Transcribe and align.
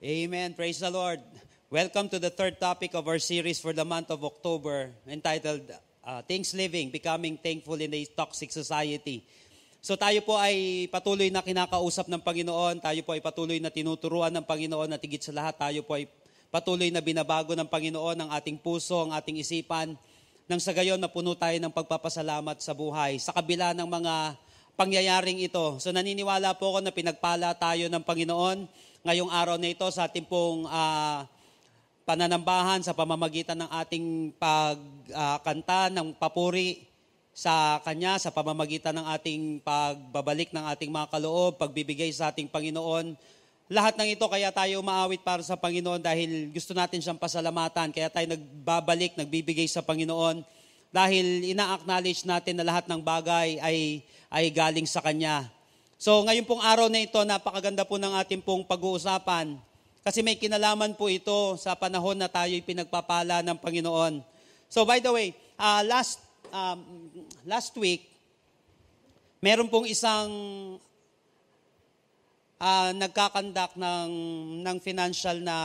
Amen. 0.00 0.56
Praise 0.56 0.80
the 0.80 0.88
Lord. 0.88 1.20
Welcome 1.68 2.08
to 2.08 2.16
the 2.16 2.32
third 2.32 2.56
topic 2.56 2.96
of 2.96 3.04
our 3.04 3.20
series 3.20 3.60
for 3.60 3.76
the 3.76 3.84
month 3.84 4.08
of 4.08 4.24
October 4.24 4.88
entitled 5.04 5.68
uh, 6.00 6.24
Things 6.24 6.56
Living, 6.56 6.88
Becoming 6.88 7.36
Thankful 7.36 7.76
in 7.76 7.92
a 7.92 8.00
Toxic 8.16 8.48
Society. 8.48 9.20
So 9.84 10.00
tayo 10.00 10.24
po 10.24 10.40
ay 10.40 10.88
patuloy 10.88 11.28
na 11.28 11.44
kinakausap 11.44 12.08
ng 12.08 12.16
Panginoon, 12.16 12.80
tayo 12.80 12.96
po 13.04 13.12
ay 13.12 13.20
patuloy 13.20 13.60
na 13.60 13.68
tinuturuan 13.68 14.32
ng 14.32 14.40
Panginoon 14.40 14.88
at 14.88 15.04
higit 15.04 15.20
sa 15.20 15.36
lahat 15.36 15.60
tayo 15.60 15.84
po 15.84 16.00
ay 16.00 16.08
patuloy 16.48 16.88
na 16.88 17.04
binabago 17.04 17.52
ng 17.52 17.68
Panginoon 17.68 18.24
ang 18.24 18.30
ating 18.32 18.56
puso, 18.56 19.04
ang 19.04 19.12
ating 19.12 19.36
isipan, 19.36 20.00
nang 20.48 20.64
sa 20.64 20.72
gayon 20.72 20.96
na 20.96 21.12
puno 21.12 21.36
tayo 21.36 21.60
ng 21.60 21.76
pagpapasalamat 21.76 22.56
sa 22.64 22.72
buhay 22.72 23.20
sa 23.20 23.36
kabila 23.36 23.76
ng 23.76 23.84
mga 23.84 24.32
pangyayaring 24.74 25.42
ito. 25.42 25.78
So 25.78 25.90
naniniwala 25.94 26.54
po 26.58 26.74
ako 26.76 26.78
na 26.84 26.92
pinagpala 26.94 27.54
tayo 27.56 27.88
ng 27.88 28.02
Panginoon 28.02 28.66
ngayong 29.06 29.30
araw 29.32 29.56
na 29.56 29.72
ito 29.72 29.86
sa 29.88 30.04
ating 30.10 30.28
pong 30.28 30.68
uh, 30.68 31.24
pananambahan 32.04 32.82
sa 32.82 32.92
pamamagitan 32.92 33.54
ng 33.54 33.70
ating 33.70 34.34
pagkanta 34.36 35.88
uh, 35.88 35.94
ng 35.94 36.08
papuri 36.18 36.90
sa 37.30 37.78
Kanya, 37.86 38.18
sa 38.18 38.34
pamamagitan 38.34 38.92
ng 38.98 39.06
ating 39.16 39.42
pagbabalik 39.62 40.50
ng 40.50 40.64
ating 40.74 40.90
mga 40.90 41.08
kaloob, 41.08 41.56
pagbibigay 41.56 42.10
sa 42.10 42.28
ating 42.28 42.50
Panginoon. 42.50 43.14
Lahat 43.70 43.94
ng 43.94 44.18
ito 44.18 44.26
kaya 44.26 44.50
tayo 44.50 44.82
maawit 44.82 45.22
para 45.22 45.40
sa 45.46 45.54
Panginoon 45.54 46.02
dahil 46.02 46.50
gusto 46.50 46.74
natin 46.74 46.98
siyang 46.98 47.22
pasalamatan. 47.22 47.94
Kaya 47.94 48.10
tayo 48.10 48.34
nagbabalik, 48.34 49.14
nagbibigay 49.14 49.70
sa 49.70 49.78
Panginoon 49.78 50.42
dahil 50.90 51.54
ina-acknowledge 51.54 52.26
natin 52.26 52.58
na 52.58 52.66
lahat 52.66 52.90
ng 52.90 52.98
bagay 52.98 53.62
ay, 53.62 54.02
ay 54.30 54.48
galing 54.54 54.86
sa 54.86 55.02
Kanya. 55.02 55.50
So 56.00 56.22
ngayon 56.24 56.48
pong 56.48 56.62
araw 56.64 56.88
na 56.88 57.02
ito, 57.02 57.18
napakaganda 57.26 57.84
po 57.84 58.00
ng 58.00 58.14
ating 58.24 58.40
pong 58.40 58.64
pag-uusapan 58.64 59.58
kasi 60.00 60.24
may 60.24 60.38
kinalaman 60.38 60.96
po 60.96 61.12
ito 61.12 61.60
sa 61.60 61.76
panahon 61.76 62.16
na 62.16 62.30
tayo'y 62.30 62.64
pinagpapala 62.64 63.44
ng 63.44 63.58
Panginoon. 63.60 64.24
So 64.72 64.88
by 64.88 65.02
the 65.02 65.12
way, 65.12 65.36
uh, 65.60 65.84
last, 65.84 66.24
um, 66.48 66.80
last 67.44 67.76
week, 67.76 68.08
meron 69.44 69.68
pong 69.68 69.84
isang 69.90 70.30
uh, 72.56 72.90
nagkakandak 72.96 73.76
ng, 73.76 74.10
ng 74.64 74.76
financial 74.80 75.36
na, 75.44 75.58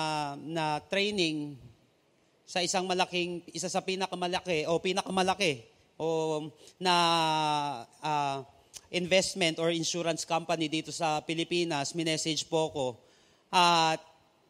na 0.43 0.83
training 0.91 1.55
sa 2.43 2.59
isang 2.59 2.83
malaking, 2.85 3.39
isa 3.55 3.71
sa 3.71 3.79
pinakamalaki 3.79 4.67
o 4.67 4.83
pinakamalaki 4.83 5.63
o 5.95 6.51
na 6.75 6.95
uh, 8.03 8.43
investment 8.95 9.59
or 9.59 9.75
insurance 9.75 10.23
company 10.23 10.71
dito 10.71 10.87
sa 10.89 11.19
Pilipinas, 11.19 11.91
minessage 11.91 12.47
po 12.47 12.71
ko. 12.71 12.87
At 13.51 13.99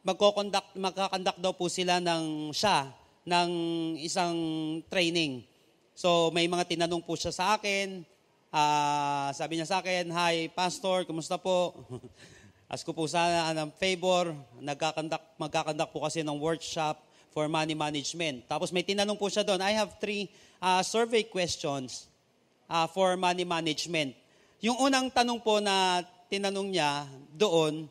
magko-conduct, 0.05 0.77
magkakandak 0.77 1.38
daw 1.41 1.51
po 1.57 1.65
sila 1.65 1.97
ng 1.97 2.53
siya, 2.53 2.85
ng 3.25 3.49
isang 3.97 4.38
training. 4.85 5.41
So 5.97 6.29
may 6.29 6.45
mga 6.45 6.69
tinanong 6.69 7.01
po 7.01 7.17
siya 7.17 7.33
sa 7.33 7.57
akin. 7.57 8.05
Uh, 8.53 9.33
sabi 9.33 9.57
niya 9.57 9.67
sa 9.67 9.81
akin, 9.81 10.13
Hi 10.13 10.47
Pastor, 10.53 11.09
kumusta 11.09 11.41
po? 11.41 11.73
Ask 12.71 12.85
ko 12.85 12.93
po 12.93 13.09
sana 13.09 13.49
ng 13.57 13.73
favor. 13.81 14.29
Nagkakandak, 14.61 15.21
magkakandak 15.41 15.89
po 15.89 16.05
kasi 16.05 16.21
ng 16.21 16.38
workshop 16.38 17.01
for 17.33 17.49
money 17.49 17.73
management. 17.73 18.45
Tapos 18.45 18.69
may 18.69 18.85
tinanong 18.85 19.17
po 19.17 19.27
siya 19.27 19.41
doon, 19.41 19.59
I 19.59 19.73
have 19.73 19.97
three 19.97 20.29
uh, 20.61 20.85
survey 20.85 21.25
questions 21.25 22.05
uh, 22.69 22.85
for 22.89 23.17
money 23.17 23.43
management. 23.43 24.25
Yung 24.66 24.81
unang 24.81 25.13
tanong 25.13 25.45
po 25.45 25.61
na 25.61 26.02
tinanong 26.25 26.73
niya 26.73 27.05
doon, 27.38 27.85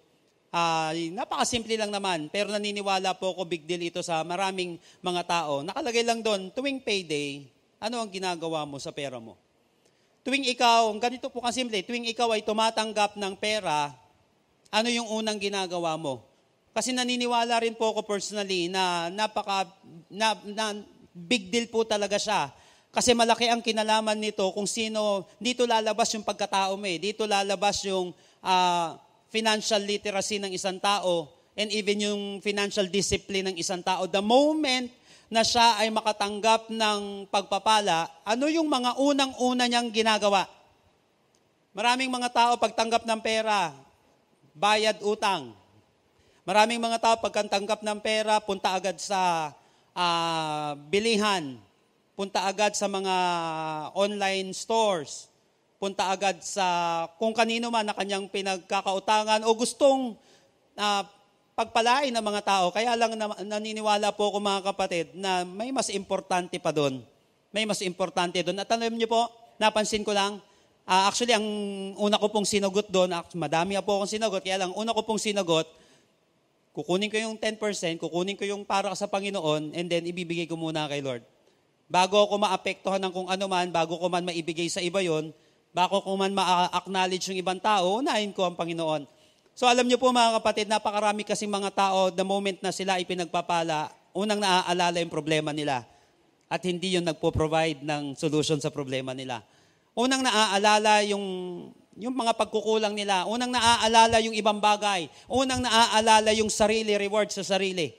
uh, 0.50 0.90
napakasimple 1.14 1.78
lang 1.78 1.94
naman, 1.94 2.26
pero 2.34 2.50
naniniwala 2.50 3.14
po 3.14 3.30
ako 3.30 3.46
big 3.46 3.62
deal 3.62 3.78
ito 3.78 4.02
sa 4.02 4.26
maraming 4.26 4.82
mga 4.98 5.22
tao. 5.22 5.62
Nakalagay 5.62 6.02
lang 6.02 6.18
doon, 6.18 6.50
tuwing 6.50 6.82
payday, 6.82 7.46
ano 7.78 8.02
ang 8.02 8.10
ginagawa 8.10 8.66
mo 8.66 8.82
sa 8.82 8.90
pera 8.90 9.22
mo? 9.22 9.38
Tuwing 10.26 10.50
ikaw, 10.50 10.90
ganito 10.98 11.30
po 11.30 11.46
kasimple, 11.46 11.78
tuwing 11.86 12.10
ikaw 12.10 12.34
ay 12.34 12.42
tumatanggap 12.42 13.14
ng 13.22 13.34
pera, 13.38 13.94
ano 14.74 14.90
yung 14.90 15.06
unang 15.14 15.38
ginagawa 15.38 15.94
mo? 15.94 16.26
Kasi 16.74 16.90
naniniwala 16.90 17.62
rin 17.62 17.78
po 17.78 17.94
ako 17.94 18.02
personally 18.02 18.66
na 18.66 19.14
napaka, 19.14 19.70
na, 20.10 20.34
na 20.42 20.74
big 21.14 21.54
deal 21.54 21.70
po 21.70 21.86
talaga 21.86 22.18
siya 22.18 22.50
kasi 22.94 23.10
malaki 23.10 23.50
ang 23.50 23.58
kinalaman 23.58 24.14
nito 24.14 24.46
kung 24.54 24.70
sino, 24.70 25.26
dito 25.42 25.66
lalabas 25.66 26.14
yung 26.14 26.22
pagkatao 26.22 26.78
mo 26.78 26.86
eh. 26.86 27.02
Dito 27.02 27.26
lalabas 27.26 27.82
yung 27.82 28.14
uh, 28.38 28.88
financial 29.34 29.82
literacy 29.82 30.38
ng 30.38 30.54
isang 30.54 30.78
tao 30.78 31.26
and 31.58 31.74
even 31.74 32.06
yung 32.06 32.22
financial 32.38 32.86
discipline 32.86 33.50
ng 33.50 33.56
isang 33.58 33.82
tao. 33.82 34.06
The 34.06 34.22
moment 34.22 34.94
na 35.26 35.42
siya 35.42 35.82
ay 35.82 35.90
makatanggap 35.90 36.70
ng 36.70 37.26
pagpapala, 37.34 38.06
ano 38.22 38.46
yung 38.46 38.70
mga 38.70 38.94
unang-una 39.02 39.66
niyang 39.66 39.90
ginagawa? 39.90 40.46
Maraming 41.74 42.06
mga 42.06 42.30
tao 42.30 42.52
pagtanggap 42.62 43.02
ng 43.02 43.18
pera, 43.18 43.74
bayad 44.54 45.02
utang. 45.02 45.50
Maraming 46.46 46.78
mga 46.78 47.02
tao 47.02 47.14
pagtanggap 47.18 47.82
ng 47.82 47.98
pera, 47.98 48.38
punta 48.38 48.70
agad 48.70 48.94
sa 49.02 49.50
uh, 49.98 50.78
bilihan, 50.86 51.58
punta 52.14 52.46
agad 52.46 52.78
sa 52.78 52.86
mga 52.86 53.14
online 53.94 54.54
stores, 54.54 55.26
punta 55.82 56.08
agad 56.08 56.38
sa 56.40 56.66
kung 57.18 57.34
kanino 57.34 57.68
man 57.68 57.90
na 57.90 57.94
kanyang 57.94 58.30
pinagkakautangan 58.30 59.42
o 59.42 59.50
gustong 59.58 60.14
uh, 60.78 61.02
pagpalain 61.58 62.14
ng 62.14 62.24
mga 62.24 62.42
tao. 62.46 62.66
Kaya 62.70 62.94
lang 62.94 63.18
na, 63.18 63.30
naniniwala 63.42 64.14
po 64.14 64.30
ako 64.30 64.38
mga 64.42 64.62
kapatid 64.62 65.06
na 65.14 65.42
may 65.42 65.74
mas 65.74 65.90
importante 65.90 66.58
pa 66.62 66.70
doon. 66.70 67.02
May 67.50 67.66
mas 67.66 67.82
importante 67.82 68.42
doon. 68.42 68.58
At 68.62 68.70
alam 68.70 68.94
niyo 68.94 69.10
po, 69.10 69.30
napansin 69.58 70.06
ko 70.06 70.14
lang, 70.14 70.38
uh, 70.86 71.02
actually 71.10 71.34
ang 71.34 71.46
una 71.98 72.18
ko 72.18 72.30
pong 72.30 72.46
sinagot 72.46 72.90
doon, 72.90 73.10
madami 73.34 73.78
po 73.82 74.02
akong 74.02 74.10
sinagot, 74.10 74.42
kaya 74.42 74.62
lang 74.62 74.70
una 74.74 74.94
ko 74.94 75.02
pong 75.02 75.22
sinagot, 75.22 75.66
kukunin 76.74 77.10
ko 77.10 77.18
yung 77.18 77.38
10%, 77.38 77.58
kukunin 78.02 78.34
ko 78.38 78.42
yung 78.46 78.62
para 78.66 78.90
sa 78.98 79.06
Panginoon, 79.06 79.74
and 79.74 79.86
then 79.86 80.02
ibibigay 80.06 80.46
ko 80.50 80.58
muna 80.58 80.90
kay 80.90 81.02
Lord. 81.02 81.22
Bago 81.84 82.16
ako 82.24 82.40
maapektuhan 82.40 83.00
ng 83.02 83.12
kung 83.12 83.28
ano 83.28 83.44
man, 83.44 83.68
bago 83.68 84.00
ko 84.00 84.06
man 84.08 84.24
maibigay 84.24 84.72
sa 84.72 84.80
iba 84.80 85.04
yon, 85.04 85.30
bago 85.74 86.00
ko 86.00 86.16
man 86.16 86.32
ma-acknowledge 86.32 87.28
yung 87.28 87.40
ibang 87.40 87.60
tao, 87.60 88.00
unahin 88.00 88.32
ko 88.32 88.48
ang 88.48 88.56
Panginoon. 88.56 89.04
So 89.54 89.68
alam 89.70 89.86
niyo 89.86 90.00
po 90.02 90.10
mga 90.10 90.40
kapatid, 90.40 90.66
napakarami 90.66 91.22
kasing 91.22 91.52
mga 91.52 91.70
tao, 91.76 92.10
the 92.10 92.24
moment 92.26 92.58
na 92.64 92.72
sila 92.72 92.98
ipinagpapala, 92.98 93.92
unang 94.16 94.40
naaalala 94.40 94.98
yung 94.98 95.12
problema 95.12 95.54
nila. 95.54 95.86
At 96.48 96.62
hindi 96.64 96.94
yung 96.94 97.06
nagpo-provide 97.06 97.82
ng 97.82 98.14
solution 98.14 98.62
sa 98.62 98.70
problema 98.70 99.10
nila. 99.10 99.42
Unang 99.94 100.22
naaalala 100.26 101.06
yung, 101.06 101.24
yung 101.98 102.14
mga 102.14 102.34
pagkukulang 102.34 102.94
nila. 102.94 103.26
Unang 103.26 103.50
naaalala 103.54 104.18
yung 104.22 104.34
ibang 104.34 104.58
bagay. 104.58 105.06
Unang 105.30 105.62
naaalala 105.62 106.30
yung 106.34 106.50
sarili, 106.50 106.94
reward 106.98 107.30
sa 107.30 107.42
sarili. 107.42 107.94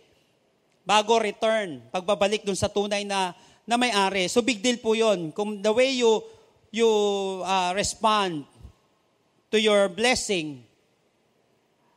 Bago 0.84 1.18
return, 1.20 1.84
pagbabalik 1.92 2.44
dun 2.44 2.56
sa 2.56 2.68
tunay 2.72 3.08
na 3.08 3.32
na 3.66 3.76
may-ari. 3.76 4.30
So 4.30 4.46
big 4.46 4.62
deal 4.62 4.78
po 4.78 4.94
yon. 4.94 5.34
Kung 5.34 5.60
the 5.60 5.74
way 5.74 5.98
you, 5.98 6.22
you 6.70 6.90
uh, 7.42 7.74
respond 7.74 8.46
to 9.50 9.58
your 9.58 9.90
blessing, 9.90 10.62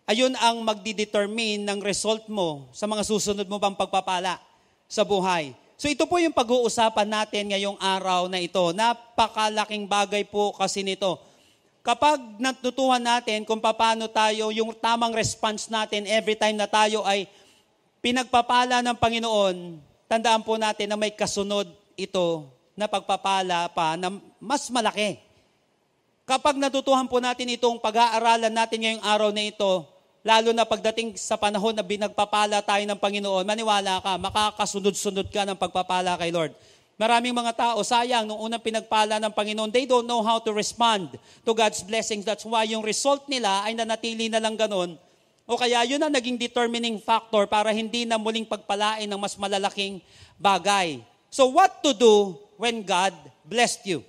ayun 0.08 0.32
ang 0.40 0.64
magdidetermine 0.64 1.68
ng 1.68 1.78
result 1.84 2.24
mo 2.32 2.72
sa 2.72 2.88
mga 2.88 3.04
susunod 3.04 3.44
mo 3.44 3.60
pang 3.60 3.76
pagpapala 3.76 4.40
sa 4.88 5.04
buhay. 5.04 5.52
So 5.78 5.86
ito 5.86 6.08
po 6.10 6.18
yung 6.18 6.34
pag-uusapan 6.34 7.06
natin 7.06 7.54
ngayong 7.54 7.78
araw 7.78 8.26
na 8.26 8.42
ito. 8.42 8.74
Napakalaking 8.74 9.86
bagay 9.86 10.26
po 10.26 10.50
kasi 10.56 10.82
nito. 10.82 11.20
Kapag 11.86 12.18
natutuhan 12.42 13.00
natin 13.00 13.46
kung 13.46 13.62
paano 13.62 14.10
tayo, 14.10 14.50
yung 14.50 14.74
tamang 14.74 15.14
response 15.14 15.70
natin 15.70 16.04
every 16.04 16.34
time 16.34 16.58
na 16.58 16.66
tayo 16.66 17.06
ay 17.06 17.30
pinagpapala 18.02 18.82
ng 18.82 18.96
Panginoon, 18.98 19.56
tandaan 20.08 20.42
po 20.42 20.56
natin 20.56 20.88
na 20.88 20.96
may 20.96 21.12
kasunod 21.12 21.68
ito 21.94 22.48
na 22.72 22.88
pagpapala 22.88 23.68
pa 23.70 23.94
na 23.94 24.08
mas 24.40 24.66
malaki. 24.72 25.20
Kapag 26.24 26.56
natutuhan 26.56 27.08
po 27.08 27.20
natin 27.20 27.52
itong 27.52 27.80
pag-aaralan 27.80 28.52
natin 28.52 28.80
ngayong 28.84 29.04
araw 29.04 29.30
na 29.32 29.44
ito, 29.48 29.84
lalo 30.24 30.52
na 30.52 30.64
pagdating 30.68 31.16
sa 31.16 31.36
panahon 31.40 31.72
na 31.72 31.84
binagpapala 31.84 32.60
tayo 32.64 32.84
ng 32.84 33.00
Panginoon, 33.00 33.44
maniwala 33.48 34.00
ka, 34.04 34.16
makakasunod-sunod 34.20 35.28
ka 35.32 35.48
ng 35.48 35.56
pagpapala 35.56 36.16
kay 36.20 36.32
Lord. 36.32 36.52
Maraming 36.98 37.32
mga 37.32 37.54
tao, 37.54 37.78
sayang, 37.80 38.26
nung 38.26 38.42
unang 38.42 38.60
pinagpala 38.60 39.22
ng 39.22 39.32
Panginoon, 39.32 39.70
they 39.70 39.86
don't 39.86 40.04
know 40.04 40.20
how 40.20 40.42
to 40.42 40.50
respond 40.50 41.14
to 41.46 41.54
God's 41.54 41.80
blessings. 41.80 42.26
That's 42.26 42.44
why 42.44 42.66
yung 42.66 42.82
result 42.82 43.24
nila 43.30 43.64
ay 43.64 43.78
nanatili 43.78 44.26
na 44.28 44.42
lang 44.42 44.58
ganun 44.58 44.98
o 45.48 45.56
kaya 45.56 45.80
yun 45.88 46.04
ang 46.04 46.12
naging 46.12 46.36
determining 46.36 47.00
factor 47.00 47.48
para 47.48 47.72
hindi 47.72 48.04
na 48.04 48.20
muling 48.20 48.44
pagpalain 48.44 49.08
ng 49.08 49.16
mas 49.16 49.32
malalaking 49.40 50.04
bagay. 50.36 51.00
So 51.32 51.48
what 51.48 51.80
to 51.80 51.96
do 51.96 52.36
when 52.60 52.84
God 52.84 53.16
blessed 53.48 53.88
you? 53.88 54.04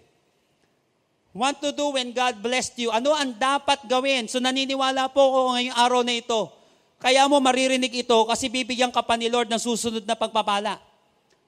What 1.32 1.64
to 1.64 1.72
do 1.72 1.96
when 1.96 2.12
God 2.12 2.44
blessed 2.44 2.76
you? 2.76 2.92
Ano 2.92 3.16
ang 3.16 3.32
dapat 3.40 3.88
gawin? 3.88 4.28
So 4.28 4.44
naniniwala 4.44 5.08
po 5.16 5.24
ako 5.24 5.40
ngayong 5.56 5.78
araw 5.80 6.02
na 6.04 6.20
ito. 6.20 6.52
Kaya 7.00 7.24
mo 7.32 7.40
maririnig 7.40 8.04
ito 8.04 8.20
kasi 8.28 8.52
bibigyan 8.52 8.92
ka 8.92 9.00
pa 9.00 9.16
ni 9.16 9.32
Lord 9.32 9.48
ng 9.48 9.64
susunod 9.64 10.04
na 10.04 10.20
pagpapala. 10.20 10.76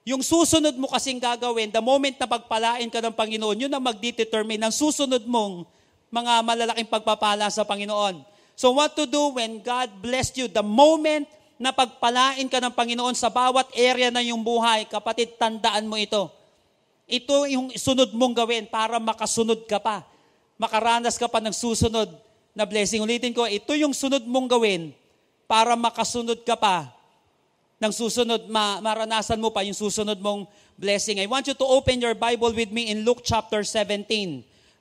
Yung 0.08 0.24
susunod 0.24 0.72
mo 0.80 0.88
kasing 0.88 1.20
gagawin, 1.20 1.68
the 1.68 1.84
moment 1.84 2.16
na 2.16 2.24
pagpalain 2.24 2.88
ka 2.88 3.04
ng 3.04 3.12
Panginoon, 3.12 3.68
yun 3.68 3.70
ang 3.70 3.84
magdetermine 3.84 4.56
ng 4.56 4.72
susunod 4.72 5.28
mong 5.28 5.68
mga 6.08 6.32
malalaking 6.40 6.88
pagpapala 6.88 7.52
sa 7.52 7.60
Panginoon. 7.62 8.31
So 8.56 8.76
what 8.76 8.94
to 8.96 9.08
do 9.08 9.36
when 9.36 9.60
God 9.64 9.90
blessed 10.00 10.38
you? 10.38 10.46
The 10.48 10.62
moment 10.62 11.28
na 11.62 11.70
pagpalain 11.70 12.50
ka 12.50 12.58
ng 12.58 12.74
Panginoon 12.74 13.14
sa 13.14 13.30
bawat 13.30 13.70
area 13.78 14.10
ng 14.10 14.34
iyong 14.34 14.42
buhay, 14.42 14.90
kapatid, 14.90 15.38
tandaan 15.38 15.86
mo 15.86 15.94
ito. 15.94 16.26
Ito 17.06 17.46
yung 17.46 17.70
sunod 17.74 18.10
mong 18.14 18.34
gawin 18.34 18.64
para 18.66 18.98
makasunod 18.98 19.62
ka 19.70 19.78
pa. 19.78 20.02
Makaranas 20.58 21.18
ka 21.18 21.30
pa 21.30 21.38
ng 21.38 21.54
susunod 21.54 22.10
na 22.50 22.66
blessing. 22.66 23.02
Ulitin 23.02 23.30
ko, 23.30 23.46
ito 23.46 23.72
yung 23.78 23.94
sunod 23.94 24.26
mong 24.26 24.48
gawin 24.58 24.90
para 25.46 25.78
makasunod 25.78 26.42
ka 26.42 26.58
pa 26.58 26.90
ng 27.82 27.90
susunod, 27.90 28.46
ma- 28.46 28.78
maranasan 28.78 29.42
mo 29.42 29.50
pa 29.50 29.66
yung 29.66 29.74
susunod 29.74 30.14
mong 30.22 30.46
blessing. 30.78 31.18
I 31.18 31.26
want 31.26 31.50
you 31.50 31.56
to 31.58 31.66
open 31.66 31.98
your 31.98 32.14
Bible 32.14 32.54
with 32.54 32.70
me 32.70 32.94
in 32.94 33.02
Luke 33.02 33.26
chapter 33.26 33.66
17, 33.66 34.06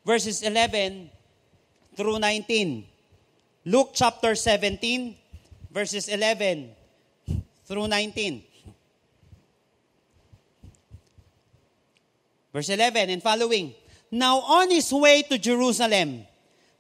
verses 0.05 0.45
11 0.45 1.09
through 1.97 2.21
19. 2.21 2.90
Luke 3.63 3.91
chapter 3.93 4.33
17, 4.33 5.15
verses 5.71 6.07
11 6.09 6.71
through 7.65 7.87
19. 7.87 8.43
Verse 12.53 12.69
11 12.69 13.09
and 13.09 13.21
following. 13.21 13.73
Now 14.09 14.39
on 14.39 14.71
his 14.71 14.91
way 14.91 15.21
to 15.23 15.37
Jerusalem, 15.37 16.25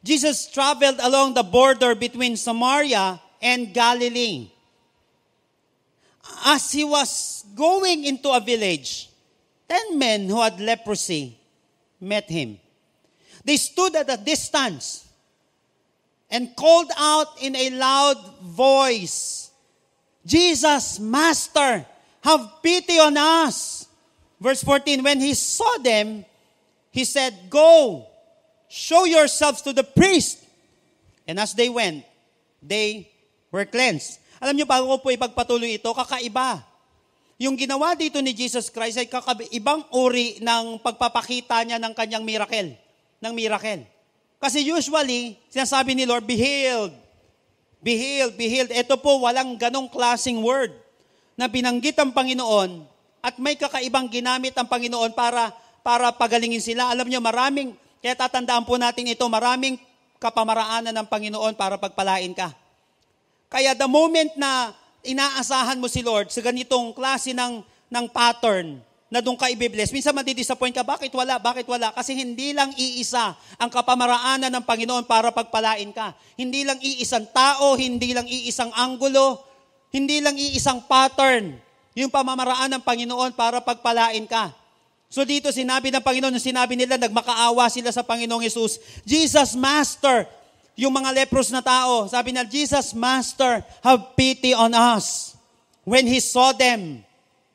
Jesus 0.03 0.49
traveled 0.49 0.97
along 0.99 1.35
the 1.35 1.43
border 1.43 1.93
between 1.93 2.35
Samaria 2.35 3.21
and 3.41 3.73
Galilee. 3.73 4.49
As 6.45 6.71
he 6.71 6.83
was 6.83 7.45
going 7.55 8.05
into 8.05 8.29
a 8.31 8.39
village, 8.39 9.09
ten 9.69 9.99
men 9.99 10.27
who 10.27 10.41
had 10.41 10.59
leprosy 10.59 11.37
met 11.99 12.27
him. 12.27 12.59
They 13.45 13.57
stood 13.57 13.95
at 13.95 14.09
a 14.09 14.17
distance 14.17 15.10
and 16.31 16.55
called 16.55 16.89
out 16.95 17.35
in 17.43 17.53
a 17.55 17.69
loud 17.75 18.17
voice, 18.41 19.51
Jesus, 20.25 20.97
Master, 20.97 21.85
have 22.23 22.63
pity 22.63 22.97
on 22.97 23.17
us. 23.19 23.85
Verse 24.39 24.63
14, 24.63 25.03
when 25.03 25.19
he 25.19 25.35
saw 25.35 25.77
them, 25.83 26.25
he 26.89 27.03
said, 27.03 27.35
Go, 27.49 28.07
show 28.71 29.05
yourselves 29.05 29.61
to 29.61 29.73
the 29.73 29.83
priest. 29.83 30.41
And 31.27 31.37
as 31.37 31.53
they 31.53 31.69
went, 31.69 32.05
they 32.63 33.11
were 33.51 33.65
cleansed. 33.65 34.17
Alam 34.41 34.57
niyo, 34.57 34.65
bago 34.65 34.97
po 34.97 35.13
ipagpatuloy 35.13 35.77
ito, 35.77 35.91
kakaiba. 35.93 36.65
Yung 37.37 37.53
ginawa 37.57 37.93
dito 37.93 38.17
ni 38.21 38.33
Jesus 38.33 38.69
Christ 38.69 39.01
ay 39.01 39.09
kakab- 39.09 39.49
ibang 39.53 39.85
uri 39.93 40.41
ng 40.41 40.81
pagpapakita 40.81 41.61
niya 41.65 41.77
ng 41.77 41.93
kanyang 41.93 42.25
miracle. 42.25 42.73
Ng 43.21 43.33
miracle. 43.33 43.85
Kasi 44.41 44.65
usually, 44.65 45.37
sinasabi 45.53 45.93
ni 45.93 46.09
Lord, 46.09 46.25
be 46.25 46.33
healed. 46.33 46.97
Be 47.77 47.93
healed, 47.93 48.33
be 48.33 48.49
healed. 48.49 48.73
Ito 48.73 48.97
po, 48.97 49.21
walang 49.21 49.53
ganong 49.61 49.89
klasing 49.93 50.41
word 50.41 50.73
na 51.37 51.45
binanggit 51.45 51.93
ang 52.01 52.09
Panginoon 52.09 52.89
at 53.21 53.37
may 53.37 53.53
kakaibang 53.53 54.09
ginamit 54.09 54.57
ang 54.57 54.65
Panginoon 54.65 55.13
para 55.13 55.53
para 55.81 56.13
pagalingin 56.13 56.61
sila. 56.61 56.89
Alam 56.89 57.09
niyo, 57.09 57.21
maraming, 57.21 57.73
kaya 58.01 58.13
tatandaan 58.17 58.65
po 58.65 58.77
natin 58.77 59.09
ito, 59.09 59.25
maraming 59.25 59.77
kapamaraanan 60.21 60.93
ng 60.93 61.07
Panginoon 61.09 61.53
para 61.57 61.77
pagpalain 61.81 62.33
ka. 62.33 62.53
Kaya 63.49 63.73
the 63.73 63.89
moment 63.89 64.31
na 64.37 64.73
inaasahan 65.01 65.81
mo 65.81 65.89
si 65.89 66.05
Lord 66.05 66.29
sa 66.29 66.41
ganitong 66.45 66.93
klase 66.93 67.33
ng, 67.33 67.65
ng 67.65 68.05
pattern, 68.13 68.79
na 69.11 69.19
doon 69.19 69.35
ka 69.35 69.51
ibibless, 69.51 69.91
minsan 69.91 70.15
madidisappoint 70.15 70.71
ka, 70.71 70.87
bakit 70.87 71.11
wala, 71.11 71.35
bakit 71.35 71.67
wala? 71.67 71.91
Kasi 71.91 72.15
hindi 72.15 72.55
lang 72.55 72.71
iisa 72.79 73.35
ang 73.59 73.67
kapamaraanan 73.67 74.47
ng 74.47 74.63
Panginoon 74.63 75.03
para 75.03 75.35
pagpalain 75.35 75.91
ka. 75.91 76.15
Hindi 76.39 76.63
lang 76.63 76.79
iisang 76.79 77.27
tao, 77.35 77.75
hindi 77.75 78.15
lang 78.15 78.23
iisang 78.23 78.71
anggulo, 78.71 79.43
hindi 79.91 80.23
lang 80.23 80.39
iisang 80.39 80.87
pattern, 80.87 81.59
yung 81.91 82.07
pamamaraan 82.07 82.71
ng 82.71 82.83
Panginoon 82.87 83.35
para 83.35 83.59
pagpalain 83.59 84.23
ka. 84.31 84.55
So 85.11 85.27
dito 85.27 85.51
sinabi 85.51 85.91
ng 85.91 85.99
Panginoon, 85.99 86.39
sinabi 86.39 86.79
nila, 86.79 86.95
nagmakaawa 86.95 87.67
sila 87.67 87.91
sa 87.91 88.07
Panginoong 88.07 88.47
Yesus, 88.47 88.79
Jesus 89.03 89.59
Master, 89.59 90.23
yung 90.79 90.95
mga 90.95 91.11
lepros 91.11 91.51
na 91.51 91.59
tao, 91.59 92.07
sabi 92.07 92.31
na, 92.31 92.47
Jesus 92.47 92.95
Master, 92.95 93.59
have 93.83 94.15
pity 94.15 94.55
on 94.55 94.71
us. 94.71 95.35
When 95.83 96.07
He 96.07 96.23
saw 96.23 96.55
them, 96.55 97.03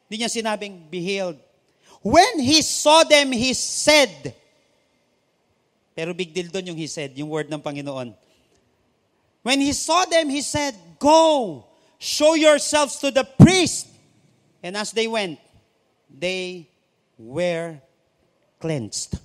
hindi 0.04 0.14
niya 0.20 0.28
sinabing, 0.28 0.84
be 0.92 1.00
healed. 1.00 1.45
When 2.06 2.38
He 2.38 2.62
saw 2.62 3.02
them, 3.02 3.32
He 3.32 3.50
said, 3.50 4.30
pero 5.96 6.14
big 6.14 6.30
deal 6.30 6.46
doon 6.54 6.70
yung 6.70 6.78
He 6.78 6.86
said, 6.86 7.18
yung 7.18 7.26
word 7.26 7.50
ng 7.50 7.58
Panginoon. 7.58 8.14
When 9.42 9.58
He 9.58 9.74
saw 9.74 10.06
them, 10.06 10.30
He 10.30 10.42
said, 10.42 10.78
Go, 11.02 11.66
show 11.98 12.38
yourselves 12.38 13.02
to 13.02 13.10
the 13.10 13.24
priest. 13.24 13.88
And 14.62 14.76
as 14.76 14.92
they 14.92 15.10
went, 15.10 15.38
they 16.06 16.68
were 17.18 17.78
cleansed. 18.60 19.18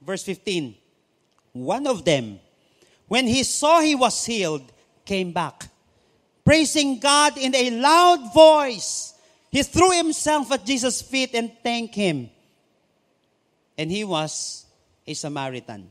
Verse 0.00 0.22
15, 0.22 0.74
one 1.52 1.86
of 1.86 2.04
them, 2.04 2.40
when 3.08 3.26
he 3.26 3.42
saw 3.42 3.80
he 3.80 3.94
was 3.94 4.24
healed, 4.24 4.72
came 5.04 5.32
back, 5.32 5.68
praising 6.44 6.98
God 6.98 7.36
in 7.36 7.54
a 7.54 7.70
loud 7.70 8.32
voice. 8.32 9.14
He 9.50 9.62
threw 9.62 9.90
himself 9.90 10.50
at 10.52 10.64
Jesus' 10.64 11.02
feet 11.02 11.34
and 11.34 11.50
thanked 11.62 11.94
him. 11.94 12.30
And 13.76 13.90
he 13.90 14.04
was 14.04 14.64
a 15.06 15.14
Samaritan. 15.14 15.90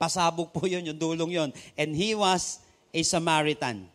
Pasabog 0.00 0.54
po 0.54 0.66
yun, 0.66 0.86
yung 0.86 0.98
dulong 0.98 1.32
yun. 1.32 1.50
And 1.76 1.96
he 1.96 2.14
was 2.14 2.62
a 2.94 3.02
Samaritan. 3.02 3.90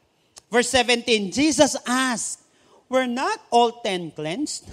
Verse 0.52 0.70
17, 0.70 1.32
Jesus 1.32 1.78
asked, 1.88 2.44
Were 2.90 3.08
not 3.08 3.40
all 3.50 3.80
ten 3.80 4.12
cleansed? 4.12 4.68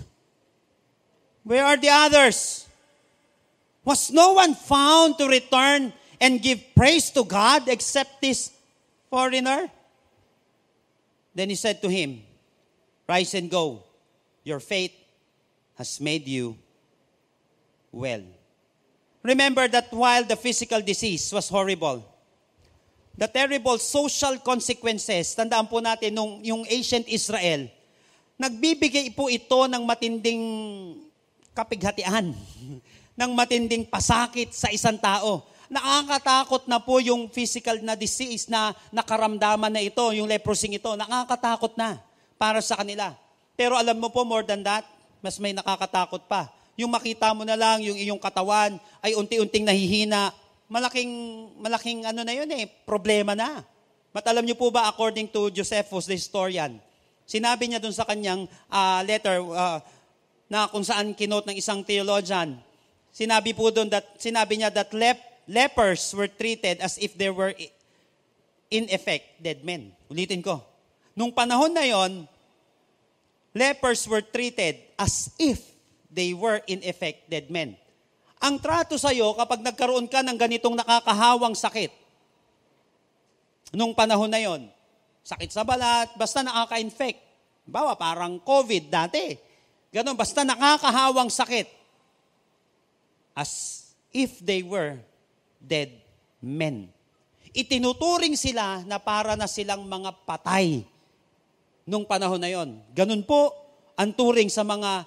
Where 1.44 1.64
are 1.64 1.76
the 1.76 1.88
others? 1.88 2.66
Was 3.84 4.10
no 4.10 4.34
one 4.34 4.54
found 4.54 5.16
to 5.18 5.28
return 5.28 5.92
and 6.20 6.42
give 6.42 6.60
praise 6.76 7.10
to 7.10 7.24
God 7.24 7.68
except 7.68 8.20
this 8.20 8.50
foreigner? 9.08 9.70
Then 11.34 11.48
he 11.48 11.54
said 11.54 11.80
to 11.80 11.88
him, 11.88 12.22
Rise 13.10 13.34
and 13.34 13.50
go. 13.50 13.82
Your 14.46 14.62
faith 14.62 14.94
has 15.74 15.98
made 15.98 16.30
you 16.30 16.54
well. 17.90 18.22
Remember 19.26 19.66
that 19.66 19.90
while 19.90 20.22
the 20.22 20.38
physical 20.38 20.78
disease 20.78 21.26
was 21.34 21.50
horrible, 21.50 22.06
the 23.18 23.26
terrible 23.26 23.82
social 23.82 24.38
consequences, 24.38 25.34
tandaan 25.34 25.66
po 25.66 25.82
natin, 25.82 26.14
nung, 26.14 26.38
yung 26.46 26.62
ancient 26.70 27.10
Israel, 27.10 27.66
nagbibigay 28.38 29.10
po 29.10 29.26
ito 29.26 29.66
ng 29.66 29.82
matinding 29.82 30.44
kapighatian, 31.50 32.30
ng 33.20 33.30
matinding 33.34 33.90
pasakit 33.90 34.54
sa 34.54 34.70
isang 34.70 34.96
tao. 35.02 35.50
Nakakatakot 35.66 36.70
na 36.70 36.78
po 36.78 37.02
yung 37.02 37.26
physical 37.26 37.82
na 37.82 37.98
disease 37.98 38.46
na 38.46 38.70
nakaramdaman 38.94 39.74
na 39.74 39.82
ito, 39.82 40.02
yung 40.14 40.30
leprosy 40.30 40.70
ito. 40.70 40.94
Nakakatakot 40.94 41.74
na 41.74 42.09
para 42.40 42.64
sa 42.64 42.80
kanila. 42.80 43.12
Pero 43.52 43.76
alam 43.76 44.00
mo 44.00 44.08
po, 44.08 44.24
more 44.24 44.40
than 44.40 44.64
that, 44.64 44.88
mas 45.20 45.36
may 45.36 45.52
nakakatakot 45.52 46.24
pa. 46.24 46.48
Yung 46.80 46.88
makita 46.88 47.36
mo 47.36 47.44
na 47.44 47.60
lang, 47.60 47.84
yung 47.84 48.00
iyong 48.00 48.16
katawan 48.16 48.80
ay 49.04 49.12
unti-unting 49.12 49.68
nahihina. 49.68 50.32
Malaking, 50.72 51.12
malaking 51.60 52.08
ano 52.08 52.24
na 52.24 52.32
yun 52.32 52.48
eh, 52.56 52.64
problema 52.88 53.36
na. 53.36 53.60
But 54.16 54.24
alam 54.24 54.48
niyo 54.48 54.56
po 54.56 54.72
ba, 54.72 54.88
according 54.88 55.28
to 55.28 55.52
Josephus, 55.52 56.08
the 56.08 56.16
historian, 56.16 56.80
sinabi 57.28 57.68
niya 57.68 57.84
dun 57.84 57.92
sa 57.92 58.08
kanyang 58.08 58.48
uh, 58.72 59.04
letter, 59.04 59.44
uh, 59.44 59.78
na 60.48 60.66
kung 60.72 60.82
saan 60.82 61.12
kinote 61.12 61.52
ng 61.52 61.60
isang 61.60 61.84
theologian, 61.84 62.56
sinabi 63.12 63.52
po 63.52 63.68
doon 63.68 63.92
that, 63.92 64.16
sinabi 64.16 64.56
niya 64.56 64.72
that 64.72 64.88
lep, 64.96 65.20
lepers 65.44 66.16
were 66.16 66.26
treated 66.26 66.80
as 66.80 66.96
if 66.96 67.12
they 67.14 67.28
were 67.28 67.52
in 68.72 68.88
effect 68.88 69.36
dead 69.38 69.60
men. 69.62 69.92
Ulitin 70.08 70.40
ko. 70.40 70.69
Nung 71.14 71.34
panahon 71.34 71.72
na 71.74 71.84
yon, 71.86 72.24
lepers 73.54 74.06
were 74.06 74.22
treated 74.22 74.78
as 74.94 75.30
if 75.36 75.58
they 76.10 76.34
were 76.34 76.62
in 76.70 76.82
effect 76.86 77.26
dead 77.26 77.50
men. 77.50 77.74
Ang 78.40 78.56
trato 78.56 78.96
sa 78.96 79.12
iyo 79.12 79.36
kapag 79.36 79.60
nagkaroon 79.60 80.08
ka 80.08 80.24
ng 80.24 80.38
ganitong 80.38 80.72
nakakahawang 80.78 81.52
sakit, 81.52 81.92
nung 83.74 83.92
panahon 83.92 84.30
na 84.32 84.40
yon, 84.40 84.66
sakit 85.26 85.50
sa 85.52 85.62
balat, 85.62 86.08
basta 86.16 86.40
nakaka-infect. 86.40 87.20
Bawa, 87.68 87.94
parang 87.94 88.40
COVID 88.42 88.90
dati. 88.90 89.36
Ganon, 89.92 90.16
basta 90.16 90.42
nakakahawang 90.42 91.28
sakit. 91.30 91.68
As 93.36 93.84
if 94.10 94.40
they 94.42 94.64
were 94.64 94.98
dead 95.60 95.92
men. 96.40 96.90
itinuturing 97.50 98.38
sila 98.38 98.82
na 98.86 98.98
para 99.02 99.34
na 99.34 99.50
silang 99.50 99.82
mga 99.86 100.14
patay 100.22 100.86
nung 101.90 102.06
panahon 102.06 102.38
na 102.38 102.46
yon. 102.46 102.78
Ganun 102.94 103.26
po 103.26 103.50
ang 103.98 104.14
turing 104.14 104.46
sa 104.46 104.62
mga, 104.62 105.02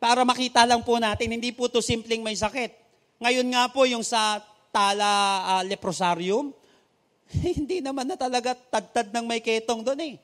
para 0.00 0.24
makita 0.24 0.64
lang 0.64 0.80
po 0.80 0.96
natin, 0.96 1.36
hindi 1.36 1.52
po 1.52 1.68
to 1.68 1.84
simpleng 1.84 2.24
may 2.24 2.32
sakit. 2.32 2.72
Ngayon 3.20 3.46
nga 3.52 3.68
po 3.68 3.84
yung 3.84 4.00
sa 4.00 4.40
Tala 4.72 5.44
uh, 5.44 5.62
Leprosarium, 5.68 6.48
hindi 7.60 7.84
naman 7.84 8.08
na 8.08 8.16
talaga 8.16 8.56
tad-tad 8.56 9.12
ng 9.12 9.28
may 9.28 9.44
ketong 9.44 9.84
doon 9.84 10.00
eh. 10.00 10.14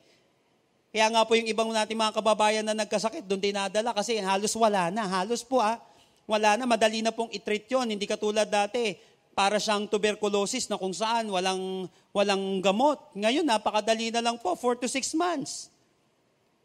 Kaya 0.89 1.05
nga 1.13 1.21
po 1.21 1.37
yung 1.37 1.45
ibang 1.45 1.69
natin 1.69 1.93
mga 1.93 2.17
kababayan 2.17 2.65
na 2.65 2.73
nagkasakit, 2.73 3.29
doon 3.29 3.37
dinadala 3.37 3.93
kasi 3.93 4.17
halos 4.17 4.57
wala 4.57 4.89
na. 4.89 5.05
Halos 5.05 5.45
po 5.45 5.61
ah, 5.61 5.77
wala 6.25 6.57
na, 6.57 6.65
madali 6.65 7.05
na 7.05 7.13
pong 7.13 7.29
itreat 7.29 7.69
yun. 7.69 7.85
Hindi 7.85 8.09
katulad 8.09 8.49
dati, 8.49 8.97
para 9.39 9.55
siyang 9.55 9.87
tuberculosis 9.87 10.67
na 10.67 10.75
kung 10.75 10.91
saan 10.91 11.31
walang, 11.31 11.87
walang 12.11 12.59
gamot. 12.59 12.99
Ngayon, 13.15 13.47
napakadali 13.47 14.11
na 14.11 14.19
lang 14.19 14.35
po, 14.35 14.51
4 14.51 14.83
to 14.83 14.91
6 14.91 15.15
months. 15.15 15.71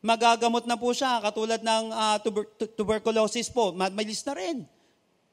Magagamot 0.05 0.69
na 0.69 0.77
po 0.77 0.93
siya, 0.93 1.17
katulad 1.25 1.65
ng 1.65 1.85
uh, 1.89 2.21
tuber- 2.21 2.53
tuberculosis 2.77 3.49
po, 3.49 3.73
mabilis 3.73 4.21
na 4.29 4.37
rin. 4.37 4.69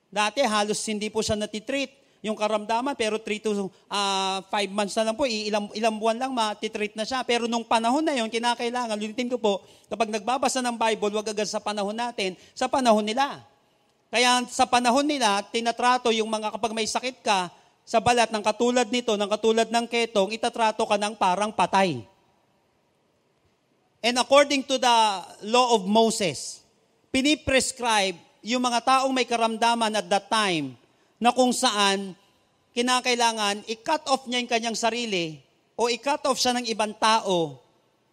Dati 0.08 0.40
halos 0.48 0.80
hindi 0.88 1.12
po 1.12 1.20
siya 1.20 1.36
natitreat 1.36 1.92
yung 2.24 2.40
karamdaman, 2.40 2.96
pero 2.96 3.20
3 3.20 3.44
to 3.44 3.52
5 3.52 3.68
uh, 3.68 4.40
ah, 4.48 4.64
months 4.72 4.96
na 4.96 5.12
lang 5.12 5.16
po, 5.20 5.28
ilang, 5.28 5.68
ilang 5.76 6.00
buwan 6.00 6.16
lang 6.16 6.32
matitreat 6.32 6.96
na 6.96 7.04
siya. 7.04 7.20
Pero 7.28 7.52
nung 7.52 7.68
panahon 7.68 8.00
na 8.00 8.16
yon, 8.16 8.32
kinakailangan, 8.32 8.96
lulitin 8.96 9.28
ko 9.28 9.44
po, 9.44 9.60
kapag 9.92 10.08
nagbabasa 10.08 10.64
ng 10.64 10.80
Bible, 10.80 11.20
wag 11.20 11.36
agad 11.36 11.52
sa 11.52 11.60
panahon 11.60 11.98
natin, 11.98 12.40
sa 12.56 12.72
panahon 12.72 13.04
nila. 13.04 13.44
Kaya 14.08 14.40
sa 14.48 14.64
panahon 14.64 15.04
nila, 15.04 15.44
tinatrato 15.52 16.16
yung 16.16 16.32
mga 16.32 16.48
kapag 16.48 16.72
may 16.72 16.88
sakit 16.88 17.20
ka, 17.20 17.52
sa 17.84 18.00
balat 18.00 18.32
ng 18.32 18.40
katulad 18.40 18.88
nito, 18.88 19.20
ng 19.20 19.28
katulad 19.28 19.68
ng 19.68 19.84
ketong, 19.90 20.32
itatrato 20.32 20.88
ka 20.88 20.96
ng 20.96 21.20
parang 21.20 21.52
patay. 21.52 22.08
And 24.02 24.18
according 24.18 24.66
to 24.66 24.82
the 24.82 24.98
law 25.46 25.78
of 25.78 25.86
Moses, 25.86 26.66
piniprescribe 27.14 28.18
yung 28.42 28.66
mga 28.66 28.82
taong 28.82 29.14
may 29.14 29.30
karamdaman 29.30 29.94
at 29.94 30.10
that 30.10 30.26
time 30.26 30.74
na 31.22 31.30
kung 31.30 31.54
saan 31.54 32.18
kinakailangan 32.74 33.62
i-cut 33.70 34.02
off 34.10 34.26
niya 34.26 34.42
yung 34.42 34.50
kanyang 34.50 34.78
sarili 34.78 35.38
o 35.78 35.86
i-cut 35.86 36.26
off 36.26 36.42
siya 36.42 36.58
ng 36.58 36.66
ibang 36.66 36.98
tao 36.98 37.62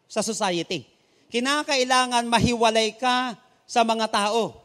sa 0.05 0.21
society. 0.21 0.85
Kinakailangan 1.33 2.29
mahiwalay 2.29 2.93
ka 3.01 3.37
sa 3.65 3.81
mga 3.81 4.13
tao. 4.13 4.61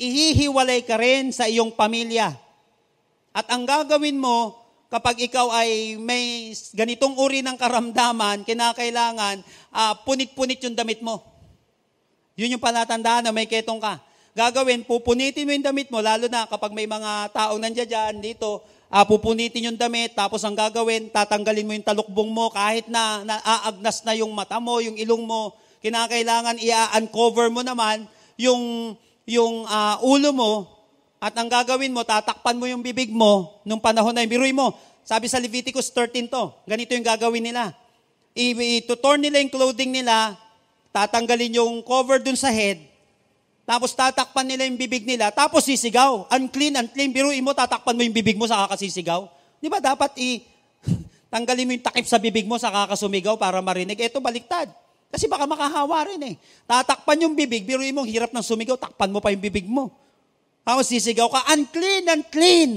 Ihihiwalay 0.00 0.80
ka 0.84 0.96
rin 0.96 1.28
sa 1.28 1.44
iyong 1.44 1.76
pamilya. 1.76 2.32
At 3.36 3.52
ang 3.52 3.68
gagawin 3.68 4.16
mo, 4.16 4.63
kapag 4.94 5.26
ikaw 5.26 5.50
ay 5.50 5.98
may 5.98 6.54
ganitong 6.70 7.18
uri 7.18 7.42
ng 7.42 7.58
karamdaman, 7.58 8.46
kinakailangan 8.46 9.42
uh, 9.74 9.98
punit-punit 10.06 10.62
yung 10.62 10.78
damit 10.78 11.02
mo. 11.02 11.18
Yun 12.38 12.54
yung 12.54 12.62
palatandaan 12.62 13.26
na 13.26 13.34
may 13.34 13.50
ketong 13.50 13.82
ka 13.82 13.98
gagawin, 14.34 14.82
pupunitin 14.82 15.46
mo 15.46 15.54
yung 15.54 15.62
damit 15.62 15.88
mo, 15.94 16.02
lalo 16.02 16.26
na 16.26 16.42
kapag 16.50 16.74
may 16.74 16.90
mga 16.90 17.30
taong 17.30 17.62
nandiyan 17.62 17.86
dyan, 17.86 18.14
dito, 18.18 18.66
uh, 18.90 19.06
pupunitin 19.06 19.70
yung 19.70 19.78
damit, 19.78 20.18
tapos 20.18 20.42
ang 20.42 20.58
gagawin, 20.58 21.06
tatanggalin 21.06 21.62
mo 21.62 21.72
yung 21.78 21.86
talukbong 21.86 22.34
mo, 22.34 22.50
kahit 22.50 22.90
na 22.90 23.22
naaagnas 23.22 24.02
na 24.02 24.18
yung 24.18 24.34
mata 24.34 24.58
mo, 24.58 24.82
yung 24.82 24.98
ilong 24.98 25.22
mo, 25.22 25.54
kinakailangan 25.86 26.58
i-uncover 26.58 27.46
mo 27.46 27.62
naman 27.62 28.10
yung, 28.34 28.94
yung 29.22 29.70
uh, 29.70 30.02
ulo 30.02 30.34
mo, 30.34 30.52
at 31.24 31.32
ang 31.40 31.48
gagawin 31.48 31.88
mo, 31.88 32.04
tatakpan 32.04 32.52
mo 32.60 32.68
yung 32.68 32.84
bibig 32.84 33.08
mo 33.08 33.64
nung 33.64 33.80
panahon 33.80 34.12
na 34.12 34.28
yun. 34.28 34.36
Biruin 34.36 34.52
mo, 34.52 34.76
sabi 35.08 35.24
sa 35.24 35.40
Leviticus 35.40 35.88
13 35.88 36.28
to, 36.28 36.52
ganito 36.68 36.92
yung 36.92 37.00
gagawin 37.00 37.40
nila. 37.48 37.72
I-torn 38.36 39.24
nila 39.24 39.40
yung 39.40 39.48
clothing 39.48 39.88
nila, 39.88 40.36
tatanggalin 40.92 41.56
yung 41.56 41.80
cover 41.80 42.20
dun 42.20 42.36
sa 42.36 42.52
head, 42.52 42.76
tapos 43.64 43.96
tatakpan 43.96 44.44
nila 44.44 44.68
yung 44.68 44.76
bibig 44.76 45.08
nila, 45.08 45.32
tapos 45.32 45.64
sisigaw. 45.64 46.28
Unclean, 46.28 46.76
unclean. 46.76 47.08
Biruin 47.08 47.40
mo, 47.40 47.56
tatakpan 47.56 47.96
mo 47.96 48.04
yung 48.04 48.12
bibig 48.12 48.36
mo 48.36 48.44
sa 48.44 48.68
kakasisigaw. 48.68 49.24
Di 49.64 49.72
ba 49.72 49.80
dapat 49.80 50.12
i... 50.20 50.44
tanggalin 51.32 51.64
mo 51.64 51.72
yung 51.72 51.84
takip 51.88 52.04
sa 52.04 52.20
bibig 52.20 52.44
mo 52.44 52.60
sa 52.60 52.68
kakasumigaw 52.68 53.40
para 53.40 53.64
marinig. 53.64 53.96
Ito 53.96 54.20
baliktad. 54.20 54.68
Kasi 55.08 55.24
baka 55.24 55.48
makahawa 55.48 56.04
rin 56.12 56.20
eh. 56.20 56.34
Tatakpan 56.68 57.24
yung 57.24 57.32
bibig, 57.32 57.64
biruin 57.64 57.96
mo, 57.96 58.04
hirap 58.04 58.28
ng 58.28 58.44
sumigaw, 58.44 58.76
takpan 58.76 59.08
mo 59.08 59.24
pa 59.24 59.32
yung 59.32 59.40
bibig 59.40 59.64
mo. 59.64 60.03
Tapos 60.64 60.88
sisigaw 60.88 61.28
ka, 61.28 61.44
unclean, 61.52 62.04
unclean. 62.08 62.72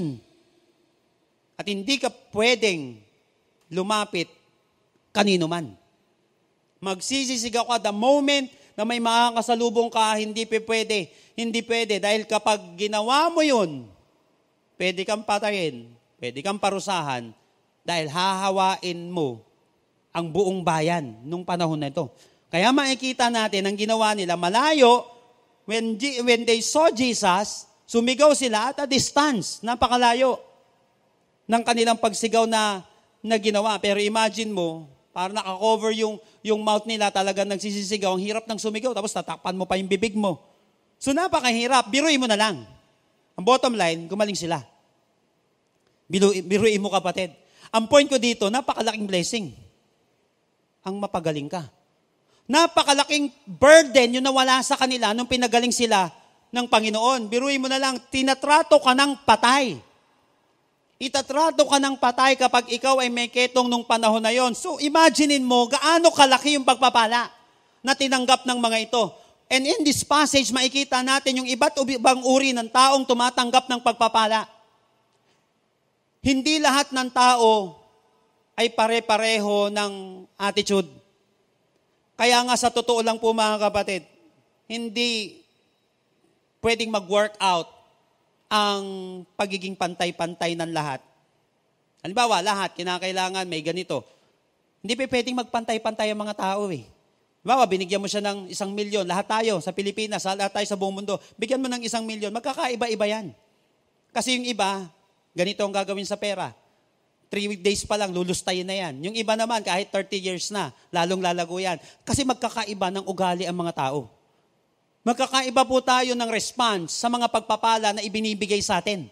At 1.56 1.64
hindi 1.64 1.96
ka 1.96 2.12
pwedeng 2.36 3.00
lumapit 3.72 4.28
kanino 5.10 5.48
man. 5.48 5.72
Magsisisigaw 6.78 7.66
ka 7.66 7.90
the 7.90 7.94
moment 7.96 8.46
na 8.78 8.86
may 8.86 9.02
makakasalubong 9.02 9.90
ka, 9.90 10.20
hindi 10.20 10.46
pwede. 10.46 11.10
Hindi 11.34 11.64
pwede. 11.66 11.98
Dahil 11.98 12.28
kapag 12.28 12.78
ginawa 12.78 13.26
mo 13.32 13.42
yun, 13.42 13.88
pwede 14.78 15.02
kang 15.02 15.26
patayin, 15.26 15.90
pwede 16.22 16.38
kang 16.44 16.62
parusahan, 16.62 17.34
dahil 17.82 18.06
hahawain 18.06 19.10
mo 19.10 19.42
ang 20.14 20.30
buong 20.30 20.62
bayan 20.62 21.18
nung 21.26 21.42
panahon 21.42 21.80
na 21.80 21.90
ito. 21.90 22.06
Kaya 22.52 22.70
makikita 22.70 23.28
natin 23.28 23.66
ang 23.66 23.76
ginawa 23.76 24.14
nila 24.14 24.38
malayo, 24.38 25.04
when, 25.66 25.98
when 26.22 26.46
they 26.46 26.62
saw 26.62 26.88
Jesus, 26.94 27.66
sumigaw 27.88 28.36
sila 28.36 28.70
at 28.70 28.84
a 28.84 28.86
distance, 28.86 29.64
napakalayo 29.64 30.36
ng 31.48 31.62
kanilang 31.64 31.96
pagsigaw 31.96 32.44
na, 32.44 32.84
na. 33.24 33.74
Pero 33.80 33.96
imagine 33.96 34.52
mo, 34.52 34.92
para 35.16 35.32
nakakover 35.32 35.96
yung, 35.96 36.20
yung 36.44 36.60
mouth 36.60 36.84
nila, 36.84 37.08
talaga 37.08 37.42
nagsisisigaw. 37.48 38.12
Ang 38.14 38.22
hirap 38.22 38.44
ng 38.44 38.60
sumigaw, 38.60 38.92
tapos 38.92 39.16
tatakpan 39.16 39.56
mo 39.56 39.64
pa 39.64 39.80
yung 39.80 39.88
bibig 39.88 40.12
mo. 40.12 40.38
So 41.00 41.16
napakahirap. 41.16 41.88
Biruin 41.88 42.20
mo 42.20 42.28
na 42.28 42.36
lang. 42.36 42.62
Ang 43.34 43.44
bottom 43.46 43.72
line, 43.74 44.04
gumaling 44.06 44.36
sila. 44.36 44.60
Biru, 46.06 46.36
biruin 46.44 46.82
mo 46.82 46.92
kapatid. 46.92 47.32
Ang 47.72 47.88
point 47.88 48.06
ko 48.06 48.20
dito, 48.20 48.52
napakalaking 48.52 49.08
blessing. 49.08 49.46
Ang 50.84 51.00
mapagaling 51.00 51.48
ka. 51.48 51.64
Napakalaking 52.48 53.32
burden 53.44 54.20
yung 54.20 54.26
nawala 54.26 54.60
sa 54.64 54.76
kanila 54.76 55.12
nung 55.12 55.28
pinagaling 55.28 55.72
sila 55.72 56.17
ng 56.52 56.66
Panginoon. 56.66 57.28
Biruin 57.28 57.60
mo 57.60 57.68
na 57.68 57.80
lang, 57.80 58.00
tinatrato 58.08 58.80
ka 58.80 58.92
ng 58.96 59.24
patay. 59.24 59.80
Itatrato 60.98 61.62
ka 61.62 61.78
ng 61.78 61.94
patay 61.94 62.34
kapag 62.34 62.74
ikaw 62.74 62.98
ay 62.98 63.06
may 63.06 63.30
ketong 63.30 63.70
nung 63.70 63.86
panahon 63.86 64.18
na 64.18 64.34
yon. 64.34 64.50
So 64.56 64.82
imaginein 64.82 65.46
mo, 65.46 65.70
gaano 65.70 66.10
kalaki 66.10 66.58
yung 66.58 66.66
pagpapala 66.66 67.30
na 67.86 67.94
tinanggap 67.94 68.42
ng 68.42 68.58
mga 68.58 68.90
ito. 68.90 69.14
And 69.48 69.64
in 69.64 69.80
this 69.86 70.02
passage, 70.02 70.50
makikita 70.50 71.00
natin 71.00 71.40
yung 71.40 71.48
iba't 71.48 71.78
ibang 71.80 72.20
uri 72.26 72.50
ng 72.52 72.68
taong 72.68 73.06
tumatanggap 73.06 73.70
ng 73.70 73.80
pagpapala. 73.80 74.44
Hindi 76.18 76.58
lahat 76.58 76.90
ng 76.90 77.08
tao 77.14 77.78
ay 78.58 78.74
pare-pareho 78.74 79.70
ng 79.70 80.26
attitude. 80.34 80.90
Kaya 82.18 82.42
nga 82.42 82.58
sa 82.58 82.74
totoo 82.74 83.06
lang 83.06 83.22
po 83.22 83.30
mga 83.30 83.70
kapatid, 83.70 84.02
hindi 84.66 85.40
pwedeng 86.62 86.90
mag-work 86.90 87.34
out 87.38 87.68
ang 88.48 88.84
pagiging 89.36 89.76
pantay-pantay 89.76 90.56
ng 90.56 90.72
lahat. 90.72 91.04
Halimbawa, 92.00 92.40
lahat, 92.40 92.72
kinakailangan 92.78 93.44
may 93.44 93.60
ganito. 93.60 94.06
Hindi 94.80 94.94
pa 94.94 95.04
pwedeng 95.10 95.36
magpantay-pantay 95.42 96.14
ang 96.14 96.20
mga 96.22 96.34
tao 96.38 96.70
eh. 96.70 96.86
Halimbawa, 97.42 97.64
binigyan 97.68 98.00
mo 98.02 98.08
siya 98.08 98.22
ng 98.24 98.50
isang 98.50 98.72
milyon, 98.72 99.04
lahat 99.04 99.26
tayo 99.28 99.60
sa 99.60 99.70
Pilipinas, 99.74 100.24
lahat 100.26 100.52
tayo 100.52 100.66
sa 100.66 100.78
buong 100.78 101.02
mundo, 101.02 101.20
bigyan 101.36 101.60
mo 101.60 101.68
ng 101.70 101.82
isang 101.84 102.02
milyon, 102.06 102.32
magkakaiba-iba 102.34 103.06
yan. 103.08 103.26
Kasi 104.10 104.40
yung 104.40 104.46
iba, 104.48 104.88
ganito 105.36 105.62
ang 105.62 105.74
gagawin 105.74 106.08
sa 106.08 106.16
pera. 106.16 106.50
Three 107.28 107.60
days 107.60 107.84
pa 107.84 108.00
lang, 108.00 108.16
lulustayin 108.16 108.64
na 108.64 108.72
yan. 108.72 109.04
Yung 109.04 109.16
iba 109.16 109.36
naman, 109.36 109.60
kahit 109.60 109.92
30 109.92 110.16
years 110.16 110.48
na, 110.48 110.72
lalong 110.88 111.20
lalago 111.20 111.60
yan. 111.60 111.76
Kasi 112.00 112.24
magkakaiba 112.24 112.88
ng 112.88 113.04
ugali 113.04 113.44
ang 113.44 113.52
mga 113.52 113.76
tao. 113.76 114.17
Magkakaiba 115.08 115.64
po 115.64 115.80
tayo 115.80 116.12
ng 116.12 116.28
response 116.28 116.92
sa 116.92 117.08
mga 117.08 117.32
pagpapala 117.32 117.96
na 117.96 118.04
ibinibigay 118.04 118.60
sa 118.60 118.84
atin. 118.84 119.08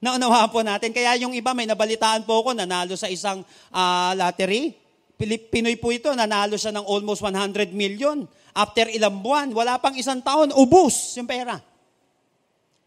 Naunawaan 0.00 0.48
po 0.48 0.64
natin. 0.64 0.88
Kaya 0.88 1.20
yung 1.20 1.36
iba, 1.36 1.52
may 1.52 1.68
nabalitaan 1.68 2.24
po 2.24 2.40
ako, 2.40 2.56
nanalo 2.56 2.96
sa 2.96 3.12
isang 3.12 3.44
uh, 3.68 4.16
lottery. 4.16 4.72
Pinoy 5.52 5.76
po 5.76 5.92
ito, 5.92 6.08
nanalo 6.16 6.56
siya 6.56 6.72
ng 6.72 6.86
almost 6.88 7.20
100 7.20 7.76
million. 7.76 8.24
After 8.56 8.88
ilang 8.88 9.20
buwan, 9.20 9.52
wala 9.52 9.76
pang 9.76 9.92
isang 10.00 10.24
taon, 10.24 10.48
ubus 10.56 11.20
yung 11.20 11.28
pera. 11.28 11.60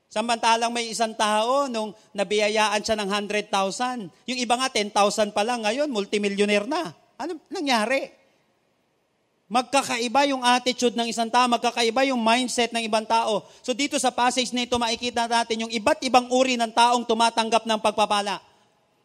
Samantalang 0.10 0.74
may 0.74 0.90
isang 0.90 1.14
tao 1.14 1.70
nung 1.70 1.94
nabiyayaan 2.18 2.82
siya 2.82 2.98
ng 2.98 3.10
100,000. 3.22 4.10
Yung 4.26 4.40
iba 4.42 4.58
nga 4.58 4.66
10,000 4.66 5.30
pa 5.30 5.46
lang 5.46 5.62
ngayon, 5.62 5.94
multimillionaire 5.94 6.66
na. 6.66 6.90
Ano 7.22 7.38
nangyari? 7.54 8.21
Magkakaiba 9.52 10.32
yung 10.32 10.48
attitude 10.48 10.96
ng 10.96 11.12
isang 11.12 11.28
tao, 11.28 11.44
magkakaiba 11.52 12.08
yung 12.08 12.24
mindset 12.24 12.72
ng 12.72 12.88
ibang 12.88 13.04
tao. 13.04 13.44
So 13.60 13.76
dito 13.76 14.00
sa 14.00 14.08
passage 14.08 14.56
na 14.56 14.64
ito, 14.64 14.80
makikita 14.80 15.28
natin 15.28 15.68
yung 15.68 15.72
iba't 15.76 16.00
ibang 16.08 16.32
uri 16.32 16.56
ng 16.56 16.72
taong 16.72 17.04
tumatanggap 17.04 17.68
ng 17.68 17.76
pagpapala. 17.84 18.40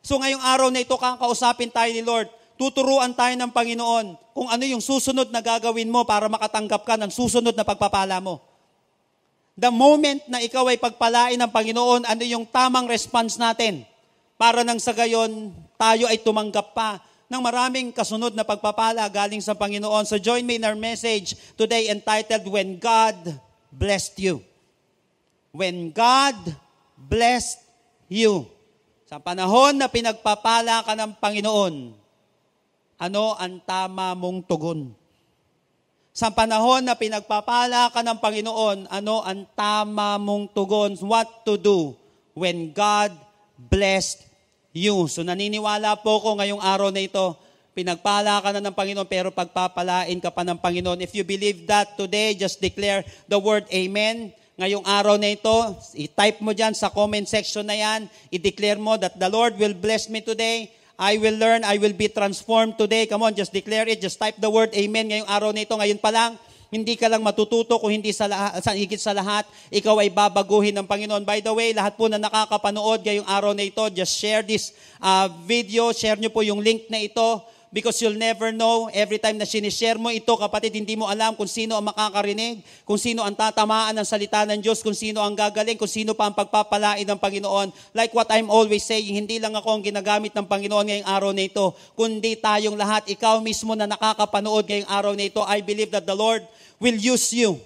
So 0.07 0.23
ngayong 0.23 0.39
araw 0.39 0.71
na 0.71 0.87
ito, 0.87 0.95
kakausapin 0.95 1.67
tayo 1.67 1.91
ni 1.91 1.99
Lord. 1.99 2.31
Tuturuan 2.55 3.11
tayo 3.11 3.35
ng 3.35 3.51
Panginoon 3.51 4.15
kung 4.39 4.47
ano 4.47 4.63
yung 4.63 4.79
susunod 4.79 5.35
na 5.35 5.43
gagawin 5.43 5.91
mo 5.91 6.07
para 6.07 6.31
makatanggap 6.31 6.87
ka 6.87 6.95
ng 6.95 7.11
susunod 7.11 7.59
na 7.59 7.67
pagpapala 7.67 8.23
mo. 8.23 8.39
The 9.59 9.75
moment 9.75 10.23
na 10.31 10.39
ikaw 10.39 10.63
ay 10.71 10.79
pagpalain 10.79 11.43
ng 11.43 11.51
Panginoon, 11.51 12.07
ano 12.07 12.23
yung 12.23 12.47
tamang 12.47 12.87
response 12.87 13.35
natin? 13.35 13.83
Para 14.39 14.63
nang 14.63 14.79
sa 14.79 14.95
gayon, 14.95 15.51
tayo 15.75 16.07
ay 16.07 16.23
tumanggap 16.23 16.71
pa 16.71 17.03
ng 17.27 17.43
maraming 17.43 17.91
kasunod 17.91 18.35
na 18.35 18.47
pagpapala 18.47 19.03
galing 19.11 19.43
sa 19.43 19.59
Panginoon. 19.59 20.07
So 20.07 20.19
join 20.19 20.47
me 20.47 20.63
in 20.63 20.67
our 20.67 20.79
message 20.79 21.35
today 21.59 21.91
entitled, 21.91 22.47
When 22.47 22.79
God 22.79 23.19
Blessed 23.75 24.15
You. 24.23 24.43
When 25.51 25.91
God 25.91 26.39
Blessed 26.95 27.63
You. 28.07 28.47
Sa 29.07 29.23
panahon 29.23 29.79
na 29.79 29.87
pinagpapala 29.87 30.83
ka 30.83 30.95
ng 30.99 31.13
Panginoon, 31.19 31.75
ano 32.99 33.25
ang 33.39 33.63
tama 33.63 34.19
mong 34.19 34.43
tugon? 34.51 34.91
Sa 36.17 36.33
panahon 36.33 36.83
na 36.83 36.97
pinagpapala 36.97 37.93
ka 37.93 38.01
ng 38.03 38.19
Panginoon, 38.19 38.79
ano 38.89 39.17
ang 39.23 39.47
tama 39.53 40.17
mong 40.17 40.51
tugon? 40.51 40.97
What 41.05 41.45
to 41.47 41.55
do 41.61 41.95
when 42.35 42.75
God 42.75 43.15
blessed 43.57 44.26
you? 44.77 45.09
So 45.09 45.25
naniniwala 45.25 45.97
po 46.05 46.21
ko 46.21 46.37
ngayong 46.37 46.61
araw 46.61 46.93
na 46.93 47.01
ito, 47.01 47.33
pinagpala 47.73 48.45
ka 48.45 48.53
na 48.53 48.61
ng 48.61 48.77
Panginoon 48.77 49.09
pero 49.09 49.33
pagpapalain 49.33 50.21
ka 50.21 50.29
pa 50.29 50.45
ng 50.45 50.61
Panginoon. 50.61 51.01
If 51.01 51.17
you 51.17 51.25
believe 51.25 51.65
that 51.65 51.97
today, 51.97 52.37
just 52.37 52.61
declare 52.61 53.01
the 53.25 53.41
word 53.41 53.65
Amen 53.73 54.37
ngayong 54.57 54.89
araw 54.89 55.21
na 55.21 55.37
ito, 55.37 55.77
i-type 55.93 56.41
mo 56.41 56.57
dyan 56.57 56.73
sa 56.73 56.89
comment 56.89 57.29
section 57.29 57.69
na 57.69 57.77
yan, 57.77 58.09
i-declare 58.33 58.81
mo 58.81 58.97
that 58.97 59.13
the 59.21 59.29
Lord 59.29 59.53
will 59.61 59.77
bless 59.77 60.09
me 60.09 60.25
today, 60.25 60.73
I 60.97 61.21
will 61.21 61.37
learn, 61.37 61.61
I 61.61 61.77
will 61.77 61.93
be 61.93 62.09
transformed 62.09 62.81
today. 62.81 63.05
Come 63.05 63.21
on, 63.21 63.37
just 63.37 63.53
declare 63.53 63.85
it, 63.85 64.01
just 64.01 64.17
type 64.17 64.41
the 64.41 64.49
word 64.49 64.73
Amen 64.73 65.13
ngayong 65.13 65.29
araw 65.29 65.53
na 65.53 65.69
ito. 65.69 65.77
Ngayon 65.77 66.01
pa 66.01 66.09
lang, 66.09 66.41
hindi 66.71 66.99
ka 66.99 67.07
lang 67.07 67.23
matututo 67.23 67.79
kung 67.79 67.95
hindi 67.95 68.11
sa, 68.11 68.27
lahat, 68.27 68.59
sa 68.61 68.75
higit 68.75 68.99
sa 68.99 69.15
lahat, 69.15 69.47
ikaw 69.71 69.99
ay 70.03 70.11
babaguhin 70.11 70.75
ng 70.75 70.87
Panginoon. 70.87 71.23
By 71.23 71.39
the 71.39 71.55
way, 71.55 71.71
lahat 71.71 71.95
po 71.95 72.11
na 72.11 72.19
nakakapanood 72.19 73.07
ngayong 73.07 73.29
araw 73.29 73.53
na 73.55 73.65
ito, 73.67 73.83
just 73.95 74.19
share 74.19 74.43
this 74.43 74.75
uh, 74.99 75.31
video, 75.47 75.95
share 75.95 76.19
nyo 76.19 76.31
po 76.31 76.43
yung 76.43 76.59
link 76.59 76.91
na 76.91 77.03
ito 77.03 77.43
because 77.77 78.01
you'll 78.01 78.17
never 78.17 78.57
know 78.57 78.89
every 78.89 79.21
time 79.21 79.37
na 79.37 79.45
sinishare 79.45 80.01
mo 80.01 80.09
ito, 80.09 80.33
kapatid, 80.33 80.73
hindi 80.81 80.97
mo 80.97 81.13
alam 81.13 81.37
kung 81.37 81.45
sino 81.45 81.77
ang 81.77 81.85
makakarinig, 81.85 82.65
kung 82.89 82.97
sino 82.97 83.21
ang 83.21 83.37
tatamaan 83.37 83.93
ng 83.93 84.07
salita 84.09 84.49
ng 84.49 84.65
Diyos, 84.65 84.81
kung 84.81 84.97
sino 84.97 85.21
ang 85.21 85.37
gagaling, 85.37 85.77
kung 85.77 85.85
sino 85.85 86.17
pa 86.17 86.25
ang 86.25 86.33
pagpapalain 86.33 87.05
ng 87.05 87.21
Panginoon. 87.21 87.69
Like 87.93 88.17
what 88.17 88.33
I'm 88.33 88.49
always 88.49 88.81
saying, 88.81 89.13
hindi 89.13 89.37
lang 89.37 89.53
ako 89.53 89.77
ang 89.77 89.83
ginagamit 89.85 90.33
ng 90.33 90.49
Panginoon 90.49 90.89
ngayong 90.89 91.09
araw 91.21 91.37
na 91.37 91.45
ito, 91.45 91.77
kundi 91.93 92.41
tayong 92.41 92.81
lahat, 92.81 93.13
ikaw 93.13 93.45
mismo 93.45 93.77
na 93.77 93.85
nakakapanood 93.85 94.65
ngayong 94.65 94.89
araw 94.89 95.13
na 95.13 95.29
ito, 95.29 95.45
I 95.45 95.61
believe 95.61 95.93
that 95.93 96.09
the 96.09 96.17
Lord 96.17 96.49
will 96.81 96.97
use 96.97 97.37
you. 97.37 97.61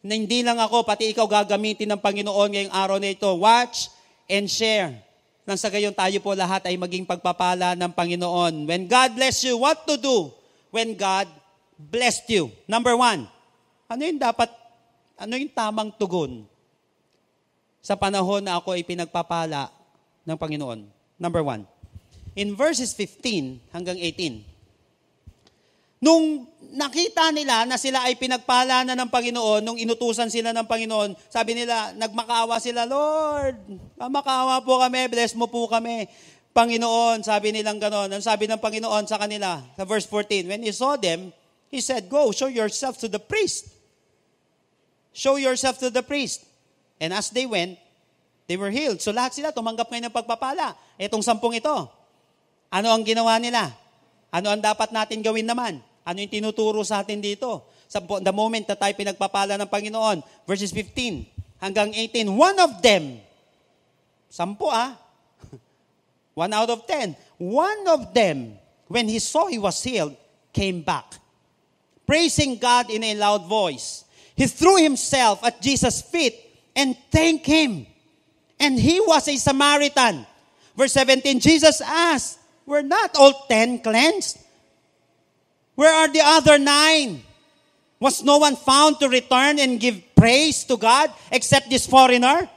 Na 0.00 0.16
hindi 0.16 0.40
lang 0.40 0.56
ako, 0.64 0.80
pati 0.88 1.12
ikaw 1.12 1.28
gagamitin 1.28 1.92
ng 1.92 2.00
Panginoon 2.00 2.56
ngayong 2.56 2.72
araw 2.72 2.96
na 2.96 3.12
ito. 3.12 3.28
Watch 3.36 3.92
and 4.32 4.48
share 4.48 5.11
nang 5.42 5.58
sa 5.58 5.66
gayon 5.66 5.90
tayo 5.90 6.14
po 6.22 6.38
lahat 6.38 6.62
ay 6.70 6.78
maging 6.78 7.02
pagpapala 7.02 7.74
ng 7.74 7.90
Panginoon. 7.90 8.62
When 8.62 8.86
God 8.86 9.18
bless 9.18 9.42
you, 9.42 9.58
what 9.58 9.82
to 9.90 9.98
do 9.98 10.30
when 10.70 10.94
God 10.94 11.26
blessed 11.74 12.30
you? 12.30 12.54
Number 12.70 12.94
one, 12.94 13.26
ano 13.90 14.02
yung 14.06 14.22
dapat, 14.22 14.48
ano 15.18 15.34
yung 15.34 15.50
tamang 15.50 15.90
tugon 15.98 16.46
sa 17.82 17.98
panahon 17.98 18.46
na 18.46 18.62
ako 18.62 18.78
ay 18.78 18.86
pinagpapala 18.86 19.74
ng 20.22 20.36
Panginoon? 20.38 20.86
Number 21.18 21.42
one, 21.42 21.66
in 22.38 22.54
verses 22.54 22.94
15 22.94 23.74
hanggang 23.74 23.98
18, 23.98 24.51
Nung 26.02 26.50
nakita 26.74 27.30
nila 27.30 27.62
na 27.62 27.78
sila 27.78 28.02
ay 28.02 28.18
pinagpala 28.18 28.82
na 28.82 28.98
ng 28.98 29.06
Panginoon, 29.06 29.62
nung 29.62 29.78
inutusan 29.78 30.26
sila 30.26 30.50
ng 30.50 30.66
Panginoon, 30.66 31.14
sabi 31.30 31.54
nila, 31.54 31.94
nagmakaawa 31.94 32.58
sila, 32.58 32.82
Lord, 32.90 33.54
makaawa 33.94 34.58
po 34.66 34.82
kami, 34.82 35.06
bless 35.06 35.38
mo 35.38 35.46
po 35.46 35.70
kami. 35.70 36.10
Panginoon, 36.50 37.22
sabi 37.22 37.54
nilang 37.54 37.78
ganon. 37.78 38.10
Ang 38.10 38.20
sabi 38.20 38.50
ng 38.50 38.58
Panginoon 38.58 39.06
sa 39.06 39.16
kanila, 39.16 39.62
sa 39.78 39.86
verse 39.86 40.04
14, 40.10 40.50
when 40.50 40.60
he 40.66 40.74
saw 40.74 40.98
them, 40.98 41.30
he 41.70 41.78
said, 41.78 42.10
Go, 42.10 42.34
show 42.34 42.50
yourself 42.50 42.98
to 42.98 43.06
the 43.06 43.22
priest. 43.22 43.70
Show 45.14 45.38
yourself 45.38 45.78
to 45.80 45.88
the 45.88 46.02
priest. 46.02 46.44
And 46.98 47.14
as 47.14 47.30
they 47.30 47.46
went, 47.46 47.78
they 48.50 48.58
were 48.58 48.74
healed. 48.74 48.98
So 49.00 49.14
lahat 49.14 49.38
sila 49.38 49.54
tumanggap 49.54 49.86
ngayon 49.86 50.10
ng 50.10 50.16
pagpapala. 50.18 50.74
Itong 50.98 51.22
sampung 51.22 51.54
ito. 51.56 51.88
Ano 52.72 52.88
ang 52.90 53.06
ginawa 53.06 53.38
nila? 53.38 53.70
Ano 54.32 54.48
ang 54.48 54.60
dapat 54.64 54.92
natin 54.92 55.20
gawin 55.20 55.44
naman? 55.44 55.84
Ano 56.02 56.18
yung 56.22 56.32
tinuturo 56.32 56.82
sa 56.82 57.02
atin 57.06 57.22
dito? 57.22 57.66
Sa 57.86 58.02
the 58.02 58.34
moment 58.34 58.66
na 58.66 58.74
tayo 58.74 58.92
pinagpapala 58.96 59.54
ng 59.60 59.68
Panginoon. 59.70 60.18
Verses 60.48 60.74
15 60.74 61.32
hanggang 61.62 61.94
18. 61.94 62.26
One 62.26 62.58
of 62.58 62.82
them, 62.82 63.22
sampu 64.26 64.66
ah, 64.66 64.98
one 66.34 66.50
out 66.50 66.74
of 66.74 66.82
ten, 66.90 67.14
one 67.38 67.86
of 67.86 68.10
them, 68.10 68.58
when 68.90 69.06
he 69.06 69.22
saw 69.22 69.46
he 69.46 69.62
was 69.62 69.78
healed, 69.78 70.18
came 70.50 70.82
back, 70.82 71.06
praising 72.04 72.58
God 72.58 72.90
in 72.90 73.06
a 73.06 73.14
loud 73.14 73.46
voice. 73.46 74.04
He 74.34 74.50
threw 74.50 74.82
himself 74.82 75.44
at 75.46 75.62
Jesus' 75.62 76.02
feet 76.02 76.34
and 76.74 76.98
thanked 77.14 77.46
him. 77.46 77.86
And 78.58 78.78
he 78.78 79.00
was 79.00 79.28
a 79.28 79.36
Samaritan. 79.36 80.26
Verse 80.76 80.92
17, 80.92 81.40
Jesus 81.40 81.80
asked, 81.80 82.38
Were 82.66 82.82
not 82.82 83.14
all 83.16 83.46
ten 83.46 83.78
cleansed? 83.78 84.38
Where 85.74 85.92
are 85.92 86.08
the 86.08 86.20
other 86.20 86.58
nine? 86.58 87.22
Was 88.02 88.22
no 88.22 88.38
one 88.38 88.56
found 88.56 88.98
to 88.98 89.08
return 89.08 89.62
and 89.62 89.78
give 89.78 90.02
praise 90.18 90.64
to 90.66 90.76
God 90.76 91.10
except 91.30 91.70
this 91.70 91.86
foreigner? 91.86 92.50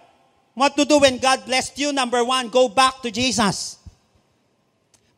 What 0.55 0.75
to 0.75 0.83
do 0.87 0.99
when 0.99 1.19
God 1.19 1.45
blessed 1.45 1.77
you? 1.77 1.91
Number 1.91 2.23
one, 2.23 2.49
go 2.49 2.67
back 2.67 3.03
to 3.03 3.11
Jesus. 3.11 3.77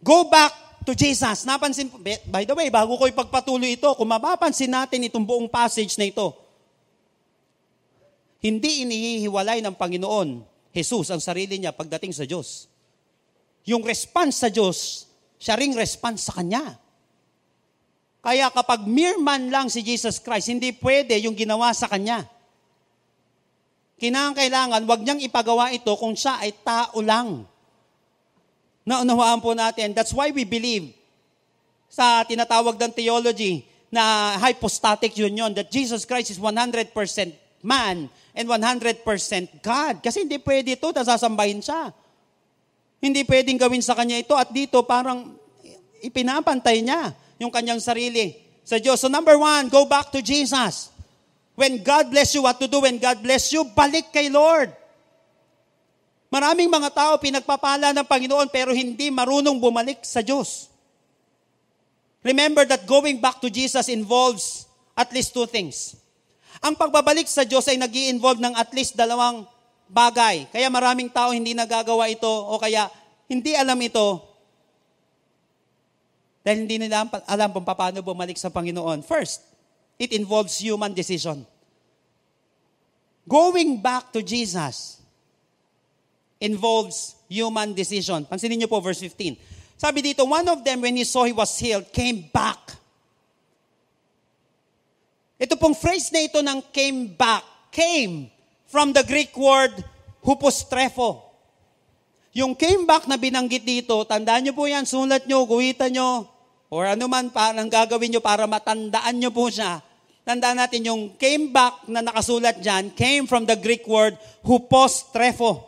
Go 0.03 0.29
back 0.29 0.51
to 0.85 0.95
Jesus. 0.95 1.45
Napansin, 1.45 1.91
by 2.27 2.43
the 2.47 2.55
way, 2.55 2.71
bago 2.71 2.97
ko 2.97 3.05
ipagpatuloy 3.05 3.77
ito, 3.77 3.91
kung 3.93 4.09
mapapansin 4.09 4.71
natin 4.71 5.05
itong 5.05 5.27
buong 5.27 5.51
passage 5.51 5.93
na 5.99 6.07
ito, 6.07 6.33
hindi 8.39 8.87
inihiwalay 8.87 9.59
ng 9.65 9.75
Panginoon, 9.75 10.45
Jesus, 10.71 11.09
ang 11.09 11.19
sarili 11.19 11.57
niya 11.57 11.73
pagdating 11.73 12.13
sa 12.13 12.23
Diyos. 12.23 12.69
Yung 13.67 13.83
response 13.83 14.45
sa 14.45 14.49
Diyos, 14.49 15.09
siya 15.41 15.57
ring 15.57 15.73
response 15.75 16.29
sa 16.29 16.37
Kanya. 16.37 16.77
Kaya 18.27 18.51
kapag 18.51 18.83
mere 18.83 19.15
man 19.23 19.47
lang 19.47 19.71
si 19.71 19.79
Jesus 19.79 20.19
Christ, 20.19 20.51
hindi 20.51 20.75
pwede 20.75 21.15
yung 21.23 21.31
ginawa 21.31 21.71
sa 21.71 21.87
Kanya. 21.87 22.27
Kinakailangan, 23.95 24.83
wag 24.83 24.99
niyang 24.99 25.23
ipagawa 25.23 25.71
ito 25.71 25.95
kung 25.95 26.11
siya 26.11 26.43
ay 26.43 26.51
tao 26.59 26.99
lang. 26.99 27.47
Naunawaan 28.83 29.39
po 29.39 29.55
natin. 29.55 29.95
That's 29.95 30.11
why 30.11 30.35
we 30.35 30.43
believe 30.43 30.91
sa 31.87 32.27
tinatawag 32.27 32.75
ng 32.75 32.91
theology 32.91 33.63
na 33.87 34.35
hypostatic 34.43 35.15
union 35.15 35.55
that 35.55 35.71
Jesus 35.71 36.03
Christ 36.03 36.35
is 36.35 36.39
100% 36.43 36.91
man 37.63 38.11
and 38.35 38.43
100% 38.43 39.07
God. 39.63 40.03
Kasi 40.03 40.27
hindi 40.27 40.35
pwede 40.43 40.75
ito, 40.75 40.91
nasasambahin 40.91 41.63
siya. 41.63 41.95
Hindi 42.99 43.23
pwedeng 43.23 43.55
gawin 43.55 43.79
sa 43.79 43.95
kanya 43.95 44.19
ito 44.19 44.35
at 44.35 44.51
dito 44.51 44.83
parang 44.83 45.31
ipinapantay 46.03 46.83
niya 46.83 47.15
yung 47.37 47.53
kanyang 47.53 47.81
sarili 47.81 48.37
sa 48.67 48.81
Diyos. 48.81 48.99
So 49.01 49.07
number 49.07 49.37
one, 49.39 49.69
go 49.71 49.85
back 49.87 50.11
to 50.13 50.19
Jesus. 50.19 50.91
When 51.57 51.81
God 51.81 52.13
bless 52.13 52.37
you, 52.37 52.45
what 52.45 52.61
to 52.61 52.69
do 52.69 52.85
when 52.85 53.01
God 53.01 53.23
bless 53.25 53.49
you? 53.49 53.65
Balik 53.73 54.13
kay 54.13 54.29
Lord. 54.29 54.69
Maraming 56.27 56.67
mga 56.67 56.91
tao 56.91 57.13
pinagpapala 57.17 57.95
ng 57.95 58.05
Panginoon 58.05 58.51
pero 58.51 58.75
hindi 58.75 59.07
marunong 59.07 59.57
bumalik 59.57 60.03
sa 60.03 60.19
Diyos. 60.19 60.67
Remember 62.21 62.67
that 62.67 62.83
going 62.83 63.23
back 63.23 63.39
to 63.39 63.47
Jesus 63.47 63.87
involves 63.87 64.67
at 64.91 65.07
least 65.15 65.31
two 65.31 65.47
things. 65.47 65.95
Ang 66.59 66.75
pagbabalik 66.75 67.29
sa 67.29 67.47
Diyos 67.47 67.63
ay 67.71 67.79
nag 67.79 67.93
involve 67.93 68.43
ng 68.43 68.53
at 68.57 68.69
least 68.75 68.99
dalawang 68.99 69.47
bagay. 69.87 70.51
Kaya 70.51 70.67
maraming 70.67 71.07
tao 71.07 71.31
hindi 71.31 71.55
nagagawa 71.55 72.11
ito 72.11 72.27
o 72.27 72.59
kaya 72.59 72.91
hindi 73.31 73.55
alam 73.55 73.79
ito 73.79 74.19
dahil 76.47 76.63
hindi 76.63 76.79
nila 76.79 77.03
alam 77.27 77.51
kung 77.51 77.67
paano 77.67 77.99
bumalik 77.99 78.39
sa 78.39 78.47
Panginoon. 78.47 79.03
First, 79.03 79.43
it 79.99 80.15
involves 80.15 80.55
human 80.63 80.95
decision. 80.95 81.43
Going 83.27 83.83
back 83.83 84.15
to 84.15 84.23
Jesus 84.23 85.03
involves 86.39 87.19
human 87.27 87.75
decision. 87.75 88.23
Pansinin 88.23 88.63
niyo 88.63 88.71
po 88.71 88.79
verse 88.79 89.03
15. 89.03 89.35
Sabi 89.75 89.99
dito, 89.99 90.23
one 90.23 90.47
of 90.47 90.63
them 90.63 90.79
when 90.79 90.95
he 90.95 91.03
saw 91.03 91.27
he 91.27 91.35
was 91.35 91.51
healed, 91.59 91.91
came 91.91 92.31
back. 92.31 92.79
Ito 95.35 95.59
pong 95.59 95.75
phrase 95.75 96.15
na 96.15 96.23
ito 96.23 96.39
ng 96.39 96.63
came 96.71 97.11
back, 97.11 97.43
came 97.75 98.31
from 98.71 98.95
the 98.95 99.03
Greek 99.03 99.35
word 99.35 99.75
hupostrepho. 100.23 101.27
Yung 102.31 102.55
came 102.55 102.87
back 102.87 103.03
na 103.03 103.19
binanggit 103.19 103.67
dito, 103.67 104.07
tandaan 104.07 104.47
nyo 104.47 104.55
po 104.55 104.63
yan, 104.63 104.87
sulat 104.87 105.27
nyo, 105.27 105.43
guhitan 105.43 105.91
nyo, 105.91 106.36
or 106.67 106.83
ano 106.83 107.07
man 107.07 107.31
pa 107.31 107.55
ang 107.55 107.71
gagawin 107.71 108.15
nyo 108.15 108.21
para 108.23 108.43
matandaan 108.43 109.15
nyo 109.15 109.31
po 109.31 109.47
siya. 109.47 109.79
Tandaan 110.27 110.59
natin 110.59 110.83
yung 110.83 111.15
came 111.15 111.55
back 111.55 111.87
na 111.87 112.03
nakasulat 112.03 112.59
dyan, 112.59 112.91
came 112.91 113.23
from 113.23 113.47
the 113.47 113.55
Greek 113.55 113.87
word 113.87 114.19
hupos 114.43 115.07
trefo. 115.15 115.63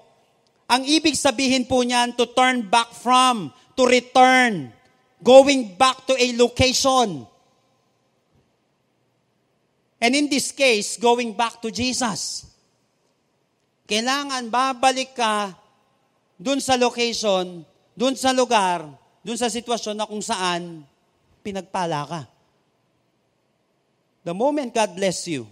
Ang 0.68 0.84
ibig 0.84 1.16
sabihin 1.16 1.64
po 1.64 1.80
niyan, 1.80 2.14
to 2.20 2.28
turn 2.36 2.68
back 2.68 2.92
from, 2.92 3.56
to 3.80 3.88
return, 3.88 4.68
going 5.24 5.80
back 5.80 6.04
to 6.04 6.14
a 6.20 6.28
location. 6.36 7.24
And 10.04 10.12
in 10.12 10.28
this 10.28 10.52
case, 10.52 11.00
going 11.00 11.32
back 11.40 11.64
to 11.64 11.72
Jesus. 11.72 12.52
Kailangan 13.88 14.52
babalik 14.52 15.16
ka 15.16 15.56
dun 16.36 16.60
sa 16.60 16.76
location, 16.76 17.64
dun 17.96 18.14
sa 18.14 18.36
lugar, 18.36 18.86
dun 19.24 19.38
sa 19.40 19.52
sitwasyon 19.52 19.96
na 20.00 20.08
kung 20.08 20.24
saan 20.24 20.84
pinagpala 21.44 22.06
ka. 22.08 22.22
The 24.24 24.36
moment 24.36 24.76
God 24.76 24.92
bless 24.96 25.28
you, 25.28 25.48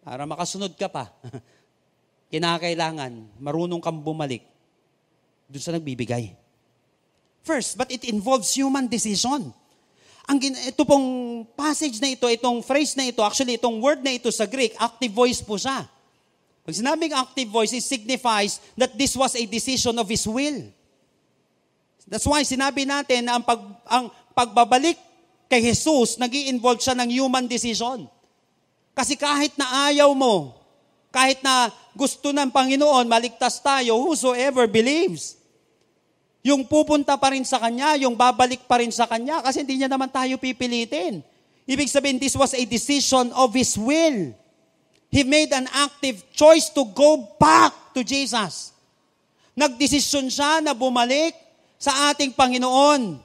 para 0.00 0.24
makasunod 0.24 0.72
ka 0.76 0.88
pa, 0.88 1.12
kinakailangan 2.32 3.38
marunong 3.38 3.82
kang 3.82 4.00
bumalik 4.00 4.42
dun 5.46 5.62
sa 5.62 5.74
nagbibigay. 5.74 6.34
First, 7.46 7.78
but 7.78 7.86
it 7.94 8.02
involves 8.10 8.50
human 8.58 8.90
decision. 8.90 9.54
Ang 10.26 10.38
ito 10.42 10.82
pong 10.82 11.46
passage 11.54 12.02
na 12.02 12.10
ito, 12.10 12.26
itong 12.26 12.58
phrase 12.66 12.98
na 12.98 13.06
ito, 13.06 13.22
actually 13.22 13.54
itong 13.54 13.78
word 13.78 14.02
na 14.02 14.18
ito 14.18 14.26
sa 14.34 14.42
Greek, 14.42 14.74
active 14.82 15.14
voice 15.14 15.38
po 15.38 15.54
siya. 15.54 15.86
Pag 16.66 16.74
sinabing 16.74 17.14
active 17.14 17.46
voice, 17.46 17.70
it 17.70 17.86
signifies 17.86 18.58
that 18.74 18.90
this 18.98 19.14
was 19.14 19.38
a 19.38 19.44
decision 19.46 19.94
of 19.94 20.10
His 20.10 20.26
will. 20.26 20.66
That's 22.06 22.26
why 22.26 22.46
sinabi 22.46 22.86
natin 22.86 23.26
na 23.26 23.38
ang, 23.38 23.44
pag, 23.44 23.60
ang 23.90 24.06
pagbabalik 24.30 24.94
kay 25.50 25.62
Jesus, 25.62 26.18
nag 26.18 26.30
involve 26.30 26.78
siya 26.78 26.94
ng 26.94 27.10
human 27.10 27.50
decision. 27.50 28.06
Kasi 28.94 29.18
kahit 29.18 29.58
na 29.58 29.90
ayaw 29.90 30.14
mo, 30.14 30.56
kahit 31.10 31.42
na 31.42 31.68
gusto 31.92 32.30
ng 32.30 32.48
Panginoon, 32.52 33.10
maligtas 33.10 33.58
tayo, 33.58 33.98
whosoever 33.98 34.68
believes. 34.70 35.36
Yung 36.46 36.62
pupunta 36.62 37.18
pa 37.18 37.34
rin 37.34 37.42
sa 37.42 37.58
Kanya, 37.58 37.98
yung 37.98 38.14
babalik 38.14 38.68
pa 38.70 38.78
rin 38.78 38.94
sa 38.94 39.10
Kanya, 39.10 39.42
kasi 39.42 39.66
hindi 39.66 39.82
niya 39.82 39.90
naman 39.90 40.06
tayo 40.12 40.38
pipilitin. 40.38 41.24
Ibig 41.66 41.90
sabihin, 41.90 42.22
this 42.22 42.38
was 42.38 42.54
a 42.54 42.62
decision 42.62 43.34
of 43.34 43.50
His 43.50 43.74
will. 43.74 44.30
He 45.10 45.22
made 45.26 45.50
an 45.50 45.66
active 45.74 46.22
choice 46.30 46.70
to 46.70 46.86
go 46.94 47.34
back 47.40 47.74
to 47.96 48.06
Jesus. 48.06 48.70
Nagdesisyon 49.56 50.30
siya 50.30 50.62
na 50.62 50.76
bumalik 50.76 51.34
sa 51.76 52.12
ating 52.12 52.32
Panginoon. 52.32 53.20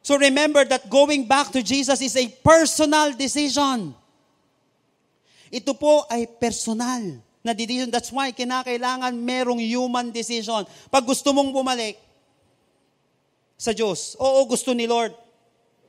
So 0.00 0.16
remember 0.16 0.64
that 0.64 0.88
going 0.88 1.28
back 1.28 1.52
to 1.52 1.60
Jesus 1.60 2.00
is 2.00 2.16
a 2.16 2.26
personal 2.40 3.12
decision. 3.12 3.92
Ito 5.48 5.72
po 5.76 6.04
ay 6.08 6.28
personal 6.28 7.20
na 7.44 7.52
decision. 7.52 7.88
That's 7.92 8.12
why 8.12 8.32
kinakailangan 8.32 9.12
merong 9.16 9.60
human 9.60 10.12
decision. 10.12 10.64
Pag 10.92 11.04
gusto 11.04 11.32
mong 11.32 11.52
bumalik 11.52 11.96
sa 13.58 13.72
Diyos, 13.72 14.16
oo, 14.20 14.44
gusto 14.48 14.72
ni 14.72 14.88
Lord, 14.88 15.12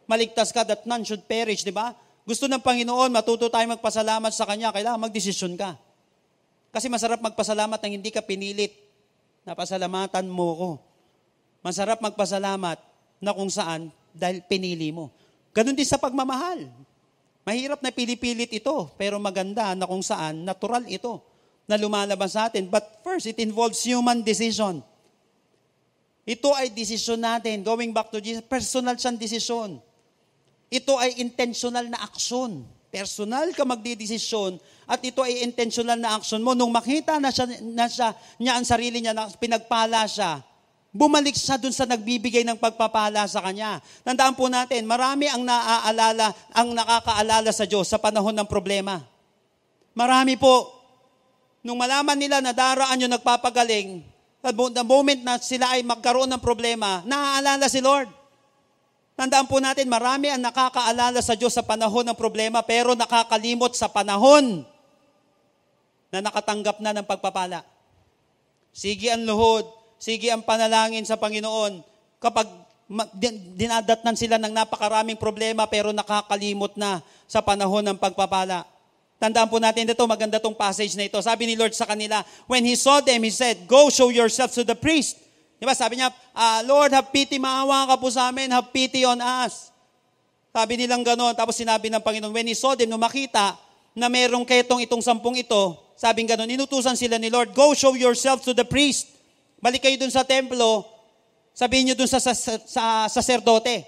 maligtas 0.09 0.49
ka 0.49 0.65
that 0.65 0.83
none 0.89 1.05
should 1.05 1.23
perish, 1.27 1.63
di 1.63 1.71
ba? 1.71 1.93
Gusto 2.25 2.49
ng 2.49 2.61
Panginoon, 2.61 3.13
matuto 3.13 3.47
tayo 3.47 3.65
magpasalamat 3.71 4.31
sa 4.33 4.45
Kanya, 4.45 4.73
kailangan 4.73 5.01
magdesisyon 5.01 5.53
ka. 5.55 5.77
Kasi 6.69 6.85
masarap 6.85 7.21
magpasalamat 7.21 7.77
nang 7.81 7.93
hindi 7.97 8.13
ka 8.13 8.21
pinilit. 8.21 8.73
Napasalamatan 9.45 10.29
mo 10.29 10.47
ko. 10.53 10.71
Masarap 11.59 11.99
magpasalamat 11.99 12.79
na 13.19 13.31
kung 13.35 13.51
saan 13.51 13.91
dahil 14.15 14.39
pinili 14.47 14.95
mo. 14.95 15.11
Ganon 15.51 15.75
din 15.75 15.87
sa 15.87 15.99
pagmamahal. 15.99 16.71
Mahirap 17.43 17.81
na 17.81 17.91
pilipilit 17.91 18.51
ito, 18.53 18.91
pero 18.95 19.17
maganda 19.17 19.73
na 19.73 19.89
kung 19.89 20.03
saan 20.03 20.45
natural 20.45 20.85
ito 20.85 21.19
na 21.65 21.75
lumalabas 21.75 22.37
sa 22.37 22.47
atin. 22.47 22.69
But 22.69 23.01
first, 23.01 23.25
it 23.27 23.37
involves 23.41 23.81
human 23.83 24.21
decision. 24.23 24.85
Ito 26.29 26.53
ay 26.53 26.69
desisyon 26.69 27.25
natin. 27.25 27.65
Going 27.65 27.89
back 27.89 28.13
to 28.13 28.21
Jesus, 28.21 28.45
personal 28.45 28.95
siyang 29.01 29.17
desisyon. 29.17 29.81
Ito 30.69 30.93
ay 31.01 31.17
intentional 31.17 31.89
na 31.89 32.05
aksyon. 32.05 32.61
Personal 32.89 33.53
ka 33.53 33.65
magdidesisyon 33.65 34.57
at 34.89 35.01
ito 35.05 35.21
ay 35.21 35.45
intentional 35.45 35.97
na 35.97 36.17
aksyon 36.17 36.41
mo. 36.41 36.57
Nung 36.57 36.73
makita 36.73 37.21
na 37.21 37.29
siya, 37.29 37.45
na 37.61 37.85
siya 37.85 38.17
niya 38.41 38.57
ang 38.57 38.65
sarili 38.65 38.97
niya, 38.97 39.13
na 39.13 39.29
pinagpala 39.29 40.09
siya, 40.09 40.41
bumalik 40.89 41.37
siya 41.37 41.61
dun 41.61 41.73
sa 41.73 41.85
nagbibigay 41.85 42.41
ng 42.45 42.57
pagpapala 42.57 43.29
sa 43.29 43.45
kanya. 43.45 43.77
Tandaan 44.01 44.33
po 44.33 44.49
natin, 44.49 44.89
marami 44.89 45.29
ang 45.29 45.45
naaalala, 45.45 46.33
ang 46.53 46.73
nakakaalala 46.73 47.51
sa 47.53 47.69
Diyos 47.69 47.85
sa 47.85 48.01
panahon 48.01 48.33
ng 48.33 48.49
problema. 48.49 49.01
Marami 49.93 50.37
po. 50.37 50.81
Nung 51.59 51.75
malaman 51.75 52.15
nila 52.15 52.39
na 52.39 52.55
daraan 52.55 53.03
yung 53.03 53.11
nagpapagaling, 53.11 53.99
the 54.47 54.85
moment 54.87 55.21
na 55.27 55.35
sila 55.43 55.75
ay 55.75 55.83
magkaroon 55.83 56.31
ng 56.31 56.39
problema, 56.39 57.03
naaalala 57.03 57.67
si 57.67 57.83
Lord. 57.83 58.07
Tandaan 59.19 59.51
po 59.51 59.59
natin, 59.59 59.91
marami 59.91 60.31
ang 60.31 60.39
nakakaalala 60.39 61.19
sa 61.19 61.35
Diyos 61.35 61.51
sa 61.51 61.59
panahon 61.59 62.07
ng 62.07 62.15
problema, 62.15 62.63
pero 62.63 62.95
nakakalimot 62.95 63.75
sa 63.75 63.91
panahon 63.91 64.63
na 66.07 66.23
nakatanggap 66.23 66.79
na 66.79 66.95
ng 66.95 67.03
pagpapala. 67.03 67.67
Sige 68.71 69.11
ang 69.11 69.27
luhod, 69.27 69.67
sige 69.99 70.31
ang 70.31 70.41
panalangin 70.41 71.03
sa 71.03 71.19
Panginoon. 71.19 71.83
Kapag 72.23 72.47
dinadatnan 73.53 74.17
sila 74.17 74.41
ng 74.41 74.49
napakaraming 74.49 75.19
problema, 75.19 75.69
pero 75.69 75.93
nakakalimot 75.93 76.73
na 76.73 77.05
sa 77.29 77.37
panahon 77.45 77.85
ng 77.85 77.97
pagpapala. 78.01 78.65
Tandaan 79.21 79.51
po 79.51 79.61
natin 79.61 79.85
ito, 79.85 80.03
maganda 80.09 80.41
tong 80.41 80.57
passage 80.57 80.97
na 80.97 81.05
ito. 81.05 81.19
Sabi 81.21 81.45
ni 81.45 81.53
Lord 81.53 81.75
sa 81.75 81.85
kanila, 81.85 82.25
when 82.49 82.65
He 82.65 82.73
saw 82.73 83.03
them, 83.03 83.21
He 83.21 83.29
said, 83.29 83.69
Go 83.69 83.93
show 83.93 84.09
yourselves 84.09 84.57
to 84.57 84.65
the 84.65 84.73
priest. 84.73 85.21
Di 85.59 85.67
ba? 85.67 85.75
Sabi 85.75 85.99
niya, 85.99 86.09
uh, 86.31 86.63
Lord, 86.63 86.95
have 86.95 87.11
pity, 87.11 87.35
maawa 87.35 87.83
ka 87.83 87.99
po 87.99 88.07
sa 88.07 88.31
amin, 88.31 88.47
have 88.47 88.71
pity 88.71 89.03
on 89.03 89.19
us. 89.19 89.75
Sabi 90.55 90.79
nilang 90.79 91.03
gano'n. 91.03 91.35
Tapos 91.35 91.59
sinabi 91.59 91.91
ng 91.91 91.99
Panginoon, 91.99 92.31
when 92.31 92.47
he 92.47 92.55
saw 92.55 92.79
them, 92.79 92.87
nung 92.87 93.03
makita 93.03 93.59
na 93.91 94.07
merong 94.07 94.47
ketong 94.47 94.79
itong 94.87 95.03
sampung 95.03 95.35
ito, 95.35 95.75
sabing 95.99 96.25
gano'n, 96.25 96.47
inutusan 96.47 96.95
sila 96.95 97.19
ni 97.19 97.27
Lord, 97.27 97.51
go 97.51 97.75
show 97.75 97.91
yourself 97.93 98.39
to 98.47 98.55
the 98.55 98.63
priest. 98.63 99.18
Balik 99.59 99.83
kayo 99.83 99.95
dun 99.99 100.11
sa 100.11 100.23
templo, 100.23 100.87
sabihin 101.51 101.91
niyo 101.91 101.95
dun 101.99 102.07
sa, 102.07 102.19
sa, 102.23 102.33
sa 102.33 102.83
saserdote. 103.11 103.83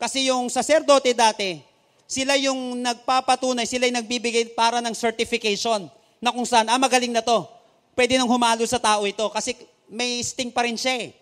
Kasi 0.00 0.32
yung 0.32 0.48
saserdote 0.48 1.12
dati, 1.12 1.60
sila 2.08 2.34
yung 2.40 2.80
nagpapatunay, 2.80 3.68
sila 3.68 3.84
yung 3.84 4.00
nagbibigay 4.00 4.56
para 4.56 4.80
ng 4.80 4.96
certification 4.96 5.86
na 6.18 6.32
kung 6.32 6.48
saan, 6.48 6.72
ah, 6.72 6.80
magaling 6.80 7.12
na 7.12 7.20
to. 7.20 7.44
Pwede 7.92 8.16
nang 8.16 8.26
humalo 8.26 8.64
sa 8.64 8.80
tao 8.80 9.04
ito. 9.04 9.28
Kasi 9.28 9.54
may 9.86 10.24
sting 10.24 10.50
pa 10.50 10.64
rin 10.64 10.74
siya 10.74 11.06
eh. 11.06 11.14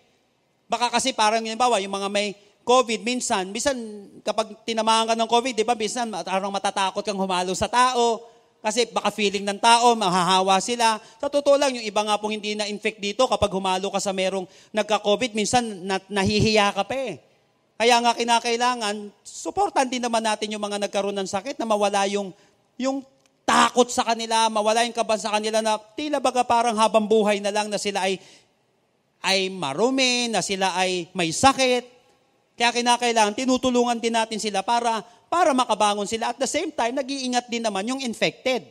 Baka 0.71 0.87
kasi 0.89 1.11
parang, 1.11 1.43
bawa, 1.59 1.83
yung 1.83 1.91
mga 1.91 2.07
may 2.07 2.33
COVID, 2.63 3.01
minsan, 3.01 3.49
minsan 3.49 3.75
kapag 4.21 4.53
tinamaan 4.61 5.09
ka 5.09 5.15
ng 5.17 5.29
COVID, 5.29 5.53
di 5.57 5.65
ba, 5.65 5.73
minsan 5.73 6.05
parang 6.09 6.53
matatakot 6.53 7.01
kang 7.01 7.17
humalo 7.17 7.49
sa 7.57 7.65
tao, 7.65 8.21
kasi 8.59 8.91
baka 8.91 9.07
feeling 9.15 9.47
ng 9.47 9.59
tao, 9.59 9.95
mahahawa 9.95 10.59
sila. 10.59 10.99
Sa 11.19 11.31
totoo 11.31 11.55
lang, 11.55 11.71
yung 11.79 11.85
iba 11.87 12.03
nga 12.03 12.19
pong 12.19 12.35
hindi 12.35 12.59
na-infect 12.59 12.99
dito, 12.99 13.23
kapag 13.23 13.51
humalo 13.55 13.87
ka 13.87 14.03
sa 14.03 14.11
merong 14.11 14.43
nagka-COVID, 14.75 15.31
minsan 15.31 15.63
na, 15.87 15.95
nahihiya 16.11 16.75
ka 16.75 16.83
pa 16.83 16.95
eh. 16.95 17.23
Kaya 17.79 17.95
nga 18.03 18.11
kinakailangan, 18.11 18.95
supportan 19.23 19.87
din 19.87 20.03
naman 20.03 20.19
natin 20.19 20.51
yung 20.51 20.59
mga 20.59 20.83
nagkaroon 20.83 21.15
ng 21.15 21.29
sakit 21.31 21.55
na 21.55 21.63
mawala 21.63 22.03
yung, 22.11 22.35
yung 22.75 22.99
takot 23.47 23.87
sa 23.87 24.03
kanila, 24.03 24.51
mawala 24.51 24.83
yung 24.83 24.91
kaban 24.91 25.15
sa 25.15 25.31
kanila 25.31 25.63
na 25.63 25.79
tila 25.95 26.19
baga 26.19 26.43
parang 26.43 26.75
habang 26.75 27.07
buhay 27.07 27.39
na 27.39 27.55
lang 27.55 27.71
na 27.71 27.79
sila 27.79 28.03
ay 28.03 28.19
ay 29.23 29.51
marumi, 29.51 30.31
na 30.31 30.39
sila 30.39 30.75
ay 30.75 31.07
may 31.11 31.31
sakit. 31.31 31.83
Kaya 32.55 32.75
kinakailangan, 32.75 33.35
tinutulungan 33.35 33.99
din 33.99 34.15
natin 34.15 34.39
sila 34.39 34.63
para, 34.63 35.03
para 35.29 35.53
makabangon 35.53 36.09
sila. 36.09 36.33
At 36.33 36.37
the 36.41 36.49
same 36.49 36.73
time, 36.73 36.97
nag-iingat 36.97 37.47
din 37.47 37.61
naman 37.61 37.85
yung 37.85 38.01
infected. 38.01 38.65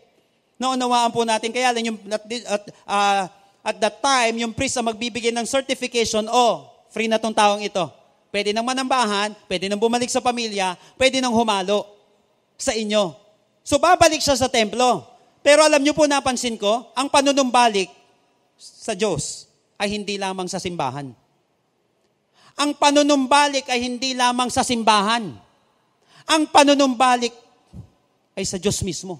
Naunawaan 0.58 1.14
po 1.14 1.22
natin, 1.22 1.54
kaya 1.54 1.70
lang 1.70 1.94
yung, 1.94 1.98
at, 2.10 2.22
at, 2.26 2.62
uh, 2.84 3.24
at 3.62 3.76
that 3.78 3.96
time, 4.02 4.42
yung 4.42 4.52
priest 4.52 4.74
ang 4.76 4.90
magbibigay 4.90 5.30
ng 5.30 5.46
certification, 5.46 6.26
oh, 6.26 6.66
free 6.90 7.06
na 7.06 7.16
tong 7.16 7.32
taong 7.32 7.62
ito. 7.62 7.86
Pwede 8.28 8.52
nang 8.52 8.66
manambahan, 8.66 9.32
pwede 9.48 9.70
nang 9.70 9.80
bumalik 9.80 10.10
sa 10.12 10.20
pamilya, 10.20 10.76
pwede 11.00 11.22
nang 11.22 11.32
humalo 11.32 11.86
sa 12.60 12.76
inyo. 12.76 13.16
So 13.64 13.80
babalik 13.80 14.20
siya 14.20 14.36
sa 14.36 14.52
templo. 14.52 15.06
Pero 15.40 15.64
alam 15.64 15.80
niyo 15.80 15.96
po, 15.96 16.04
napansin 16.04 16.60
ko, 16.60 16.92
ang 16.92 17.08
panunumbalik 17.08 17.88
sa 18.58 18.92
Diyos 18.92 19.48
ay 19.80 19.94
hindi 19.94 20.20
lamang 20.20 20.50
sa 20.50 20.60
simbahan. 20.60 21.14
Ang 22.58 22.70
panunumbalik 22.74 23.70
ay 23.70 23.80
hindi 23.80 24.12
lamang 24.18 24.50
sa 24.50 24.66
simbahan. 24.66 25.30
Ang 26.28 26.44
panunumbalik 26.52 27.32
ay 28.36 28.44
sa 28.44 28.60
Diyos 28.60 28.78
mismo. 28.84 29.18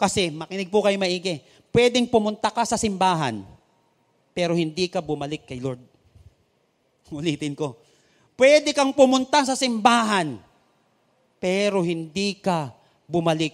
Kasi, 0.00 0.32
makinig 0.32 0.72
po 0.72 0.80
kayo 0.80 0.96
maigi, 0.96 1.44
pwedeng 1.72 2.08
pumunta 2.08 2.48
ka 2.48 2.64
sa 2.64 2.80
simbahan, 2.80 3.44
pero 4.32 4.56
hindi 4.56 4.88
ka 4.88 5.04
bumalik 5.04 5.44
kay 5.44 5.60
Lord. 5.60 5.80
Ulitin 7.12 7.52
ko. 7.52 7.76
Pwede 8.36 8.72
kang 8.72 8.96
pumunta 8.96 9.44
sa 9.44 9.52
simbahan, 9.52 10.40
pero 11.36 11.84
hindi 11.84 12.40
ka 12.40 12.72
bumalik 13.04 13.52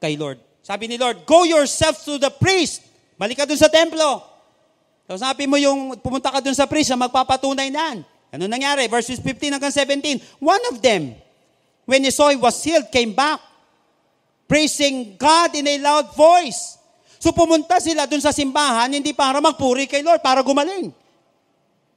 kay 0.00 0.16
Lord. 0.16 0.40
Sabi 0.64 0.88
ni 0.88 0.96
Lord, 0.96 1.28
go 1.28 1.44
yourself 1.44 2.00
to 2.04 2.16
the 2.16 2.32
priest. 2.32 2.84
Balik 3.20 3.42
ka 3.42 3.44
dun 3.44 3.60
sa 3.60 3.68
templo. 3.68 4.24
So 5.06 5.14
sabi 5.20 5.46
mo 5.46 5.54
yung 5.60 5.94
pumunta 6.02 6.32
ka 6.32 6.42
dun 6.42 6.56
sa 6.56 6.66
priest 6.66 6.90
na 6.90 7.06
magpapatunay 7.06 7.70
nan. 7.70 8.02
Ano 8.34 8.50
nangyari? 8.50 8.90
Verses 8.90 9.22
15 9.22 9.56
hanggang 9.56 9.70
17. 9.70 10.42
One 10.42 10.64
of 10.72 10.82
them, 10.82 11.14
when 11.86 12.02
he 12.02 12.10
saw 12.10 12.28
he 12.28 12.36
was 12.36 12.58
healed, 12.60 12.90
came 12.90 13.14
back, 13.14 13.40
praising 14.50 15.16
God 15.16 15.54
in 15.54 15.66
a 15.66 15.78
loud 15.78 16.12
voice. 16.12 16.76
So 17.16 17.32
pumunta 17.32 17.80
sila 17.80 18.04
dun 18.04 18.20
sa 18.20 18.34
simbahan, 18.34 18.92
hindi 18.92 19.14
para 19.16 19.40
magpuri 19.40 19.88
kay 19.88 20.02
Lord, 20.04 20.20
para 20.20 20.44
gumaling. 20.44 20.92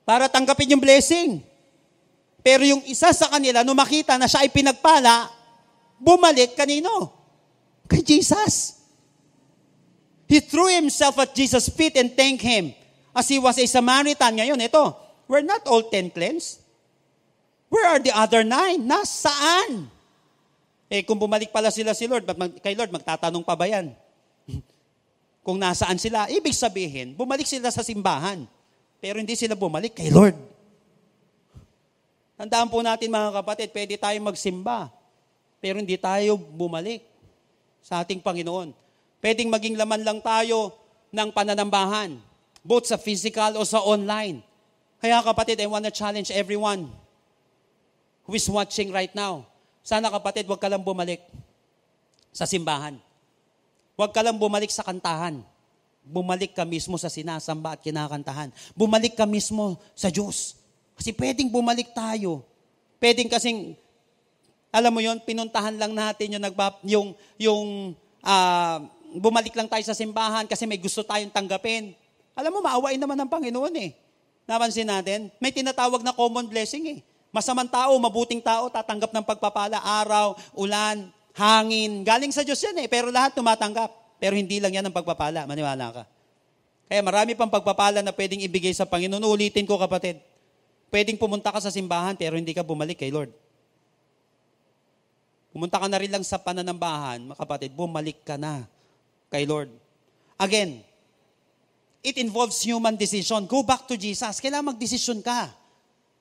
Para 0.08 0.30
tanggapin 0.32 0.73
yung 0.78 0.82
blessing. 0.82 1.43
Pero 2.39 2.63
yung 2.63 2.82
isa 2.88 3.12
sa 3.12 3.28
kanila, 3.28 3.62
nung 3.67 3.78
makita 3.78 4.15
na 4.15 4.25
siya 4.25 4.47
ay 4.47 4.49
pinagpala, 4.49 5.28
bumalik 5.99 6.56
kanino? 6.56 7.12
Kay 7.86 8.02
Jesus. 8.02 8.80
He 10.30 10.39
threw 10.39 10.69
himself 10.69 11.17
at 11.17 11.34
Jesus' 11.34 11.73
feet 11.73 11.97
and 11.97 12.13
thanked 12.13 12.45
him. 12.45 12.71
As 13.17 13.25
he 13.28 13.41
was 13.41 13.58
a 13.58 13.65
Samaritan. 13.65 14.38
Ngayon, 14.38 14.62
ito, 14.62 14.93
we're 15.25 15.43
not 15.43 15.65
all 15.65 15.89
ten 15.89 16.13
cleansed. 16.13 16.62
Where 17.69 17.86
are 17.86 18.01
the 18.01 18.12
other 18.12 18.41
nine? 18.41 18.82
Nasaan? 18.82 19.88
Eh, 20.89 21.05
kung 21.05 21.21
bumalik 21.21 21.53
pala 21.53 21.69
sila 21.69 21.93
si 21.93 22.10
Lord, 22.10 22.25
kay 22.65 22.73
Lord, 22.73 22.89
magtatanong 22.89 23.45
pa 23.45 23.53
ba 23.53 23.69
yan? 23.69 23.93
kung 25.45 25.62
nasaan 25.62 26.01
sila, 26.01 26.25
ibig 26.34 26.58
sabihin, 26.58 27.13
bumalik 27.13 27.45
sila 27.45 27.69
sa 27.69 27.86
simbahan. 27.86 28.49
Pero 28.97 29.21
hindi 29.21 29.38
sila 29.38 29.53
bumalik 29.53 29.93
kay 29.93 30.10
Lord. 30.10 30.34
Tandaan 32.41 32.73
po 32.73 32.82
natin 32.82 33.13
mga 33.13 33.38
kapatid, 33.38 33.69
pwede 33.69 34.01
tayong 34.01 34.25
magsimba, 34.34 34.89
pero 35.62 35.77
hindi 35.77 35.93
tayo 35.99 36.41
bumalik 36.41 37.05
sa 37.86 38.01
ating 38.01 38.19
Panginoon. 38.25 38.73
Pwedeng 39.21 39.51
maging 39.51 39.77
laman 39.77 40.01
lang 40.01 40.19
tayo 40.25 40.73
ng 41.13 41.29
pananambahan, 41.36 42.17
both 42.65 42.89
sa 42.89 42.97
physical 42.97 43.60
o 43.60 43.67
sa 43.67 43.84
online. 43.84 44.41
Kaya 45.03 45.21
kapatid, 45.21 45.60
I 45.62 45.67
want 45.69 45.86
to 45.86 45.93
challenge 45.93 46.34
everyone 46.34 46.89
who 48.30 48.38
is 48.38 48.46
watching 48.46 48.94
right 48.94 49.10
now. 49.18 49.42
Sana 49.82 50.13
kapatid, 50.13 50.46
huwag 50.46 50.62
ka 50.62 50.70
lang 50.70 50.86
bumalik 50.86 51.26
sa 52.30 52.46
simbahan. 52.46 52.94
Huwag 53.98 54.13
ka 54.13 54.22
lang 54.22 54.38
bumalik 54.38 54.70
sa 54.70 54.86
kantahan. 54.86 55.42
Bumalik 56.06 56.54
ka 56.54 56.62
mismo 56.62 56.94
sa 57.02 57.10
sinasamba 57.10 57.74
at 57.74 57.82
kinakantahan. 57.82 58.54
Bumalik 58.78 59.18
ka 59.18 59.26
mismo 59.26 59.82
sa 59.98 60.13
Diyos. 60.13 60.62
Kasi 60.94 61.10
pwedeng 61.18 61.50
bumalik 61.50 61.89
tayo. 61.89 62.46
Pwedeng 63.02 63.34
kasing, 63.34 63.74
alam 64.70 64.94
mo 64.94 65.02
yon 65.02 65.18
pinuntahan 65.26 65.74
lang 65.74 65.98
natin 65.98 66.38
yung, 66.38 66.46
yung, 66.86 67.08
yung 67.42 67.65
uh, 68.22 68.78
bumalik 69.18 69.58
lang 69.58 69.65
tayo 69.65 69.82
sa 69.82 69.98
simbahan 69.98 70.46
kasi 70.46 70.70
may 70.70 70.78
gusto 70.78 71.02
tayong 71.02 71.34
tanggapin. 71.34 71.98
Alam 72.38 72.54
mo, 72.54 72.60
maawain 72.62 73.02
naman 73.02 73.18
ng 73.26 73.32
Panginoon 73.32 73.76
eh. 73.82 73.98
Napansin 74.46 74.86
natin, 74.86 75.34
may 75.42 75.50
tinatawag 75.50 76.06
na 76.06 76.13
common 76.13 76.46
blessing 76.46 76.86
eh. 76.94 77.00
Masamang 77.30 77.70
tao, 77.70 77.94
mabuting 78.02 78.42
tao, 78.42 78.74
tatanggap 78.74 79.13
ng 79.13 79.26
pagpapala, 79.26 79.78
araw, 79.78 80.34
ulan, 80.58 81.13
hangin. 81.38 82.02
Galing 82.02 82.34
sa 82.34 82.42
Diyos 82.42 82.58
yan 82.58 82.74
eh, 82.82 82.88
pero 82.89 83.13
lahat 83.13 83.38
tumatanggap. 83.38 83.94
Pero 84.18 84.34
hindi 84.36 84.58
lang 84.58 84.74
yan 84.74 84.86
ang 84.89 84.96
pagpapala, 84.96 85.46
maniwala 85.46 85.94
ka. 85.94 86.04
Kaya 86.89 87.06
marami 87.06 87.38
pang 87.38 87.48
pagpapala 87.48 88.02
na 88.02 88.10
pwedeng 88.10 88.42
ibigay 88.42 88.74
sa 88.74 88.84
Panginoon. 88.89 89.22
Ulitin 89.22 89.63
ko 89.70 89.78
kapatid, 89.78 90.18
pwedeng 90.89 91.22
pumunta 91.22 91.54
ka 91.54 91.62
sa 91.62 91.70
simbahan 91.70 92.18
pero 92.18 92.34
hindi 92.34 92.52
ka 92.52 92.65
bumalik 92.65 92.98
kay 92.98 93.13
Lord. 93.13 93.30
Pumunta 95.54 95.78
ka 95.78 95.86
na 95.86 96.02
rin 96.02 96.10
lang 96.10 96.26
sa 96.26 96.42
pananambahan, 96.42 97.30
mga 97.30 97.38
kapatid, 97.38 97.72
bumalik 97.78 98.26
ka 98.26 98.42
na 98.42 98.65
kay 99.30 99.46
Lord. 99.46 99.70
Again, 100.42 100.82
it 102.02 102.18
involves 102.18 102.58
human 102.65 102.98
decision. 102.98 103.46
Go 103.46 103.62
back 103.62 103.86
to 103.86 103.94
Jesus. 103.94 104.42
Kailangan 104.42 104.74
magdesisyon 104.74 105.22
ka 105.22 105.59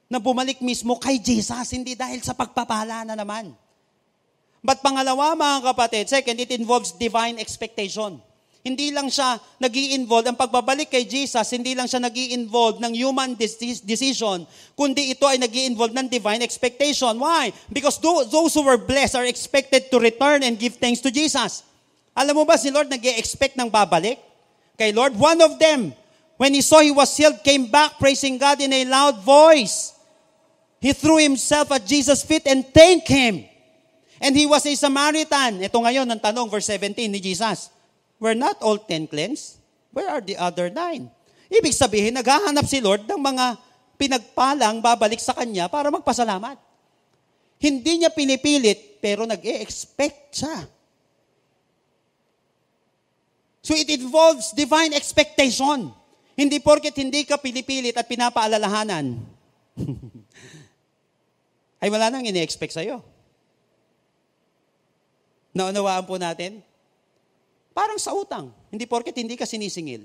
na 0.09 0.16
bumalik 0.16 0.64
mismo 0.64 0.97
kay 0.97 1.21
Jesus, 1.21 1.77
hindi 1.77 1.92
dahil 1.92 2.25
sa 2.25 2.33
pagpapala 2.33 3.05
na 3.05 3.12
naman. 3.12 3.53
But 4.64 4.81
pangalawa, 4.81 5.37
mga 5.37 5.71
kapatid, 5.71 6.05
second, 6.09 6.40
it 6.40 6.51
involves 6.51 6.97
divine 6.97 7.37
expectation. 7.37 8.18
Hindi 8.59 8.90
lang 8.90 9.07
siya 9.07 9.38
nag 9.62 9.71
involve 9.71 10.29
ang 10.29 10.37
pagbabalik 10.37 10.90
kay 10.90 11.07
Jesus, 11.07 11.47
hindi 11.55 11.79
lang 11.79 11.87
siya 11.87 12.03
nag 12.03 12.12
involve 12.12 12.83
ng 12.83 12.90
human 12.90 13.38
decision, 13.87 14.42
kundi 14.75 15.14
ito 15.14 15.25
ay 15.31 15.38
nag 15.38 15.53
involve 15.53 15.94
ng 15.94 16.11
divine 16.11 16.42
expectation. 16.42 17.16
Why? 17.23 17.55
Because 17.71 18.03
those 18.03 18.53
who 18.53 18.66
were 18.66 18.81
blessed 18.81 19.14
are 19.14 19.29
expected 19.31 19.88
to 19.92 20.03
return 20.03 20.42
and 20.42 20.59
give 20.59 20.77
thanks 20.77 20.99
to 21.05 21.12
Jesus. 21.12 21.62
Alam 22.18 22.42
mo 22.42 22.44
ba 22.44 22.59
si 22.59 22.73
Lord 22.75 22.90
nag 22.90 23.01
expect 23.14 23.55
ng 23.55 23.71
babalik? 23.71 24.18
Kay 24.75 24.90
Lord, 24.90 25.14
one 25.14 25.38
of 25.38 25.55
them, 25.62 25.94
when 26.35 26.51
he 26.51 26.61
saw 26.61 26.83
he 26.83 26.90
was 26.90 27.14
healed, 27.14 27.38
came 27.47 27.71
back 27.71 27.94
praising 28.03 28.42
God 28.42 28.59
in 28.59 28.75
a 28.75 28.83
loud 28.90 29.23
voice. 29.23 29.94
He 30.78 30.94
threw 30.94 31.18
himself 31.18 31.74
at 31.74 31.82
Jesus' 31.86 32.22
feet 32.22 32.46
and 32.46 32.62
thanked 32.62 33.10
Him. 33.10 33.42
And 34.18 34.34
he 34.34 34.46
was 34.46 34.66
a 34.66 34.74
Samaritan. 34.74 35.62
Ito 35.62 35.78
ngayon 35.78 36.06
ang 36.10 36.18
tanong, 36.18 36.50
verse 36.50 36.74
17 36.74 37.06
ni 37.06 37.22
Jesus. 37.22 37.70
Were 38.18 38.34
not 38.34 38.58
all 38.62 38.78
ten 38.78 39.06
cleansed? 39.06 39.62
Where 39.94 40.10
are 40.10 40.22
the 40.22 40.34
other 40.34 40.70
nine? 40.70 41.06
Ibig 41.46 41.70
sabihin, 41.70 42.18
naghahanap 42.18 42.66
si 42.66 42.82
Lord 42.82 43.06
ng 43.06 43.18
mga 43.18 43.56
pinagpalang 43.94 44.82
babalik 44.82 45.22
sa 45.22 45.34
Kanya 45.34 45.70
para 45.70 45.90
magpasalamat. 45.90 46.58
Hindi 47.58 48.02
niya 48.02 48.10
pinipilit, 48.10 48.98
pero 49.02 49.26
nag-e-expect 49.26 50.34
siya. 50.34 50.66
So 53.62 53.74
it 53.74 53.90
involves 53.90 54.54
divine 54.54 54.94
expectation. 54.94 55.90
Hindi 56.38 56.58
porket 56.62 56.94
hindi 56.98 57.26
ka 57.26 57.38
pinipilit 57.38 57.98
at 57.98 58.06
pinapaalalahanan. 58.06 59.18
ay 61.78 61.88
wala 61.88 62.10
nang 62.10 62.26
ini-expect 62.26 62.74
sa'yo. 62.74 63.02
Naunawaan 65.54 66.04
po 66.06 66.18
natin? 66.18 66.62
Parang 67.74 67.98
sa 67.98 68.14
utang. 68.14 68.50
Hindi 68.74 68.84
porket 68.90 69.14
hindi 69.14 69.38
ka 69.38 69.46
sinisingil. 69.46 70.02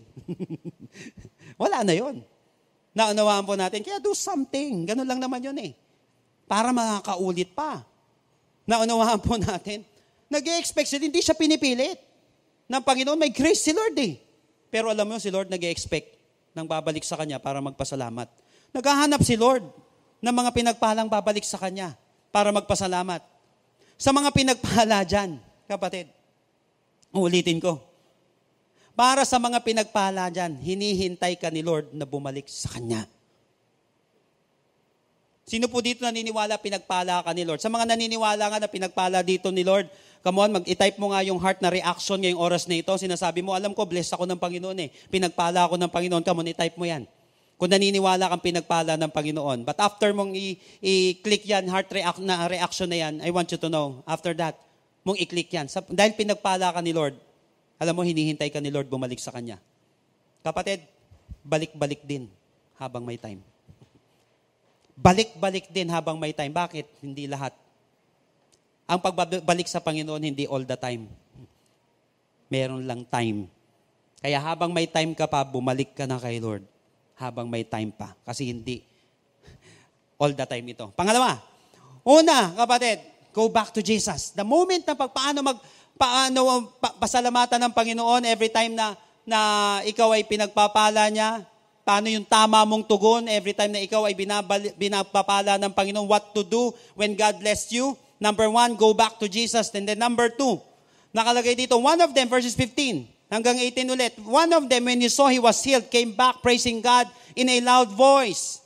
wala 1.62 1.82
na 1.82 1.94
yon. 1.98 2.22
Naunawaan 2.94 3.46
po 3.46 3.58
natin, 3.58 3.82
kaya 3.82 3.98
do 3.98 4.14
something. 4.14 4.86
Ganun 4.86 5.10
lang 5.10 5.18
naman 5.18 5.42
yun 5.42 5.58
eh. 5.58 5.74
Para 6.46 6.70
makakaulit 6.70 7.50
pa. 7.58 7.82
Naunawaan 8.70 9.20
po 9.20 9.36
natin, 9.36 9.82
nag-expect 10.30 10.88
siya, 10.88 11.02
hindi 11.02 11.20
siya 11.20 11.36
pinipilit 11.36 11.98
ng 12.70 12.82
Panginoon, 12.86 13.20
may 13.20 13.34
grace 13.34 13.66
si 13.66 13.74
Lord 13.76 13.98
eh. 14.00 14.16
Pero 14.72 14.88
alam 14.90 15.06
mo, 15.06 15.20
si 15.20 15.28
Lord 15.34 15.52
nag 15.52 15.62
expect 15.68 16.16
nang 16.54 16.70
babalik 16.70 17.04
sa 17.04 17.18
Kanya 17.18 17.42
para 17.42 17.60
magpasalamat. 17.60 18.30
Naghahanap 18.74 19.22
si 19.26 19.36
Lord 19.38 19.66
ng 20.24 20.32
mga 20.32 20.56
pinagpalang 20.56 21.12
babalik 21.12 21.44
sa 21.44 21.60
Kanya 21.60 21.92
para 22.32 22.56
magpasalamat. 22.56 23.20
Sa 24.00 24.16
mga 24.16 24.32
pinagpala 24.32 25.04
dyan, 25.04 25.36
kapatid, 25.68 26.08
ulitin 27.12 27.60
ko, 27.60 27.84
para 28.96 29.28
sa 29.28 29.36
mga 29.36 29.60
pinagpala 29.60 30.32
dyan, 30.32 30.56
hinihintay 30.64 31.36
ka 31.36 31.52
ni 31.52 31.60
Lord 31.60 31.92
na 31.92 32.08
bumalik 32.08 32.48
sa 32.48 32.72
Kanya. 32.72 33.04
Sino 35.44 35.68
po 35.68 35.84
dito 35.84 36.08
naniniwala 36.08 36.56
pinagpala 36.56 37.20
ka 37.20 37.36
ni 37.36 37.44
Lord? 37.44 37.60
Sa 37.60 37.68
mga 37.68 37.84
naniniwala 37.84 38.48
nga 38.48 38.60
na 38.64 38.72
pinagpala 38.72 39.20
dito 39.20 39.52
ni 39.52 39.68
Lord, 39.68 39.92
Come 40.24 40.40
on, 40.40 40.56
mag-type 40.56 40.96
mo 40.96 41.12
nga 41.12 41.20
yung 41.20 41.36
heart 41.36 41.60
na 41.60 41.68
reaction 41.68 42.16
ngayong 42.16 42.40
oras 42.40 42.64
na 42.64 42.80
ito. 42.80 42.96
Sinasabi 42.96 43.44
mo, 43.44 43.52
alam 43.52 43.76
ko, 43.76 43.84
blessed 43.84 44.16
ako 44.16 44.24
ng 44.24 44.40
Panginoon 44.40 44.80
eh. 44.80 44.90
Pinagpala 45.12 45.68
ako 45.68 45.76
ng 45.76 45.92
Panginoon. 45.92 46.24
Come 46.24 46.40
on, 46.40 46.48
i-type 46.48 46.80
mo 46.80 46.88
yan. 46.88 47.04
Kung 47.64 47.72
naniniwala 47.72 48.28
kang 48.28 48.44
pinagpala 48.44 49.00
ng 49.00 49.08
Panginoon. 49.08 49.64
But 49.64 49.80
after 49.80 50.12
mong 50.12 50.36
i-click 50.84 51.48
yan, 51.48 51.64
heart 51.72 51.88
react 51.96 52.20
na 52.20 52.44
reaction 52.44 52.92
na 52.92 53.08
yan, 53.08 53.24
I 53.24 53.32
want 53.32 53.48
you 53.56 53.60
to 53.64 53.72
know, 53.72 54.04
after 54.04 54.36
that, 54.36 54.60
mong 55.08 55.16
i-click 55.16 55.48
yan. 55.48 55.72
Sa, 55.72 55.80
dahil 55.88 56.12
pinagpala 56.12 56.76
ka 56.76 56.84
ni 56.84 56.92
Lord, 56.92 57.16
alam 57.80 57.96
mo, 57.96 58.04
hinihintay 58.04 58.52
ka 58.52 58.60
ni 58.60 58.68
Lord 58.68 58.92
bumalik 58.92 59.16
sa 59.16 59.32
Kanya. 59.32 59.64
Kapatid, 60.44 60.84
balik-balik 61.40 62.04
din 62.04 62.28
habang 62.76 63.08
may 63.08 63.16
time. 63.16 63.40
Balik-balik 65.00 65.72
din 65.72 65.88
habang 65.88 66.20
may 66.20 66.36
time. 66.36 66.52
Bakit? 66.52 67.00
Hindi 67.00 67.32
lahat 67.32 67.56
ang 68.84 69.00
pagbabalik 69.00 69.72
sa 69.72 69.80
Panginoon, 69.80 70.20
hindi 70.20 70.44
all 70.44 70.68
the 70.68 70.76
time. 70.76 71.08
Meron 72.52 72.84
lang 72.84 73.08
time. 73.08 73.48
Kaya 74.20 74.36
habang 74.44 74.76
may 74.76 74.84
time 74.84 75.16
ka 75.16 75.24
pa, 75.24 75.48
bumalik 75.48 75.96
ka 75.96 76.04
na 76.04 76.20
kay 76.20 76.44
Lord. 76.44 76.73
Habang 77.24 77.48
may 77.48 77.64
time 77.64 77.96
pa. 77.96 78.12
Kasi 78.28 78.52
hindi 78.52 78.84
all 80.22 80.36
the 80.36 80.44
time 80.44 80.66
ito. 80.68 80.92
Pangalawa, 80.92 81.40
una, 82.04 82.52
kapatid, 82.52 83.00
go 83.32 83.48
back 83.48 83.72
to 83.72 83.80
Jesus. 83.80 84.36
The 84.36 84.44
moment 84.44 84.84
na 84.84 84.96
pagpaano 85.00 85.40
mag 85.40 85.60
paano 85.96 86.68
pa, 86.84 86.92
pasalamatan 87.00 87.64
ng 87.64 87.74
Panginoon 87.74 88.28
every 88.28 88.52
time 88.52 88.76
na 88.76 88.98
na 89.24 89.40
ikaw 89.88 90.12
ay 90.12 90.28
pinagpapala 90.28 91.08
niya, 91.08 91.48
paano 91.88 92.12
yung 92.12 92.28
tama 92.28 92.60
mong 92.68 92.84
tugon 92.84 93.24
every 93.32 93.56
time 93.56 93.72
na 93.72 93.80
ikaw 93.80 94.04
ay 94.04 94.16
binabali, 94.16 94.76
binapapala 94.76 95.56
ng 95.56 95.72
Panginoon, 95.72 96.08
what 96.12 96.36
to 96.36 96.44
do 96.44 96.76
when 97.00 97.16
God 97.16 97.40
blessed 97.40 97.72
you. 97.72 97.96
Number 98.20 98.48
one, 98.52 98.76
go 98.76 98.92
back 98.92 99.20
to 99.20 99.28
Jesus. 99.32 99.72
And 99.76 99.88
then 99.88 100.00
number 100.00 100.28
two, 100.32 100.60
nakalagay 101.16 101.56
dito, 101.56 101.80
one 101.80 102.00
of 102.04 102.12
them, 102.12 102.28
verses 102.28 102.56
15 102.56 103.13
hanggang 103.34 103.58
18 103.58 103.90
ulit, 103.90 104.14
one 104.22 104.54
of 104.54 104.70
them, 104.70 104.86
when 104.86 105.02
he 105.02 105.10
saw 105.10 105.26
he 105.26 105.42
was 105.42 105.58
healed, 105.66 105.90
came 105.90 106.14
back 106.14 106.46
praising 106.46 106.86
God 106.86 107.10
in 107.36 107.50
a 107.50 107.62
loud 107.66 107.90
voice. 107.90 108.62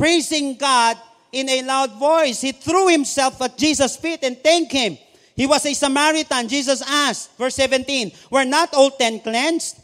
Praising 0.00 0.56
God 0.56 0.96
in 1.32 1.48
a 1.48 1.60
loud 1.60 1.92
voice. 2.00 2.40
He 2.40 2.52
threw 2.52 2.88
himself 2.88 3.36
at 3.44 3.60
Jesus' 3.60 4.00
feet 4.00 4.24
and 4.24 4.40
thanked 4.40 4.72
him. 4.72 4.96
He 5.36 5.46
was 5.46 5.66
a 5.66 5.74
Samaritan. 5.74 6.48
Jesus 6.48 6.82
asked, 6.82 7.36
verse 7.36 7.54
17, 7.54 8.10
Were 8.30 8.48
not 8.48 8.72
all 8.72 8.90
ten 8.90 9.20
cleansed? 9.20 9.78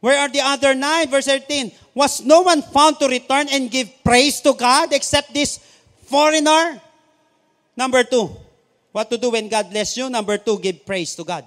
Where 0.00 0.18
are 0.18 0.28
the 0.28 0.42
other 0.42 0.74
nine? 0.74 1.08
Verse 1.08 1.26
13. 1.26 1.72
Was 1.94 2.24
no 2.24 2.42
one 2.42 2.60
found 2.60 3.00
to 3.00 3.08
return 3.08 3.46
and 3.50 3.70
give 3.70 3.88
praise 4.04 4.40
to 4.42 4.52
God 4.52 4.92
except 4.92 5.32
this 5.32 5.58
foreigner? 6.04 6.80
Number 7.76 8.04
two, 8.04 8.36
what 8.92 9.08
to 9.10 9.16
do 9.16 9.30
when 9.30 9.48
God 9.48 9.70
bless 9.70 9.96
you? 9.96 10.10
Number 10.10 10.36
two, 10.36 10.58
give 10.58 10.84
praise 10.84 11.14
to 11.16 11.24
God. 11.24 11.44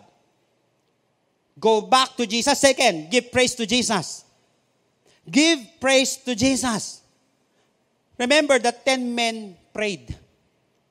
Go 1.59 1.83
back 1.83 2.15
to 2.15 2.25
Jesus. 2.25 2.55
Second, 2.55 3.11
give 3.11 3.31
praise 3.31 3.53
to 3.55 3.67
Jesus. 3.67 4.23
Give 5.27 5.59
praise 5.77 6.15
to 6.23 6.33
Jesus. 6.33 7.03
Remember 8.17 8.57
that 8.59 8.87
ten 8.87 9.13
men 9.13 9.59
prayed. 9.75 10.15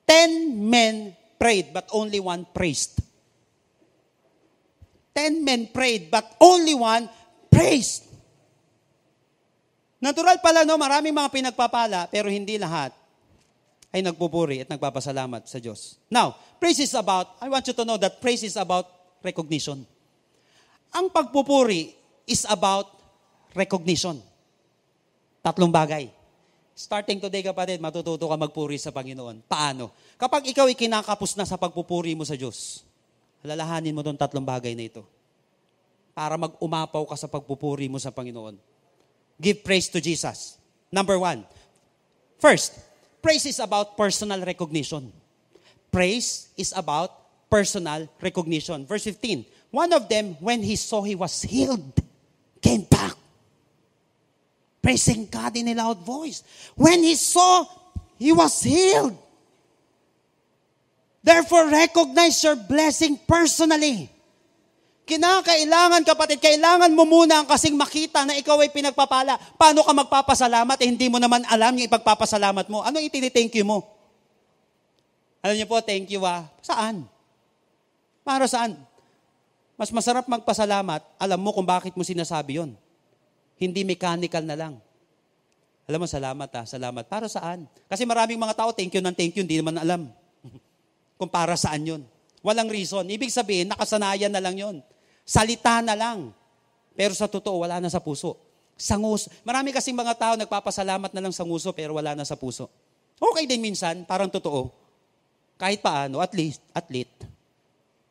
Ten 0.07 0.53
men 0.69 1.17
prayed, 1.41 1.73
but 1.73 1.89
only 1.93 2.21
one 2.21 2.47
praised. 2.53 3.01
Ten 5.17 5.45
men 5.45 5.69
prayed, 5.73 6.13
but 6.13 6.25
only 6.41 6.77
one 6.77 7.09
praised. 7.51 8.07
Natural 9.99 10.39
pala, 10.39 10.63
no? 10.63 10.79
Maraming 10.79 11.11
mga 11.11 11.33
pinagpapala, 11.33 12.07
pero 12.07 12.31
hindi 12.31 12.55
lahat 12.55 12.95
ay 13.91 14.05
nagpupuri 14.05 14.63
at 14.63 14.69
nagpapasalamat 14.71 15.49
sa 15.49 15.59
Diyos. 15.59 15.99
Now, 16.07 16.39
praise 16.61 16.79
is 16.79 16.95
about, 16.95 17.35
I 17.43 17.49
want 17.51 17.67
you 17.67 17.75
to 17.75 17.85
know 17.85 17.99
that 17.99 18.21
praise 18.23 18.47
is 18.47 18.55
about 18.55 18.87
recognition. 19.25 19.83
Ang 20.95 21.13
pagpupuri 21.13 21.93
is 22.25 22.45
about 22.49 22.89
recognition. 23.53 24.21
Tatlong 25.45 25.73
bagay. 25.73 26.09
Starting 26.79 27.19
today, 27.19 27.43
kapatid, 27.43 27.83
matututo 27.83 28.31
ka 28.31 28.37
magpuri 28.39 28.79
sa 28.79 28.95
Panginoon. 28.95 29.43
Paano? 29.51 29.91
Kapag 30.15 30.47
ikaw 30.47 30.71
ay 30.71 30.79
kinakapos 30.79 31.35
na 31.35 31.43
sa 31.43 31.59
pagpupuri 31.59 32.15
mo 32.15 32.23
sa 32.23 32.39
Diyos, 32.39 32.87
alalahanin 33.43 33.91
mo 33.91 34.01
itong 34.07 34.19
tatlong 34.19 34.47
bagay 34.47 34.79
na 34.79 34.87
ito 34.87 35.03
para 36.15 36.39
mag-umapaw 36.39 37.07
ka 37.07 37.17
sa 37.19 37.27
pagpupuri 37.27 37.91
mo 37.91 37.99
sa 37.99 38.15
Panginoon. 38.15 38.59
Give 39.39 39.59
praise 39.59 39.87
to 39.91 40.03
Jesus. 40.03 40.59
Number 40.91 41.19
one. 41.19 41.47
First, 42.39 42.79
praise 43.23 43.47
is 43.47 43.59
about 43.59 43.95
personal 43.99 44.43
recognition. 44.43 45.11
Praise 45.91 46.51
is 46.59 46.75
about 46.75 47.11
personal 47.47 48.07
recognition. 48.23 48.87
Verse 48.87 49.07
15. 49.07 49.47
One 49.71 49.93
of 49.93 50.09
them, 50.09 50.37
when 50.41 50.65
he 50.65 50.77
saw 50.77 51.05
he 51.05 51.15
was 51.15 51.45
healed, 51.45 51.93
came 52.61 52.89
back. 52.89 53.15
Praising 54.81 55.29
God 55.29 55.57
in 55.57 55.69
a 55.69 55.75
loud 55.77 56.01
voice. 56.01 56.43
When 56.73 57.05
he 57.05 57.15
saw 57.15 57.69
he 58.17 58.33
was 58.33 58.65
healed. 58.65 59.17
Therefore, 61.21 61.69
recognize 61.69 62.41
your 62.41 62.57
blessing 62.57 63.21
personally. 63.29 64.09
Kinakailangan 65.09 66.05
kapatid, 66.05 66.41
kailangan 66.41 66.93
mo 66.93 67.05
muna 67.09 67.41
ang 67.41 67.49
kasing 67.49 67.77
makita 67.77 68.29
na 68.29 68.37
ikaw 68.37 68.61
ay 68.61 68.73
pinagpapala. 68.73 69.37
Paano 69.57 69.81
ka 69.85 69.93
magpapasalamat 69.93 70.77
eh 70.85 70.89
hindi 70.89 71.09
mo 71.09 71.17
naman 71.17 71.45
alam 71.49 71.77
yung 71.77 71.89
ipagpapasalamat 71.89 72.69
mo? 72.69 72.85
Ano 72.85 73.01
itini-thank 73.01 73.57
you 73.57 73.65
mo? 73.65 73.85
Alam 75.45 75.57
niyo 75.57 75.69
po, 75.69 75.81
thank 75.81 76.09
you 76.13 76.25
ah. 76.25 76.49
Saan? 76.61 77.05
Para 78.25 78.45
saan? 78.49 78.88
Mas 79.79 79.95
masarap 79.95 80.27
magpasalamat, 80.27 81.07
alam 81.23 81.39
mo 81.39 81.55
kung 81.55 81.63
bakit 81.63 81.95
mo 81.95 82.03
sinasabi 82.03 82.59
yon. 82.59 82.75
Hindi 83.55 83.87
mechanical 83.87 84.43
na 84.43 84.59
lang. 84.59 84.75
Alam 85.87 86.03
mo, 86.03 86.07
salamat 86.11 86.51
ah, 86.51 86.67
salamat. 86.67 87.07
Para 87.07 87.31
saan? 87.31 87.71
Kasi 87.87 88.03
maraming 88.03 88.37
mga 88.37 88.59
tao, 88.59 88.75
thank 88.75 88.91
you 88.91 88.99
ng 88.99 89.15
thank 89.15 89.39
you, 89.39 89.47
hindi 89.47 89.63
naman 89.63 89.79
alam. 89.79 90.11
kung 91.19 91.31
para 91.31 91.55
saan 91.55 91.87
yon. 91.87 92.03
Walang 92.43 92.67
reason. 92.67 93.07
Ibig 93.07 93.31
sabihin, 93.31 93.71
nakasanayan 93.71 94.35
na 94.35 94.43
lang 94.43 94.59
yon. 94.59 94.77
Salita 95.23 95.79
na 95.79 95.95
lang. 95.95 96.35
Pero 96.99 97.15
sa 97.15 97.31
totoo, 97.31 97.63
wala 97.63 97.79
na 97.79 97.87
sa 97.87 98.03
puso. 98.03 98.35
Sangus. 98.75 99.31
Marami 99.47 99.71
kasing 99.71 99.95
mga 99.95 100.15
tao 100.19 100.35
nagpapasalamat 100.35 101.15
na 101.15 101.23
lang 101.23 101.35
sa 101.35 101.47
nguso 101.47 101.71
pero 101.71 101.95
wala 101.95 102.19
na 102.19 102.27
sa 102.27 102.35
puso. 102.35 102.67
Okay 103.19 103.47
din 103.47 103.63
minsan, 103.63 104.03
parang 104.07 104.31
totoo. 104.31 104.71
Kahit 105.59 105.83
paano, 105.83 106.23
at 106.23 106.35
least, 106.35 106.63
at 106.71 106.87
least, 106.87 107.15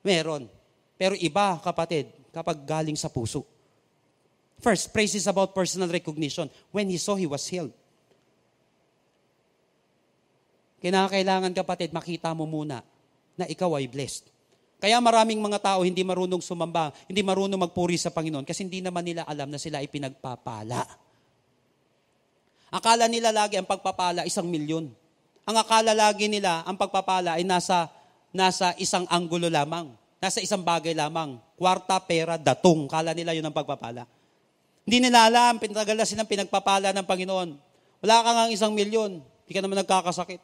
meron. 0.03 0.56
Pero 0.97 1.13
iba, 1.17 1.61
kapatid, 1.61 2.09
kapag 2.33 2.57
galing 2.65 2.97
sa 2.97 3.07
puso. 3.07 3.45
First, 4.57 4.89
praise 4.89 5.13
is 5.13 5.29
about 5.29 5.53
personal 5.53 5.87
recognition. 5.87 6.49
When 6.73 6.89
he 6.89 6.97
saw, 6.97 7.13
he 7.13 7.29
was 7.29 7.45
healed. 7.45 7.73
Kinakailangan, 10.81 11.53
kapatid, 11.53 11.93
makita 11.93 12.33
mo 12.33 12.49
muna 12.49 12.81
na 13.37 13.45
ikaw 13.45 13.77
ay 13.77 13.85
blessed. 13.85 14.25
Kaya 14.77 15.01
maraming 15.01 15.41
mga 15.41 15.57
tao 15.57 15.81
hindi 15.81 16.05
marunong 16.05 16.41
sumamba, 16.41 16.93
hindi 17.09 17.25
marunong 17.25 17.57
magpuri 17.57 17.97
sa 17.97 18.13
Panginoon 18.13 18.45
kasi 18.45 18.61
hindi 18.61 18.77
naman 18.77 19.01
nila 19.01 19.25
alam 19.25 19.49
na 19.49 19.57
sila 19.57 19.81
ay 19.81 19.89
pinagpapala. 19.89 20.85
Akala 22.69 23.09
nila 23.09 23.33
lagi 23.33 23.57
ang 23.57 23.65
pagpapala 23.65 24.29
isang 24.29 24.45
milyon. 24.45 24.93
Ang 25.49 25.55
akala 25.57 25.97
lagi 25.97 26.29
nila 26.29 26.61
ang 26.61 26.77
pagpapala 26.77 27.41
ay 27.41 27.43
nasa, 27.47 27.89
nasa 28.29 28.77
isang 28.77 29.09
anggulo 29.09 29.49
lamang. 29.49 29.89
Nasa 30.27 30.43
isang 30.43 30.59
bagay 30.59 30.91
lamang. 30.91 31.39
Kwarta, 31.55 31.95
pera, 32.03 32.35
datong. 32.35 32.91
Kala 32.91 33.15
nila 33.15 33.31
yun 33.31 33.47
ang 33.47 33.55
pagpapala. 33.55 34.03
Hindi 34.83 35.07
nila 35.07 35.23
alam, 35.23 35.55
pinatagal 35.55 35.95
na 35.95 36.03
silang 36.03 36.27
pinagpapala 36.27 36.91
ng 36.91 37.07
Panginoon. 37.07 37.55
Wala 38.03 38.15
ka 38.19 38.29
nga 38.35 38.43
isang 38.51 38.75
milyon. 38.75 39.23
Hindi 39.23 39.51
ka 39.55 39.63
naman 39.63 39.79
nagkakasakit. 39.87 40.43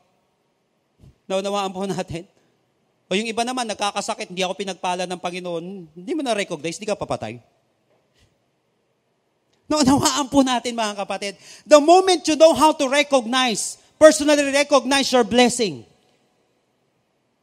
Naunawaan 1.27 1.75
po 1.75 1.83
natin. 1.91 2.23
O 3.11 3.15
yung 3.19 3.27
iba 3.27 3.43
naman, 3.43 3.67
nagkakasakit, 3.67 4.31
hindi 4.31 4.39
ako 4.47 4.55
pinagpala 4.55 5.03
ng 5.03 5.19
Panginoon, 5.19 5.63
hindi 5.91 6.11
mo 6.15 6.23
na-recognize, 6.23 6.79
hindi 6.79 6.87
ka 6.87 6.95
papatay. 6.95 7.43
Naunawaan 9.67 10.31
po 10.31 10.47
natin 10.47 10.79
mga 10.79 11.03
kapatid, 11.03 11.35
the 11.67 11.79
moment 11.83 12.23
you 12.23 12.39
know 12.39 12.55
how 12.55 12.71
to 12.71 12.87
recognize, 12.87 13.75
personally 13.99 14.47
recognize 14.47 15.11
your 15.11 15.27
blessing, 15.27 15.83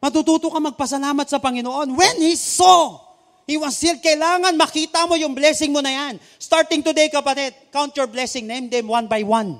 matututo 0.00 0.48
ka 0.48 0.58
magpasalamat 0.58 1.28
sa 1.28 1.38
Panginoon. 1.38 1.94
When 1.94 2.16
He 2.24 2.34
saw, 2.34 2.98
He 3.46 3.58
was 3.58 3.76
healed, 3.78 4.02
kailangan 4.02 4.54
makita 4.54 5.06
mo 5.10 5.18
yung 5.18 5.34
blessing 5.34 5.74
mo 5.74 5.82
na 5.82 5.90
yan. 5.90 6.14
Starting 6.38 6.82
today 6.86 7.10
kapatid, 7.10 7.52
count 7.74 7.94
your 7.98 8.06
blessing, 8.06 8.46
name 8.46 8.70
them 8.70 8.86
one 8.86 9.10
by 9.10 9.26
one. 9.26 9.58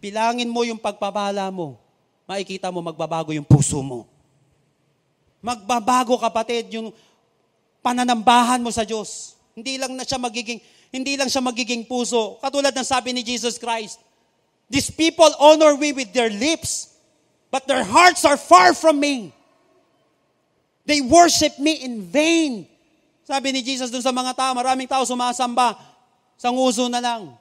Bilangin 0.00 0.48
mo 0.48 0.64
yung 0.64 0.80
pagpapala 0.80 1.48
mo 1.48 1.80
makikita 2.30 2.70
mo 2.70 2.78
magbabago 2.78 3.34
yung 3.34 3.42
puso 3.42 3.82
mo. 3.82 4.06
Magbabago 5.42 6.14
kapatid 6.14 6.70
yung 6.70 6.94
pananambahan 7.82 8.62
mo 8.62 8.70
sa 8.70 8.86
Diyos. 8.86 9.34
Hindi 9.58 9.82
lang 9.82 9.98
na 9.98 10.06
siya 10.06 10.22
magiging 10.22 10.62
hindi 10.94 11.18
lang 11.18 11.26
siya 11.26 11.42
magiging 11.42 11.90
puso. 11.90 12.38
Katulad 12.38 12.70
ng 12.70 12.86
sabi 12.86 13.10
ni 13.10 13.26
Jesus 13.26 13.58
Christ, 13.58 13.98
These 14.70 14.94
people 14.94 15.30
honor 15.42 15.74
me 15.74 15.90
with 15.90 16.14
their 16.14 16.30
lips, 16.30 16.89
but 17.50 17.66
their 17.66 17.82
hearts 17.84 18.24
are 18.24 18.38
far 18.38 18.72
from 18.72 18.98
me. 18.98 19.34
They 20.86 21.04
worship 21.04 21.58
me 21.58 21.84
in 21.84 22.06
vain. 22.08 22.66
Sabi 23.26 23.54
ni 23.54 23.60
Jesus 23.62 23.92
dun 23.94 24.02
sa 24.02 24.10
mga 24.10 24.34
tao, 24.34 24.52
maraming 24.56 24.90
tao 24.90 25.06
sumasamba, 25.06 25.78
sa 26.40 26.50
nguso 26.50 26.88
na 26.88 26.98
lang. 26.98 27.36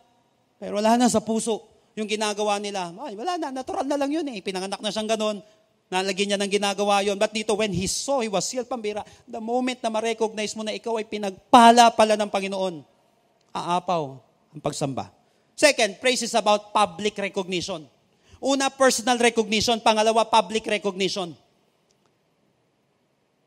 Pero 0.59 0.77
wala 0.77 0.99
na 0.99 1.07
sa 1.07 1.23
puso 1.23 1.63
yung 1.95 2.05
ginagawa 2.05 2.59
nila. 2.59 2.91
Ay, 2.99 3.15
wala 3.15 3.39
na, 3.39 3.49
natural 3.49 3.87
na 3.87 3.95
lang 3.95 4.11
yun 4.11 4.27
eh. 4.27 4.43
Pinanganak 4.43 4.83
na 4.83 4.91
siyang 4.91 5.09
ganun. 5.09 5.39
Nalagyan 5.89 6.35
niya 6.35 6.39
ng 6.39 6.51
ginagawa 6.51 7.01
yon. 7.01 7.17
But 7.17 7.33
dito, 7.33 7.57
when 7.57 7.73
he 7.73 7.89
saw, 7.89 8.21
he 8.21 8.29
was 8.29 8.45
sealed, 8.45 8.69
pambira, 8.69 9.01
the 9.25 9.41
moment 9.41 9.81
na 9.81 9.89
ma-recognize 9.89 10.53
mo 10.53 10.61
na 10.61 10.75
ikaw 10.75 11.01
ay 11.01 11.09
pinagpala 11.09 11.89
pala 11.97 12.13
ng 12.13 12.29
Panginoon, 12.29 12.85
aapaw 13.49 14.21
ang 14.53 14.61
pagsamba. 14.61 15.09
Second, 15.57 15.97
praise 15.97 16.21
is 16.21 16.37
about 16.37 16.69
public 16.69 17.17
recognition. 17.17 17.89
Una, 18.39 18.71
personal 18.71 19.19
recognition. 19.19 19.83
Pangalawa, 19.83 20.23
public 20.27 20.63
recognition. 20.67 21.35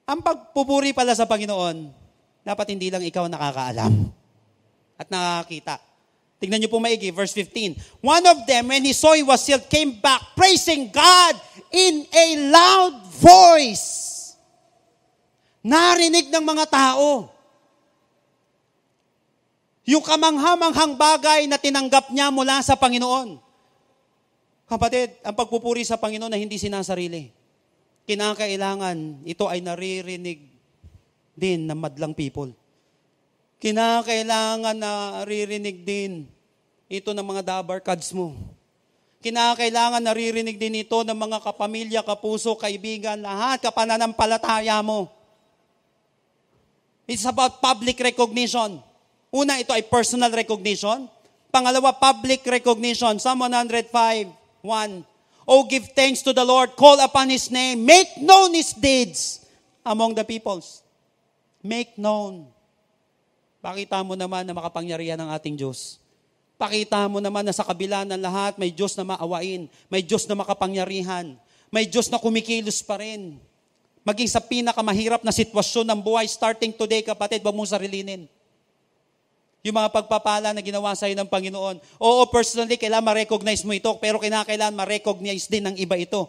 Ang 0.04 0.20
pagpupuri 0.20 0.92
pala 0.92 1.16
sa 1.16 1.24
Panginoon, 1.24 1.88
dapat 2.44 2.66
hindi 2.74 2.92
lang 2.92 3.00
ikaw 3.00 3.24
nakakaalam 3.30 4.12
at 5.00 5.08
nakakita. 5.08 5.80
Tingnan 6.42 6.58
niyo 6.58 6.74
po 6.74 6.82
maigi, 6.82 7.14
verse 7.14 7.30
15. 7.38 8.02
One 8.02 8.24
of 8.26 8.42
them, 8.50 8.66
when 8.66 8.82
he 8.82 8.90
saw 8.90 9.14
he 9.14 9.22
was 9.22 9.46
healed, 9.46 9.62
came 9.70 10.02
back 10.02 10.34
praising 10.34 10.90
God 10.90 11.38
in 11.70 12.02
a 12.10 12.26
loud 12.50 12.98
voice. 13.14 14.34
Narinig 15.62 16.34
ng 16.34 16.42
mga 16.42 16.66
tao. 16.66 17.30
Yung 19.86 20.02
kamanghamanghang 20.02 20.98
bagay 20.98 21.46
na 21.46 21.62
tinanggap 21.62 22.10
niya 22.10 22.34
mula 22.34 22.58
sa 22.58 22.74
Panginoon. 22.74 23.38
Kapatid, 24.72 25.20
ang 25.20 25.36
pagpupuri 25.36 25.84
sa 25.84 26.00
Panginoon 26.00 26.32
na 26.32 26.40
hindi 26.40 26.56
sinasarili. 26.56 27.28
Kinakailangan 28.08 29.20
ito 29.28 29.44
ay 29.44 29.60
naririnig 29.60 30.48
din 31.36 31.68
ng 31.68 31.76
madlang 31.76 32.16
people. 32.16 32.56
Kinakailangan 33.60 34.72
na 34.72 35.20
naririnig 35.20 35.84
din 35.84 36.24
ito 36.88 37.12
ng 37.12 37.20
mga 37.20 37.42
dabar 37.44 37.84
cards 37.84 38.16
mo. 38.16 38.32
Kinakailangan 39.20 40.00
naririnig 40.00 40.56
din 40.56 40.88
ito 40.88 41.04
ng 41.04 41.18
mga 41.20 41.44
kapamilya, 41.44 42.00
kapuso, 42.00 42.56
kaibigan, 42.56 43.20
lahat, 43.20 43.60
kapananampalataya 43.60 44.80
mo. 44.80 45.12
It's 47.04 47.28
about 47.28 47.60
public 47.60 48.00
recognition. 48.00 48.80
Una, 49.28 49.60
ito 49.60 49.76
ay 49.76 49.84
personal 49.84 50.32
recognition. 50.32 51.12
Pangalawa, 51.52 51.92
public 51.92 52.40
recognition. 52.48 53.20
Psalm 53.20 53.44
105, 53.44 54.41
1. 54.62 55.02
Oh, 55.42 55.66
give 55.66 55.90
thanks 55.92 56.22
to 56.22 56.30
the 56.30 56.46
Lord, 56.46 56.78
call 56.78 57.02
upon 57.02 57.28
His 57.28 57.50
name, 57.50 57.82
make 57.82 58.14
known 58.22 58.54
His 58.54 58.72
deeds 58.72 59.42
among 59.82 60.14
the 60.14 60.22
peoples. 60.22 60.86
Make 61.62 61.98
known. 61.98 62.50
Pakita 63.62 64.02
mo 64.02 64.18
naman 64.18 64.42
na 64.46 64.54
makapangyarihan 64.54 65.18
ng 65.18 65.30
ating 65.34 65.54
Diyos. 65.54 66.02
Pakita 66.58 67.06
mo 67.10 67.18
naman 67.18 67.42
na 67.42 67.54
sa 67.54 67.66
kabila 67.66 68.06
ng 68.06 68.18
lahat, 68.22 68.58
may 68.58 68.70
Diyos 68.70 68.94
na 68.94 69.02
maawain, 69.02 69.66
may 69.90 70.02
Diyos 70.02 70.26
na 70.30 70.38
makapangyarihan, 70.38 71.34
may 71.70 71.86
Diyos 71.86 72.06
na 72.06 72.22
kumikilos 72.22 72.82
pa 72.82 73.02
rin. 73.02 73.38
Maging 74.02 74.30
sa 74.30 74.42
pinakamahirap 74.42 75.22
na 75.22 75.30
sitwasyon 75.30 75.86
ng 75.90 76.00
buhay, 76.02 76.26
starting 76.26 76.74
today, 76.74 77.02
kapatid, 77.06 77.42
wag 77.42 77.54
mong 77.54 77.70
sarilinin. 77.70 78.26
Yung 79.62 79.78
mga 79.78 79.94
pagpapala 79.94 80.50
na 80.50 80.58
ginawa 80.58 80.90
sa 80.98 81.06
ng 81.06 81.30
Panginoon. 81.30 81.78
Oo, 82.02 82.22
personally, 82.26 82.74
kailangan 82.74 83.06
ma-recognize 83.06 83.62
mo 83.62 83.70
ito, 83.70 83.94
pero 84.02 84.18
kinakailangan 84.18 84.74
ma-recognize 84.74 85.46
din 85.46 85.70
ng 85.70 85.76
iba 85.78 85.94
ito. 85.94 86.26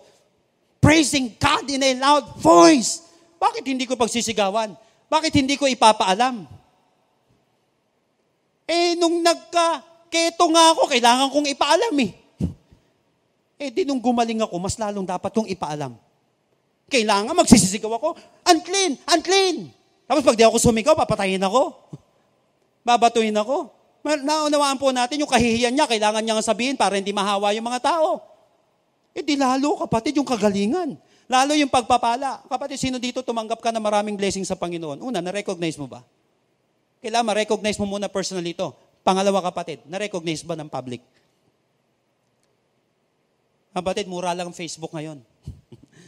Praising 0.78 1.34
God 1.42 1.66
in 1.66 1.82
a 1.82 1.92
loud 1.98 2.38
voice. 2.38 3.02
Bakit 3.42 3.66
hindi 3.66 3.90
ko 3.90 3.98
pagsisigawan? 3.98 4.78
Bakit 5.10 5.34
hindi 5.34 5.58
ko 5.58 5.66
ipapaalam? 5.66 6.46
Eh, 8.70 8.94
nung 9.02 9.26
nagka, 9.26 9.82
keto 10.14 10.46
nga 10.54 10.78
ako, 10.78 10.86
kailangan 10.94 11.34
kong 11.34 11.50
ipaalam 11.58 11.94
eh. 12.06 12.12
Eh, 13.58 13.74
di 13.74 13.82
nung 13.82 13.98
gumaling 13.98 14.46
ako, 14.46 14.56
mas 14.62 14.78
lalong 14.78 15.10
dapat 15.10 15.34
kong 15.34 15.50
ipaalam. 15.50 15.98
Kailangan 16.86 17.34
magsisisigaw 17.34 17.98
ako, 17.98 18.14
unclean, 18.46 18.94
unclean. 19.10 19.74
Tapos 20.06 20.22
pag 20.22 20.38
di 20.38 20.46
ako 20.46 20.62
sumigaw, 20.62 20.94
papatayin 20.94 21.42
ako. 21.42 21.74
Babatuhin 22.84 23.36
ako. 23.36 23.72
Naunawaan 24.04 24.76
po 24.76 24.92
natin 24.92 25.24
yung 25.24 25.32
kahihiyan 25.32 25.72
niya, 25.72 25.88
kailangan 25.88 26.20
niya 26.20 26.36
nga 26.36 26.46
sabihin 26.46 26.76
para 26.76 27.00
hindi 27.00 27.16
mahawa 27.16 27.56
yung 27.56 27.64
mga 27.64 27.80
tao. 27.80 28.20
Eh 29.16 29.24
di 29.24 29.40
lalo 29.40 29.80
kapatid 29.80 30.20
yung 30.20 30.28
kagalingan. 30.28 31.00
Lalo 31.32 31.56
yung 31.56 31.72
pagpapala. 31.72 32.44
Kapatid, 32.52 32.78
sino 32.78 33.00
dito 33.00 33.24
tumanggap 33.24 33.64
ka 33.64 33.72
na 33.72 33.80
maraming 33.80 34.20
blessing 34.20 34.44
sa 34.44 34.60
Panginoon? 34.60 35.00
Una, 35.00 35.24
na-recognize 35.24 35.80
mo 35.80 35.88
ba? 35.88 36.04
Kailangan 37.00 37.32
ma-recognize 37.32 37.80
mo 37.80 37.88
muna 37.88 38.12
personally 38.12 38.52
ito. 38.52 38.76
Pangalawa 39.04 39.40
kapatid, 39.40 39.84
na-recognize 39.88 40.44
ba 40.44 40.56
ng 40.60 40.68
public? 40.68 41.00
Kapatid, 43.74 44.06
mura 44.06 44.36
lang 44.36 44.52
Facebook 44.54 44.92
ngayon. 44.94 45.24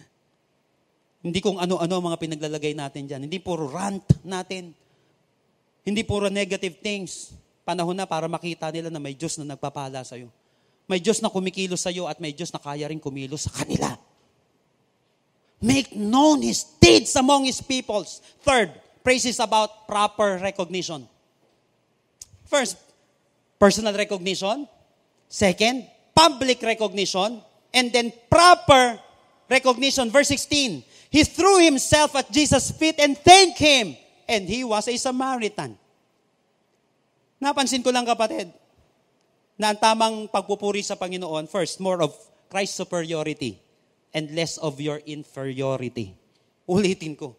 Hindi 1.26 1.40
kung 1.42 1.58
ano-ano 1.58 1.96
mga 1.98 2.18
pinaglalagay 2.22 2.78
natin 2.78 3.10
dyan. 3.10 3.26
Hindi 3.26 3.42
puro 3.42 3.66
rant 3.66 4.06
natin. 4.22 4.76
Hindi 5.86 6.02
puro 6.02 6.34
negative 6.34 6.82
things. 6.82 7.38
Panahon 7.62 7.94
na 7.94 8.10
para 8.10 8.26
makita 8.26 8.74
nila 8.74 8.90
na 8.90 8.98
may 8.98 9.14
Diyos 9.14 9.38
na 9.38 9.54
nagpapala 9.54 10.02
sa'yo. 10.02 10.34
May 10.90 10.98
Diyos 10.98 11.22
na 11.22 11.30
kumikilos 11.30 11.86
sa'yo 11.86 12.10
at 12.10 12.18
may 12.18 12.34
Diyos 12.34 12.50
na 12.50 12.58
kaya 12.58 12.90
rin 12.90 12.98
kumilos 12.98 13.46
sa 13.46 13.54
kanila. 13.54 13.94
Make 15.62 15.94
known 15.94 16.42
His 16.42 16.66
deeds 16.82 17.14
among 17.14 17.46
His 17.46 17.62
peoples. 17.62 18.22
Third, 18.42 18.74
praise 19.06 19.30
is 19.30 19.38
about 19.38 19.86
proper 19.86 20.42
recognition. 20.42 21.06
First, 22.46 22.78
personal 23.58 23.94
recognition. 23.94 24.70
Second, 25.30 25.86
public 26.14 26.62
recognition. 26.62 27.42
And 27.74 27.92
then 27.94 28.14
proper 28.30 29.02
recognition. 29.50 30.10
Verse 30.10 30.30
16, 30.30 30.84
He 31.10 31.24
threw 31.24 31.60
himself 31.60 32.16
at 32.16 32.32
Jesus' 32.32 32.72
feet 32.72 32.96
and 33.00 33.18
thanked 33.18 33.58
Him. 33.58 33.98
And 34.26 34.50
he 34.50 34.66
was 34.66 34.90
a 34.90 34.96
Samaritan. 34.98 35.78
Napansin 37.38 37.86
ko 37.86 37.94
lang 37.94 38.08
kapatid, 38.10 38.50
na 39.56 39.72
ang 39.72 39.80
tamang 39.80 40.16
pagpupuri 40.28 40.84
sa 40.84 41.00
Panginoon, 41.00 41.48
first, 41.48 41.80
more 41.80 42.04
of 42.04 42.12
Christ's 42.52 42.76
superiority 42.76 43.60
and 44.12 44.32
less 44.36 44.60
of 44.60 44.80
your 44.80 45.00
inferiority. 45.08 46.16
Ulitin 46.68 47.16
ko. 47.16 47.36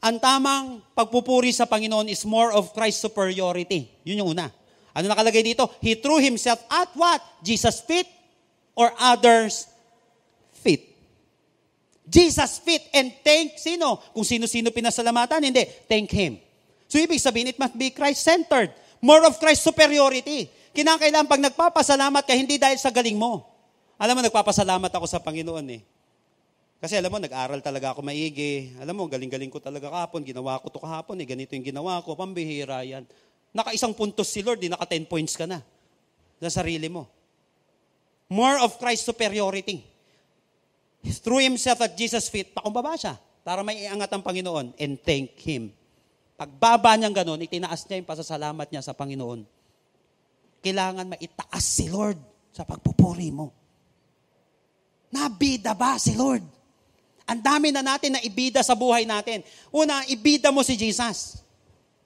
Ang 0.00 0.18
tamang 0.18 0.80
pagpupuri 0.96 1.52
sa 1.52 1.68
Panginoon 1.68 2.08
is 2.08 2.24
more 2.24 2.52
of 2.52 2.72
Christ's 2.72 3.04
superiority. 3.04 3.92
Yun 4.02 4.24
yung 4.24 4.30
una. 4.36 4.48
Ano 4.94 5.10
nakalagay 5.10 5.42
dito? 5.42 5.68
He 5.82 5.98
threw 5.98 6.18
himself 6.22 6.60
at 6.70 6.90
what? 6.94 7.20
Jesus' 7.42 7.82
feet 7.84 8.08
or 8.74 8.90
others'? 8.98 9.73
Jesus' 12.04 12.60
feet 12.60 12.92
and 12.92 13.10
thank 13.24 13.56
sino? 13.56 13.96
Kung 14.12 14.24
sino-sino 14.28 14.68
pinasalamatan, 14.68 15.40
hindi. 15.40 15.64
Thank 15.88 16.12
Him. 16.12 16.36
So 16.88 17.00
ibig 17.00 17.18
sabihin, 17.18 17.50
it 17.50 17.58
must 17.58 17.74
be 17.74 17.88
Christ-centered. 17.90 18.70
More 19.00 19.24
of 19.24 19.36
Christ 19.40 19.64
superiority. 19.64 20.48
Kinakailangan 20.76 21.28
pag 21.28 21.40
nagpapasalamat 21.40 22.22
ka, 22.24 22.32
hindi 22.36 22.60
dahil 22.60 22.76
sa 22.76 22.92
galing 22.92 23.16
mo. 23.16 23.44
Alam 23.96 24.20
mo, 24.20 24.22
nagpapasalamat 24.26 24.90
ako 24.90 25.06
sa 25.06 25.22
Panginoon 25.22 25.66
eh. 25.70 25.82
Kasi 26.82 27.00
alam 27.00 27.08
mo, 27.08 27.16
nag-aral 27.16 27.64
talaga 27.64 27.96
ako 27.96 28.04
maigi. 28.04 28.74
Alam 28.76 29.00
mo, 29.00 29.02
galing-galing 29.08 29.48
ko 29.48 29.62
talaga 29.62 29.88
kahapon. 29.88 30.20
Ginawa 30.20 30.60
ko 30.60 30.68
to 30.68 30.82
kahapon 30.82 31.16
eh. 31.22 31.26
Ganito 31.28 31.56
yung 31.56 31.64
ginawa 31.64 32.02
ko. 32.04 32.12
Pambihira 32.12 32.84
yan. 32.84 33.08
Naka-isang 33.54 33.94
puntos 33.94 34.28
si 34.28 34.44
Lord, 34.44 34.60
di 34.60 34.68
naka-10 34.68 35.08
points 35.08 35.38
ka 35.38 35.46
na. 35.48 35.62
Sa 36.42 36.60
sarili 36.60 36.90
mo. 36.90 37.08
More 38.28 38.60
of 38.60 38.76
Christ 38.76 39.06
superiority. 39.06 39.93
Threw 41.04 41.40
himself 41.44 41.84
at 41.84 41.92
Jesus' 41.98 42.32
feet. 42.32 42.56
Pakumbaba 42.56 42.96
siya 42.96 43.20
para 43.44 43.60
may 43.60 43.84
iangat 43.84 44.08
ang 44.08 44.24
Panginoon 44.24 44.72
and 44.80 44.96
thank 45.04 45.36
Him. 45.44 45.68
Pagbaba 46.34 46.96
niyang 46.96 47.14
ganun, 47.14 47.44
itinaas 47.44 47.84
niya 47.86 48.00
yung 48.00 48.08
pasasalamat 48.08 48.66
niya 48.72 48.82
sa 48.82 48.96
Panginoon. 48.96 49.44
Kailangan 50.64 51.06
maitaas 51.06 51.62
si 51.62 51.86
Lord 51.92 52.16
sa 52.50 52.64
pagpupuri 52.64 53.28
mo. 53.30 53.52
Nabida 55.12 55.76
ba 55.76 56.00
si 56.00 56.16
Lord? 56.16 56.42
Ang 57.24 57.40
dami 57.40 57.70
na 57.70 57.84
natin 57.84 58.16
na 58.16 58.20
ibida 58.24 58.64
sa 58.64 58.74
buhay 58.74 59.04
natin. 59.06 59.44
Una, 59.70 60.02
ibida 60.10 60.50
mo 60.50 60.64
si 60.64 60.74
Jesus. 60.74 61.44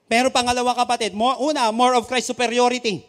Pero 0.05 0.29
pangalawa 0.29 0.75
kapatid, 0.75 1.15
more, 1.15 1.39
una, 1.41 1.71
more 1.73 1.97
of 1.97 2.05
Christ 2.05 2.29
superiority. 2.29 3.03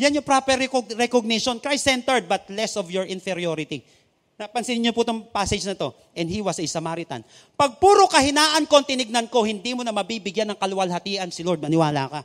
Yan 0.00 0.16
yung 0.16 0.24
proper 0.24 0.56
recognition. 0.96 1.60
Christ-centered, 1.60 2.24
but 2.24 2.48
less 2.48 2.74
of 2.74 2.88
your 2.88 3.04
inferiority. 3.04 3.84
Napansin 4.40 4.80
niyo 4.80 4.96
po 4.96 5.04
itong 5.04 5.28
passage 5.28 5.68
na 5.68 5.76
to. 5.76 5.92
And 6.16 6.24
he 6.24 6.40
was 6.40 6.56
a 6.56 6.64
Samaritan. 6.64 7.20
Pag 7.60 7.76
puro 7.76 8.08
kahinaan 8.08 8.64
ko 8.64 8.80
tinignan 8.80 9.28
ko, 9.28 9.44
hindi 9.44 9.76
mo 9.76 9.84
na 9.84 9.92
mabibigyan 9.92 10.48
ng 10.48 10.56
kaluwalhatian 10.56 11.28
si 11.28 11.44
Lord. 11.44 11.60
Maniwala 11.60 12.08
ka. 12.08 12.20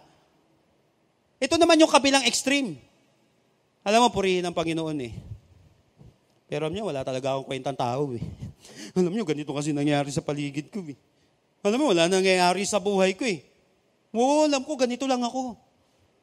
Ito 1.44 1.60
naman 1.60 1.76
yung 1.76 1.92
kabilang 1.92 2.24
extreme. 2.24 2.80
Alam 3.84 4.08
mo, 4.08 4.16
purihin 4.16 4.48
ng 4.48 4.56
Panginoon 4.56 4.98
eh. 5.04 5.12
Pero 6.48 6.72
alam 6.72 6.74
niyo, 6.80 6.88
wala 6.88 7.04
talaga 7.04 7.36
akong 7.36 7.52
kwentang 7.52 7.76
tao 7.76 8.16
eh. 8.16 8.24
Alam 8.98 9.12
niyo, 9.12 9.28
ganito 9.28 9.52
kasi 9.52 9.76
nangyari 9.76 10.08
sa 10.08 10.24
paligid 10.24 10.72
ko 10.72 10.88
eh. 10.88 10.96
Alam 11.68 11.84
mo, 11.84 11.86
wala 11.92 12.08
nangyayari 12.08 12.64
sa 12.64 12.80
buhay 12.80 13.12
ko 13.20 13.28
eh. 13.28 13.44
Oo, 14.16 14.48
alam 14.48 14.64
ko, 14.64 14.80
ganito 14.80 15.04
lang 15.04 15.20
ako. 15.20 15.60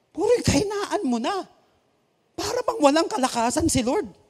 Puro 0.08 0.32
kahinaan 0.40 1.04
mo 1.04 1.20
na. 1.20 1.44
Para 2.32 2.64
bang 2.64 2.80
walang 2.80 3.08
kalakasan 3.12 3.68
si 3.68 3.84
Lord. 3.84 4.21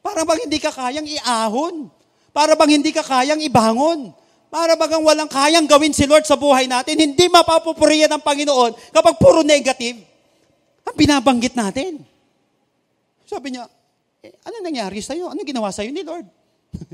Para 0.00 0.24
bang 0.24 0.48
hindi 0.48 0.58
ka 0.58 0.72
kayang 0.72 1.06
iahon. 1.06 1.88
Para 2.32 2.56
bang 2.56 2.80
hindi 2.80 2.90
ka 2.90 3.04
kayang 3.04 3.40
ibangon. 3.44 4.12
Para 4.50 4.74
bang 4.74 5.04
walang 5.04 5.30
kayang 5.30 5.68
gawin 5.68 5.94
si 5.94 6.08
Lord 6.08 6.26
sa 6.26 6.34
buhay 6.34 6.66
natin. 6.66 6.98
Hindi 6.98 7.28
mapapupuriyan 7.30 8.10
ng 8.18 8.22
Panginoon 8.24 8.72
kapag 8.90 9.14
puro 9.20 9.44
negative. 9.46 10.00
Ang 10.88 10.96
binabanggit 10.96 11.54
natin. 11.54 12.02
Sabi 13.28 13.54
niya, 13.54 13.70
eh, 14.20 14.34
ano 14.42 14.58
nangyari 14.60 14.98
sa'yo? 14.98 15.30
Ano 15.30 15.40
ginawa 15.46 15.70
sa'yo 15.70 15.94
ni 15.94 16.02
Lord? 16.02 16.26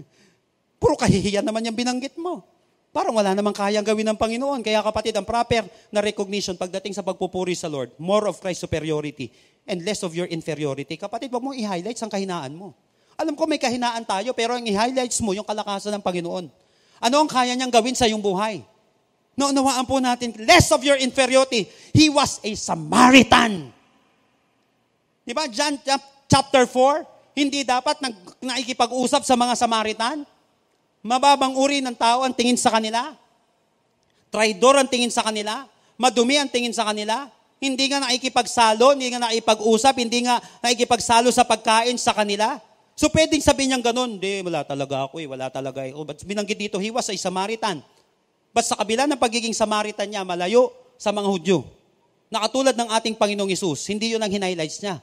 Puro 0.82 0.94
kahihiyan 0.94 1.42
naman 1.42 1.64
yung 1.64 1.74
binanggit 1.74 2.14
mo. 2.20 2.44
Parang 2.94 3.12
wala 3.12 3.32
namang 3.32 3.52
kayang 3.52 3.84
gawin 3.84 4.06
ng 4.08 4.18
Panginoon. 4.20 4.60
Kaya 4.62 4.80
kapatid, 4.80 5.16
ang 5.16 5.26
proper 5.26 5.66
na 5.90 6.00
recognition 6.00 6.54
pagdating 6.54 6.94
sa 6.94 7.02
pagpupuri 7.04 7.56
sa 7.56 7.66
Lord, 7.66 7.92
more 7.98 8.28
of 8.30 8.38
Christ's 8.40 8.64
superiority 8.64 9.32
and 9.66 9.82
less 9.82 10.06
of 10.06 10.14
your 10.14 10.28
inferiority. 10.28 10.96
Kapatid, 10.96 11.32
wag 11.32 11.42
mong 11.42 11.56
i-highlights 11.58 12.00
ang 12.04 12.12
kahinaan 12.12 12.54
mo. 12.54 12.72
Alam 13.16 13.32
ko 13.32 13.48
may 13.48 13.56
kahinaan 13.56 14.04
tayo, 14.04 14.36
pero 14.36 14.56
ang 14.56 14.64
i-highlights 14.64 15.24
mo 15.24 15.32
yung 15.32 15.44
kalakasan 15.44 15.96
ng 15.96 16.04
Panginoon. 16.04 16.52
Ano 17.00 17.16
ang 17.20 17.28
kaya 17.28 17.56
niyang 17.56 17.72
gawin 17.72 17.96
sa 17.96 18.04
iyong 18.04 18.20
buhay? 18.20 18.60
Naunawaan 19.36 19.84
po 19.84 20.00
natin, 20.00 20.32
less 20.44 20.72
of 20.72 20.80
your 20.80 20.96
inferiority. 20.96 21.68
He 21.92 22.08
was 22.08 22.40
a 22.40 22.52
Samaritan. 22.56 23.72
Di 25.24 25.32
ba? 25.36 25.44
John 25.48 25.76
chapter 26.24 26.64
4, 26.64 27.36
hindi 27.36 27.64
dapat 27.64 28.00
nag, 28.00 28.16
nakikipag-usap 28.40 29.28
sa 29.28 29.36
mga 29.36 29.52
Samaritan. 29.56 30.24
Mababang 31.04 31.52
uri 31.56 31.84
ng 31.84 31.92
tao 31.92 32.24
ang 32.24 32.32
tingin 32.32 32.56
sa 32.56 32.72
kanila. 32.72 33.12
Traidor 34.32 34.80
ang 34.80 34.88
tingin 34.88 35.12
sa 35.12 35.20
kanila. 35.20 35.68
Madumi 36.00 36.40
ang 36.40 36.48
tingin 36.48 36.72
sa 36.72 36.88
kanila. 36.88 37.28
Hindi 37.56 37.88
nga 37.88 38.04
nakikipagsalo, 38.04 38.92
hindi 38.92 39.08
nga 39.12 39.20
nakikipag-usap, 39.28 39.94
hindi 39.96 40.28
nga 40.28 40.40
nakikipagsalo 40.60 41.32
sa 41.32 41.44
pagkain 41.44 41.96
sa 41.96 42.12
kanila. 42.12 42.60
So 42.96 43.12
pwedeng 43.12 43.44
sabihin 43.44 43.76
niyang 43.76 43.92
ganun, 43.92 44.16
hindi, 44.16 44.40
wala 44.40 44.64
talaga 44.64 45.04
ako 45.04 45.20
eh, 45.20 45.28
wala 45.28 45.52
talaga 45.52 45.84
eh. 45.84 45.92
Oh, 45.92 46.08
but 46.08 46.16
binanggit 46.24 46.56
dito, 46.56 46.80
he 46.80 46.88
was 46.88 47.04
a 47.12 47.14
Samaritan. 47.20 47.84
But 48.56 48.64
sa 48.64 48.72
kabila 48.72 49.04
ng 49.04 49.20
pagiging 49.20 49.52
Samaritan 49.52 50.08
niya, 50.08 50.24
malayo 50.24 50.72
sa 50.96 51.12
mga 51.12 51.28
Hudyo. 51.28 51.60
Nakatulad 52.32 52.72
ng 52.72 52.88
ating 52.96 53.14
Panginoong 53.20 53.52
Isus, 53.52 53.84
hindi 53.92 54.16
yun 54.16 54.22
ang 54.24 54.32
hinighlights 54.32 54.80
niya. 54.80 54.96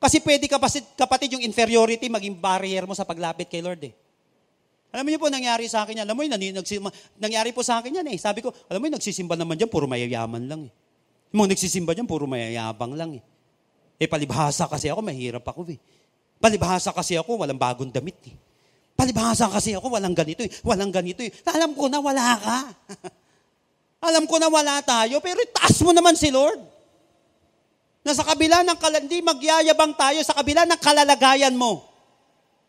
Kasi 0.00 0.24
pwede 0.24 0.48
kapatid, 0.48 0.88
kapatid 0.96 1.36
yung 1.36 1.44
inferiority 1.44 2.08
maging 2.08 2.40
barrier 2.40 2.88
mo 2.88 2.96
sa 2.96 3.04
paglapit 3.04 3.44
kay 3.52 3.60
Lord 3.60 3.92
eh. 3.92 3.92
Alam 4.96 5.04
niyo 5.10 5.20
po, 5.20 5.28
nangyari 5.28 5.68
sa 5.68 5.84
akin 5.84 6.00
yan. 6.00 6.06
Alam 6.08 6.16
mo 6.16 6.22
yun, 6.24 6.32
nangyari 7.20 7.50
po 7.52 7.60
sa 7.60 7.84
akin 7.84 8.00
yan 8.00 8.08
eh. 8.08 8.16
Sabi 8.16 8.40
ko, 8.40 8.56
alam 8.72 8.80
mo 8.80 8.88
yun, 8.88 8.96
nagsisimba 8.96 9.36
naman 9.36 9.60
dyan, 9.60 9.68
puro 9.68 9.84
mayayaman 9.84 10.48
lang 10.48 10.60
eh. 10.64 10.72
Yung 11.34 11.44
mga 11.44 11.58
nagsisimba 11.58 11.92
dyan, 11.92 12.08
puro 12.08 12.24
mayayabang 12.24 12.94
lang 12.96 13.20
eh. 13.20 13.22
Eh, 14.00 14.08
palibhasa 14.08 14.64
kasi 14.64 14.88
ako, 14.88 15.04
mahirap 15.04 15.44
ako 15.44 15.66
eh. 15.68 15.78
Palibhasa 16.44 16.92
kasi 16.92 17.16
ako, 17.16 17.40
walang 17.40 17.56
bagong 17.56 17.88
damit 17.88 18.20
eh. 18.28 18.36
Palibhasa 18.92 19.48
kasi 19.48 19.72
ako, 19.72 19.96
walang 19.96 20.12
ganito 20.12 20.44
eh. 20.44 20.52
Walang 20.60 20.92
ganito 20.92 21.24
eh. 21.24 21.32
Alam 21.48 21.72
ko 21.72 21.88
na 21.88 22.04
wala 22.04 22.36
ka. 22.36 22.58
Alam 24.12 24.28
ko 24.28 24.36
na 24.36 24.52
wala 24.52 24.84
tayo, 24.84 25.24
pero 25.24 25.40
itaas 25.40 25.80
mo 25.80 25.96
naman 25.96 26.12
si 26.12 26.28
Lord. 26.28 26.60
Na 28.04 28.12
sa 28.12 28.28
kabila 28.28 28.60
ng, 28.60 28.76
kal- 28.76 29.00
hindi 29.00 29.24
magyayabang 29.24 29.96
tayo, 29.96 30.20
sa 30.20 30.36
kabila 30.36 30.68
ng 30.68 30.76
kalalagayan 30.76 31.56
mo, 31.56 31.80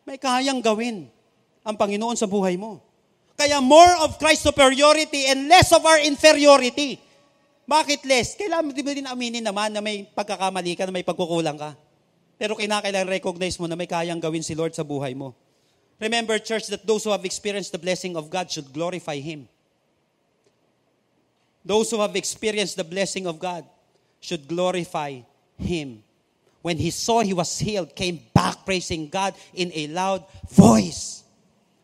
may 0.08 0.16
kayang 0.16 0.64
gawin 0.64 1.12
ang 1.60 1.76
Panginoon 1.76 2.16
sa 2.16 2.24
buhay 2.24 2.56
mo. 2.56 2.80
Kaya 3.36 3.60
more 3.60 4.08
of 4.08 4.16
Christ's 4.16 4.48
superiority 4.48 5.28
and 5.28 5.52
less 5.52 5.68
of 5.76 5.84
our 5.84 6.00
inferiority. 6.00 6.96
Bakit 7.68 8.08
less? 8.08 8.40
Kailangan 8.40 8.64
mo 8.64 8.72
din 8.72 9.04
aminin 9.04 9.44
naman 9.44 9.68
na 9.76 9.84
may 9.84 10.08
pagkakamali 10.08 10.72
ka, 10.80 10.88
na 10.88 10.96
may 10.96 11.04
pagkukulang 11.04 11.60
ka. 11.60 11.76
Pero 12.36 12.52
kinakailangan 12.56 13.08
recognize 13.08 13.56
mo 13.56 13.64
na 13.64 13.76
may 13.76 13.88
kayang 13.88 14.20
gawin 14.20 14.44
si 14.44 14.52
Lord 14.52 14.76
sa 14.76 14.84
buhay 14.84 15.16
mo. 15.16 15.32
Remember, 15.96 16.36
church, 16.36 16.68
that 16.68 16.84
those 16.84 17.08
who 17.08 17.12
have 17.12 17.24
experienced 17.24 17.72
the 17.72 17.80
blessing 17.80 18.20
of 18.20 18.28
God 18.28 18.52
should 18.52 18.68
glorify 18.68 19.16
Him. 19.16 19.48
Those 21.64 21.88
who 21.88 22.04
have 22.04 22.14
experienced 22.14 22.76
the 22.76 22.84
blessing 22.84 23.24
of 23.24 23.40
God 23.40 23.64
should 24.20 24.44
glorify 24.44 25.24
Him. 25.56 26.04
When 26.66 26.82
he 26.82 26.90
saw 26.90 27.22
he 27.22 27.30
was 27.30 27.54
healed, 27.62 27.94
came 27.94 28.18
back 28.34 28.66
praising 28.66 29.06
God 29.06 29.38
in 29.54 29.70
a 29.70 29.86
loud 29.86 30.26
voice. 30.50 31.22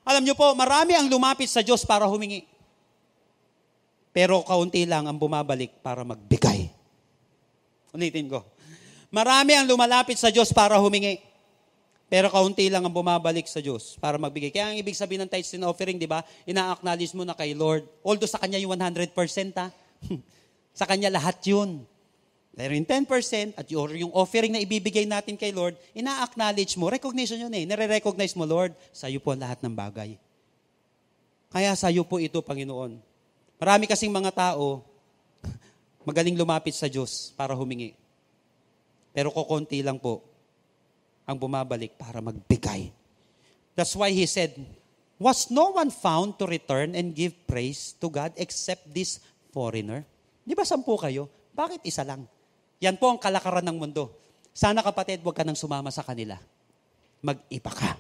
Alam 0.03 0.27
niyo 0.27 0.35
po, 0.35 0.51
marami 0.59 0.99
ang 0.99 1.07
lumapit 1.07 1.47
sa 1.47 1.63
Diyos 1.63 1.87
para 1.87 2.03
humingi. 2.11 2.43
Pero 4.11 4.43
kaunti 4.43 4.83
lang 4.83 5.07
ang 5.07 5.15
bumabalik 5.15 5.79
para 5.87 6.03
magbigay. 6.03 6.67
Ulitin 7.95 8.27
ko. 8.27 8.43
Marami 9.13 9.53
ang 9.53 9.69
lumalapit 9.69 10.17
sa 10.17 10.33
Diyos 10.33 10.49
para 10.57 10.81
humingi. 10.81 11.21
Pero 12.09 12.33
kaunti 12.33 12.69
lang 12.69 12.85
ang 12.85 12.93
bumabalik 12.93 13.45
sa 13.45 13.61
Diyos 13.61 13.97
para 14.01 14.17
magbigay. 14.17 14.53
Kaya 14.53 14.73
ang 14.73 14.77
ibig 14.77 14.97
sabihin 14.97 15.25
ng 15.25 15.31
tithes 15.33 15.53
and 15.57 15.65
offering, 15.65 15.97
di 15.97 16.09
ba? 16.09 16.25
Ina-acknowledge 16.49 17.13
mo 17.17 17.25
na 17.25 17.37
kay 17.37 17.57
Lord. 17.57 17.85
Although 18.05 18.29
sa 18.29 18.41
Kanya 18.41 18.61
yung 18.61 18.73
100%, 18.73 19.13
ha? 19.57 19.73
sa 20.81 20.85
Kanya 20.85 21.09
lahat 21.09 21.41
yun. 21.45 21.85
Pero 22.53 22.73
yung 22.77 22.85
10% 22.85 23.57
at 23.57 23.65
yung 23.73 24.13
offering 24.13 24.53
na 24.53 24.61
ibibigay 24.61 25.09
natin 25.09 25.41
kay 25.41 25.57
Lord, 25.57 25.73
ina-acknowledge 25.97 26.77
mo. 26.77 26.93
Recognition 26.93 27.41
yun 27.41 27.53
eh. 27.57 27.65
Nire-recognize 27.65 28.37
mo, 28.37 28.45
Lord, 28.45 28.77
sa 28.93 29.09
iyo 29.09 29.21
po 29.21 29.33
ang 29.33 29.41
lahat 29.41 29.65
ng 29.65 29.73
bagay. 29.73 30.21
Kaya 31.49 31.73
sa 31.77 31.89
iyo 31.89 32.05
po 32.05 32.21
ito, 32.21 32.45
Panginoon. 32.45 33.01
Marami 33.57 33.89
kasing 33.89 34.13
mga 34.13 34.33
tao, 34.37 34.85
magaling 36.09 36.37
lumapit 36.37 36.77
sa 36.77 36.93
Diyos 36.93 37.33
para 37.41 37.57
humingi. 37.57 38.02
Pero 39.13 39.29
kukunti 39.29 39.85
lang 39.85 40.01
po 40.01 40.25
ang 41.29 41.37
bumabalik 41.37 41.97
para 42.01 42.19
magbigay. 42.25 42.91
That's 43.77 43.97
why 43.97 44.13
he 44.13 44.25
said, 44.29 44.57
Was 45.23 45.55
no 45.55 45.71
one 45.71 45.95
found 45.95 46.35
to 46.43 46.51
return 46.51 46.99
and 46.99 47.15
give 47.15 47.47
praise 47.47 47.95
to 48.03 48.11
God 48.11 48.35
except 48.35 48.91
this 48.91 49.23
foreigner? 49.55 50.03
Di 50.43 50.59
ba 50.59 50.67
sampu 50.67 50.99
kayo? 50.99 51.31
Bakit 51.55 51.87
isa 51.87 52.03
lang? 52.03 52.27
Yan 52.83 52.99
po 52.99 53.07
ang 53.07 53.23
kalakaran 53.23 53.63
ng 53.63 53.79
mundo. 53.79 54.11
Sana 54.51 54.83
kapatid, 54.83 55.23
huwag 55.23 55.39
ka 55.39 55.47
nang 55.47 55.55
sumama 55.55 55.95
sa 55.95 56.03
kanila. 56.03 56.35
Mag-iba 57.23 57.71
ka. 57.71 57.95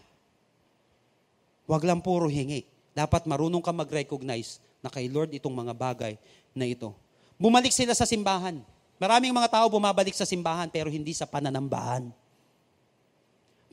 Huwag 1.70 1.86
lang 1.86 2.02
puro 2.02 2.26
hingi. 2.26 2.66
Dapat 2.90 3.24
marunong 3.30 3.62
ka 3.62 3.70
mag-recognize 3.70 4.58
na 4.82 4.90
kay 4.90 5.06
Lord 5.06 5.30
itong 5.30 5.54
mga 5.54 5.72
bagay 5.78 6.18
na 6.52 6.66
ito. 6.66 6.90
Bumalik 7.38 7.70
sila 7.70 7.94
sa 7.94 8.02
simbahan. 8.02 8.58
Maraming 9.02 9.34
mga 9.34 9.50
tao 9.50 9.66
bumabalik 9.66 10.14
sa 10.14 10.22
simbahan 10.22 10.70
pero 10.70 10.86
hindi 10.86 11.10
sa 11.10 11.26
pananambahan. 11.26 12.06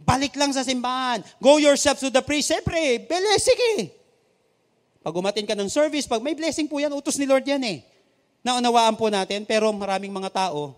Balik 0.02 0.34
lang 0.34 0.50
sa 0.50 0.66
simbahan. 0.66 1.22
Go 1.38 1.62
yourself 1.62 2.02
to 2.02 2.10
the 2.10 2.26
priest. 2.26 2.50
Siyempre, 2.50 3.06
blessing 3.06 3.62
eh. 3.78 3.94
Pag 5.06 5.14
umatin 5.14 5.46
ka 5.46 5.54
ng 5.54 5.70
service, 5.70 6.10
pag 6.10 6.26
may 6.26 6.34
blessing 6.34 6.66
po 6.66 6.82
yan, 6.82 6.90
utos 6.98 7.22
ni 7.22 7.30
Lord 7.30 7.46
yan 7.46 7.62
eh. 7.62 7.86
Naunawaan 8.42 8.98
po 8.98 9.14
natin, 9.14 9.46
pero 9.46 9.70
maraming 9.70 10.10
mga 10.10 10.34
tao, 10.34 10.74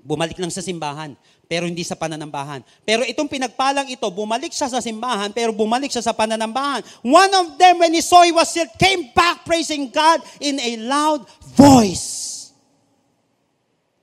bumalik 0.00 0.40
lang 0.40 0.48
sa 0.48 0.64
simbahan, 0.64 1.12
pero 1.44 1.68
hindi 1.68 1.84
sa 1.84 1.92
pananambahan. 1.92 2.64
Pero 2.88 3.04
itong 3.04 3.28
pinagpalang 3.28 3.92
ito, 3.92 4.08
bumalik 4.08 4.54
siya 4.54 4.72
sa 4.72 4.80
simbahan, 4.80 5.28
pero 5.28 5.52
bumalik 5.52 5.92
siya 5.92 6.02
sa 6.02 6.16
pananambahan. 6.16 6.80
One 7.04 7.32
of 7.36 7.60
them, 7.60 7.84
when 7.84 7.92
he 7.92 8.00
saw 8.00 8.24
he 8.24 8.32
was 8.32 8.48
healed, 8.56 8.72
came 8.80 9.12
back 9.12 9.44
praising 9.44 9.92
God 9.92 10.24
in 10.40 10.56
a 10.56 10.72
loud 10.88 11.28
voice. 11.52 12.32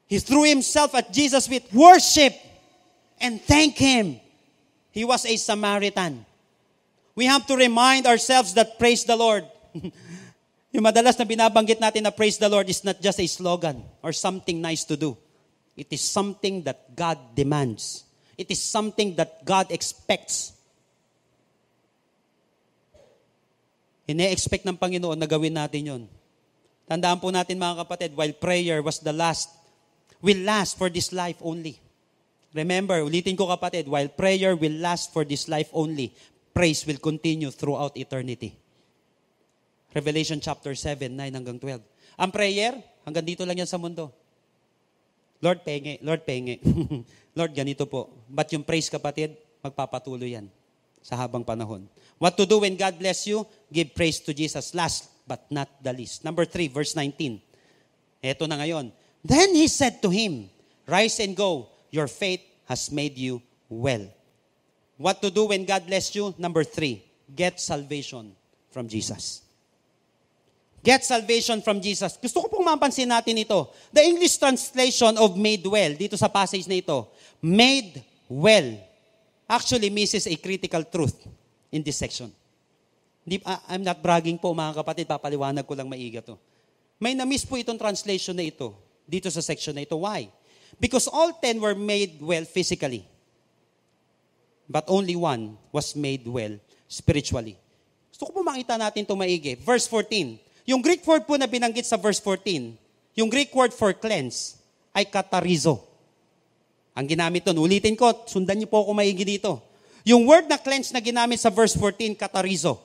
He 0.09 0.17
threw 0.17 0.41
himself 0.41 0.97
at 0.97 1.13
Jesus 1.13 1.45
with 1.45 1.69
worship 1.69 2.33
and 3.21 3.37
thank 3.37 3.77
Him. 3.77 4.17
He 4.89 5.05
was 5.05 5.21
a 5.21 5.37
Samaritan. 5.37 6.25
We 7.13 7.29
have 7.29 7.45
to 7.45 7.55
remind 7.55 8.07
ourselves 8.07 8.57
that 8.57 8.79
praise 8.79 9.05
the 9.05 9.15
Lord. 9.15 9.45
Yung 10.73 10.81
madalas 10.81 11.13
na 11.13 11.29
binabanggit 11.29 11.77
natin 11.77 12.01
na 12.01 12.09
praise 12.09 12.41
the 12.41 12.49
Lord 12.49 12.65
is 12.69 12.81
not 12.81 12.97
just 12.97 13.19
a 13.21 13.27
slogan 13.29 13.85
or 14.01 14.09
something 14.09 14.57
nice 14.57 14.81
to 14.89 14.97
do. 14.97 15.13
It 15.77 15.93
is 15.93 16.01
something 16.01 16.65
that 16.65 16.95
God 16.95 17.17
demands. 17.37 18.03
It 18.33 18.49
is 18.49 18.57
something 18.57 19.13
that 19.15 19.45
God 19.45 19.69
expects. 19.69 20.57
Ine-expect 24.09 24.65
ng 24.65 24.73
Panginoon 24.73 25.21
na 25.21 25.29
gawin 25.29 25.53
natin 25.53 25.85
yon. 25.85 26.03
Tandaan 26.89 27.21
po 27.21 27.29
natin 27.29 27.61
mga 27.61 27.85
kapatid, 27.85 28.17
while 28.17 28.33
prayer 28.33 28.81
was 28.81 28.97
the 28.97 29.13
last, 29.13 29.53
will 30.19 30.41
last 30.43 30.77
for 30.77 30.91
this 30.91 31.11
life 31.11 31.39
only. 31.41 31.79
Remember, 32.51 32.97
ulitin 33.05 33.37
ko 33.37 33.45
kapatid, 33.45 33.85
while 33.85 34.09
prayer 34.09 34.57
will 34.57 34.73
last 34.81 35.13
for 35.13 35.21
this 35.21 35.45
life 35.45 35.69
only, 35.71 36.09
praise 36.51 36.81
will 36.83 36.97
continue 36.97 37.53
throughout 37.53 37.93
eternity. 37.93 38.57
Revelation 39.93 40.41
chapter 40.41 40.73
7, 40.73 41.13
9 41.13 41.33
hanggang 41.33 41.57
12. 41.57 41.81
Ang 42.19 42.31
prayer, 42.33 42.73
hanggang 43.05 43.25
dito 43.25 43.45
lang 43.45 43.57
yan 43.57 43.69
sa 43.69 43.77
mundo. 43.77 44.09
Lord, 45.39 45.63
penge. 45.63 46.01
Lord, 46.03 46.27
penge. 46.27 46.59
Lord, 47.37 47.53
ganito 47.55 47.87
po. 47.87 48.11
But 48.27 48.51
yung 48.51 48.65
praise, 48.65 48.91
kapatid, 48.91 49.39
magpapatuloy 49.63 50.35
yan 50.35 50.51
sa 50.99 51.15
habang 51.15 51.47
panahon. 51.47 51.87
What 52.19 52.35
to 52.35 52.43
do 52.43 52.59
when 52.59 52.75
God 52.75 52.99
bless 52.99 53.23
you? 53.23 53.47
Give 53.71 53.87
praise 53.95 54.19
to 54.27 54.35
Jesus. 54.35 54.75
Last 54.75 55.07
but 55.23 55.47
not 55.47 55.71
the 55.79 55.93
least. 55.95 56.27
Number 56.27 56.43
3, 56.43 56.67
verse 56.67 56.91
19. 56.91 57.39
Ito 58.19 58.43
na 58.51 58.59
ngayon. 58.59 58.91
Then 59.23 59.55
he 59.55 59.67
said 59.67 60.01
to 60.01 60.09
him, 60.09 60.49
Rise 60.87 61.19
and 61.19 61.35
go 61.35 61.69
your 61.91 62.07
faith 62.07 62.41
has 62.65 62.91
made 62.91 63.17
you 63.17 63.41
well. 63.67 64.07
What 64.97 65.21
to 65.21 65.29
do 65.31 65.45
when 65.45 65.65
God 65.65 65.87
bless 65.87 66.13
you? 66.13 66.33
Number 66.37 66.63
three, 66.63 67.03
get 67.33 67.59
salvation 67.59 68.35
from 68.71 68.87
Jesus. 68.87 69.41
Get 70.83 71.03
salvation 71.03 71.61
from 71.61 71.83
Jesus. 71.83 72.15
Gusto 72.15 72.39
ko 72.39 72.47
pong 72.47 72.67
mapansin 72.67 73.11
natin 73.11 73.35
ito. 73.35 73.67
The 73.91 73.99
English 73.99 74.39
translation 74.39 75.19
of 75.19 75.35
made 75.35 75.67
well, 75.67 75.91
dito 75.91 76.15
sa 76.15 76.31
passage 76.31 76.63
na 76.71 76.79
ito, 76.79 77.07
made 77.43 77.99
well, 78.31 78.79
actually 79.43 79.91
misses 79.91 80.23
a 80.23 80.35
critical 80.39 80.83
truth 80.87 81.15
in 81.67 81.83
this 81.83 81.99
section. 81.99 82.31
I'm 83.67 83.83
not 83.83 83.99
bragging 83.99 84.39
po 84.39 84.55
mga 84.55 84.79
kapatid, 84.79 85.05
papaliwanag 85.05 85.67
ko 85.67 85.75
lang 85.75 85.91
maiga 85.91 86.23
to. 86.23 86.39
May 86.95 87.11
na-miss 87.15 87.43
po 87.43 87.59
itong 87.59 87.77
translation 87.77 88.35
na 88.35 88.47
ito, 88.47 88.71
dito 89.09 89.27
sa 89.33 89.41
section 89.41 89.73
na 89.73 89.83
ito. 89.83 89.97
Why? 89.97 90.29
Because 90.77 91.09
all 91.09 91.33
ten 91.41 91.57
were 91.57 91.73
made 91.73 92.21
well 92.21 92.45
physically. 92.45 93.03
But 94.69 94.85
only 94.85 95.17
one 95.17 95.57
was 95.73 95.97
made 95.97 96.29
well 96.29 96.61
spiritually. 96.85 97.57
Gusto 98.13 98.29
ko 98.29 98.31
po 98.37 98.41
makita 98.45 98.77
natin 98.77 99.01
ito 99.01 99.17
maigi. 99.17 99.57
Verse 99.57 99.89
14. 99.89 100.37
Yung 100.69 100.85
Greek 100.85 101.01
word 101.01 101.25
po 101.25 101.33
na 101.33 101.49
binanggit 101.49 101.89
sa 101.89 101.97
verse 101.97 102.21
14, 102.21 102.77
yung 103.17 103.25
Greek 103.25 103.49
word 103.57 103.73
for 103.73 103.89
cleanse 103.89 104.53
ay 104.93 105.09
katarizo. 105.09 105.81
Ang 106.93 107.09
ginamit 107.09 107.41
doon, 107.41 107.65
ulitin 107.65 107.97
ko, 107.97 108.13
sundan 108.29 108.61
niyo 108.61 108.69
po 108.69 108.85
ako 108.85 108.93
maigi 108.93 109.25
dito. 109.25 109.57
Yung 110.05 110.29
word 110.29 110.45
na 110.45 110.61
cleanse 110.61 110.93
na 110.93 111.01
ginamit 111.01 111.41
sa 111.41 111.49
verse 111.49 111.73
14, 111.73 112.13
katarizo. 112.13 112.77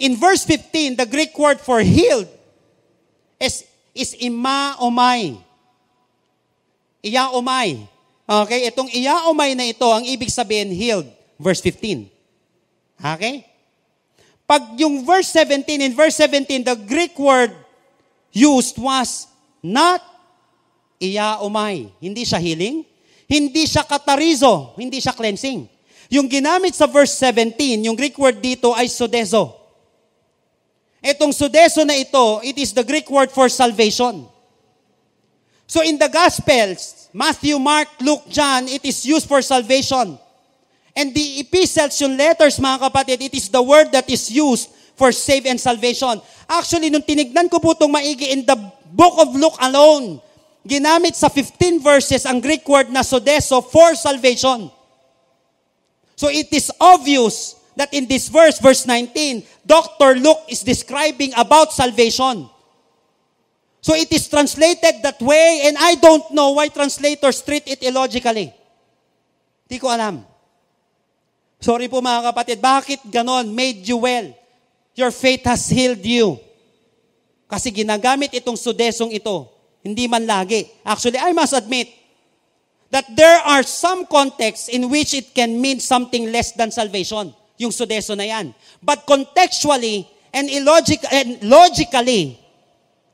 In 0.00 0.16
verse 0.16 0.48
15, 0.48 0.96
the 0.96 1.04
Greek 1.04 1.36
word 1.36 1.60
for 1.60 1.84
healed 1.84 2.32
is, 3.36 3.68
is 3.94 4.12
ima 4.18 4.74
omai. 4.82 5.38
Iya 7.00 7.30
omai. 7.30 7.86
Okay, 8.26 8.66
itong 8.68 8.90
iya 8.90 9.30
omai 9.30 9.54
na 9.54 9.64
ito, 9.68 9.86
ang 9.86 10.02
ibig 10.02 10.28
sabihin 10.28 10.74
healed. 10.74 11.08
Verse 11.38 11.62
15. 11.62 12.10
Okay? 12.98 13.44
Pag 14.44 14.76
yung 14.76 15.04
verse 15.04 15.32
17, 15.32 15.80
in 15.80 15.92
verse 15.96 16.16
17, 16.20 16.64
the 16.64 16.76
Greek 16.84 17.16
word 17.16 17.52
used 18.34 18.76
was 18.76 19.28
not 19.64 20.04
iya 21.00 21.40
umay. 21.40 21.88
Hindi 22.00 22.28
siya 22.28 22.40
healing. 22.40 22.84
Hindi 23.24 23.64
siya 23.64 23.84
katarizo. 23.84 24.76
Hindi 24.76 25.00
siya 25.00 25.16
cleansing. 25.16 25.64
Yung 26.12 26.28
ginamit 26.28 26.76
sa 26.76 26.84
verse 26.84 27.16
17, 27.16 27.88
yung 27.88 27.96
Greek 27.96 28.16
word 28.20 28.36
dito 28.40 28.76
ay 28.76 28.88
sodezo. 28.88 29.63
Itong 31.04 31.36
sodezo 31.36 31.84
na 31.84 31.92
ito, 32.00 32.40
it 32.40 32.56
is 32.56 32.72
the 32.72 32.80
Greek 32.80 33.04
word 33.12 33.28
for 33.28 33.52
salvation. 33.52 34.24
So 35.68 35.84
in 35.84 36.00
the 36.00 36.08
Gospels, 36.08 37.12
Matthew, 37.12 37.60
Mark, 37.60 37.92
Luke, 38.00 38.24
John, 38.32 38.64
it 38.72 38.80
is 38.88 39.04
used 39.04 39.28
for 39.28 39.44
salvation. 39.44 40.16
And 40.96 41.12
the 41.12 41.44
epistles, 41.44 42.00
yung 42.00 42.16
letters 42.16 42.56
mga 42.56 42.88
kapatid, 42.88 43.20
it 43.20 43.34
is 43.36 43.52
the 43.52 43.60
word 43.60 43.92
that 43.92 44.08
is 44.08 44.32
used 44.32 44.72
for 44.96 45.12
save 45.12 45.44
and 45.44 45.60
salvation. 45.60 46.24
Actually, 46.48 46.88
nung 46.88 47.04
tinignan 47.04 47.52
ko 47.52 47.60
po 47.60 47.76
itong 47.76 47.92
maigi 47.92 48.32
in 48.32 48.46
the 48.48 48.56
book 48.88 49.20
of 49.20 49.28
Luke 49.36 49.60
alone, 49.60 50.24
ginamit 50.64 51.12
sa 51.12 51.28
15 51.28 51.84
verses 51.84 52.24
ang 52.24 52.40
Greek 52.40 52.64
word 52.64 52.88
na 52.88 53.04
sodeso 53.04 53.60
for 53.60 53.92
salvation. 53.92 54.72
So 56.16 56.30
it 56.30 56.48
is 56.54 56.72
obvious 56.80 57.58
that 57.76 57.92
in 57.92 58.06
this 58.06 58.28
verse, 58.28 58.58
verse 58.58 58.86
19, 58.86 59.42
Dr. 59.66 60.16
Luke 60.16 60.46
is 60.48 60.62
describing 60.62 61.32
about 61.36 61.72
salvation. 61.72 62.48
So 63.80 63.94
it 63.94 64.10
is 64.12 64.28
translated 64.28 65.02
that 65.02 65.20
way 65.20 65.68
and 65.68 65.76
I 65.78 65.96
don't 65.96 66.24
know 66.32 66.52
why 66.52 66.68
translators 66.68 67.42
treat 67.42 67.68
it 67.68 67.82
illogically. 67.82 68.54
Hindi 69.68 69.76
ko 69.80 69.92
alam. 69.92 70.24
Sorry 71.60 71.88
po 71.88 72.00
mga 72.00 72.32
kapatid, 72.32 72.58
bakit 72.60 73.00
ganon? 73.08 73.52
Made 73.52 73.84
you 73.84 74.00
well. 74.00 74.32
Your 74.96 75.10
faith 75.10 75.44
has 75.44 75.68
healed 75.68 76.00
you. 76.00 76.40
Kasi 77.48 77.68
ginagamit 77.72 78.32
itong 78.32 78.56
sudesong 78.56 79.12
ito. 79.12 79.52
Hindi 79.84 80.08
man 80.08 80.24
lagi. 80.24 80.64
Actually, 80.80 81.20
I 81.20 81.36
must 81.36 81.52
admit 81.52 81.92
that 82.88 83.04
there 83.12 83.36
are 83.44 83.60
some 83.60 84.08
contexts 84.08 84.72
in 84.72 84.88
which 84.88 85.12
it 85.12 85.34
can 85.36 85.60
mean 85.60 85.76
something 85.76 86.32
less 86.32 86.56
than 86.56 86.72
salvation. 86.72 87.36
Yung 87.58 87.70
sudeso 87.70 88.18
na 88.18 88.26
yan. 88.26 88.50
But 88.82 89.06
contextually 89.06 90.06
and, 90.34 90.50
illogic, 90.50 91.02
and 91.10 91.38
logically, 91.46 92.38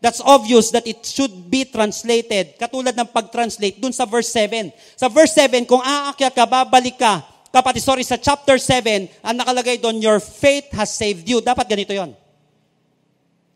that's 0.00 0.24
obvious 0.24 0.72
that 0.72 0.88
it 0.88 1.04
should 1.04 1.52
be 1.52 1.68
translated. 1.68 2.56
Katulad 2.56 2.96
ng 2.96 3.08
pag-translate 3.12 3.76
dun 3.76 3.92
sa 3.92 4.08
verse 4.08 4.32
7. 4.32 4.72
Sa 4.96 5.12
verse 5.12 5.36
7, 5.36 5.68
kung 5.68 5.84
aakyat 5.84 6.32
ka, 6.32 6.48
babalik 6.48 6.96
ka, 6.96 7.20
kapatid, 7.52 7.84
sorry, 7.84 8.04
sa 8.06 8.16
chapter 8.16 8.56
7, 8.56 9.12
ang 9.20 9.36
nakalagay 9.36 9.76
doon, 9.76 10.00
your 10.00 10.18
faith 10.18 10.72
has 10.72 10.88
saved 10.88 11.28
you. 11.28 11.44
Dapat 11.44 11.68
ganito 11.68 11.92
yon. 11.92 12.16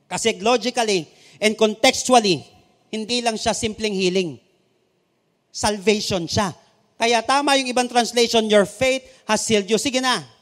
Kasi 0.04 0.36
logically 0.44 1.08
and 1.40 1.56
contextually, 1.56 2.44
hindi 2.92 3.24
lang 3.24 3.40
siya 3.40 3.56
simpleng 3.56 3.96
healing. 3.96 4.36
Salvation 5.48 6.28
siya. 6.28 6.52
Kaya 6.94 7.24
tama 7.24 7.56
yung 7.58 7.66
ibang 7.72 7.90
translation, 7.90 8.46
your 8.46 8.68
faith 8.68 9.02
has 9.26 9.42
healed 9.48 9.66
you. 9.66 9.80
Sige 9.80 9.98
na. 9.98 10.33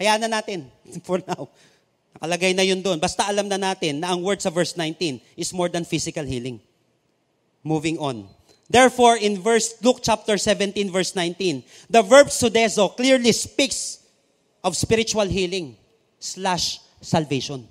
Hayaan 0.00 0.24
na 0.24 0.40
natin 0.40 0.64
for 1.06 1.20
now. 1.28 1.52
Nakalagay 2.16 2.56
na 2.56 2.64
yun 2.64 2.80
doon. 2.80 2.96
Basta 2.96 3.28
alam 3.28 3.46
na 3.46 3.60
natin 3.60 4.00
na 4.00 4.16
ang 4.16 4.24
word 4.24 4.40
sa 4.40 4.48
verse 4.48 4.72
19 4.74 5.20
is 5.36 5.52
more 5.52 5.68
than 5.68 5.84
physical 5.84 6.24
healing. 6.24 6.56
Moving 7.60 8.00
on. 8.00 8.24
Therefore, 8.70 9.20
in 9.20 9.36
verse 9.42 9.76
Luke 9.84 10.00
chapter 10.00 10.38
17, 10.38 10.88
verse 10.88 11.12
19, 11.12 11.90
the 11.90 12.00
verb 12.00 12.32
sudezo 12.32 12.88
clearly 12.96 13.34
speaks 13.36 14.00
of 14.64 14.76
spiritual 14.76 15.26
healing 15.26 15.76
slash 16.18 16.80
salvation. 17.02 17.66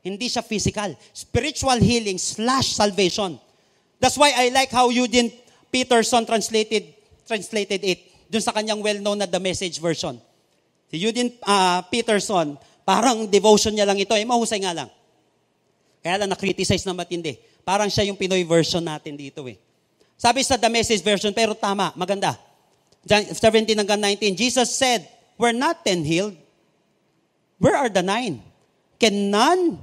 Hindi 0.00 0.30
siya 0.30 0.46
physical. 0.46 0.94
Spiritual 1.12 1.76
healing 1.82 2.16
slash 2.16 2.72
salvation. 2.72 3.36
That's 3.98 4.16
why 4.16 4.32
I 4.32 4.48
like 4.54 4.70
how 4.70 4.88
Eugene 4.88 5.32
Peterson 5.68 6.24
translated 6.24 6.94
translated 7.26 7.84
it 7.84 8.00
dun 8.30 8.40
sa 8.40 8.54
kanyang 8.54 8.80
well-known 8.80 9.20
na 9.20 9.28
The 9.28 9.42
Message 9.42 9.82
version. 9.82 10.16
Si 10.88 10.96
Eugene 10.96 11.36
uh, 11.44 11.84
Peterson, 11.92 12.56
parang 12.84 13.28
devotion 13.28 13.76
niya 13.76 13.84
lang 13.84 14.00
ito. 14.00 14.16
Eh, 14.16 14.24
mahusay 14.24 14.60
nga 14.64 14.72
lang. 14.72 14.88
Kaya 16.00 16.24
lang 16.24 16.32
na-criticize 16.32 16.84
na 16.88 16.96
matindi. 16.96 17.36
Parang 17.60 17.92
siya 17.92 18.08
yung 18.08 18.16
Pinoy 18.16 18.48
version 18.48 18.80
natin 18.80 19.12
dito 19.12 19.44
eh. 19.44 19.60
Sabi 20.18 20.42
sa 20.42 20.56
The 20.56 20.72
Message 20.72 21.04
Version, 21.04 21.30
pero 21.30 21.54
tama, 21.54 21.92
maganda. 21.94 22.34
17 23.06 23.76
hanggang 23.76 24.00
19, 24.00 24.34
Jesus 24.34 24.72
said, 24.74 25.06
We're 25.38 25.54
not 25.54 25.86
ten 25.86 26.02
healed. 26.02 26.34
Where 27.62 27.78
are 27.78 27.86
the 27.86 28.02
nine? 28.02 28.42
Can 28.98 29.30
none 29.30 29.78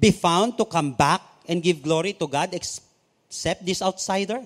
be 0.00 0.08
found 0.08 0.56
to 0.56 0.64
come 0.64 0.96
back 0.96 1.20
and 1.44 1.60
give 1.60 1.84
glory 1.84 2.16
to 2.16 2.24
God 2.24 2.56
except 2.56 3.66
this 3.66 3.84
outsider? 3.84 4.40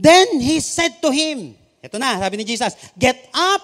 Then 0.00 0.40
he 0.40 0.60
said 0.64 0.96
to 1.04 1.12
him, 1.12 1.52
ito 1.84 2.00
na, 2.00 2.16
sabi 2.16 2.40
ni 2.40 2.44
Jesus, 2.48 2.72
Get 2.96 3.28
up 3.36 3.60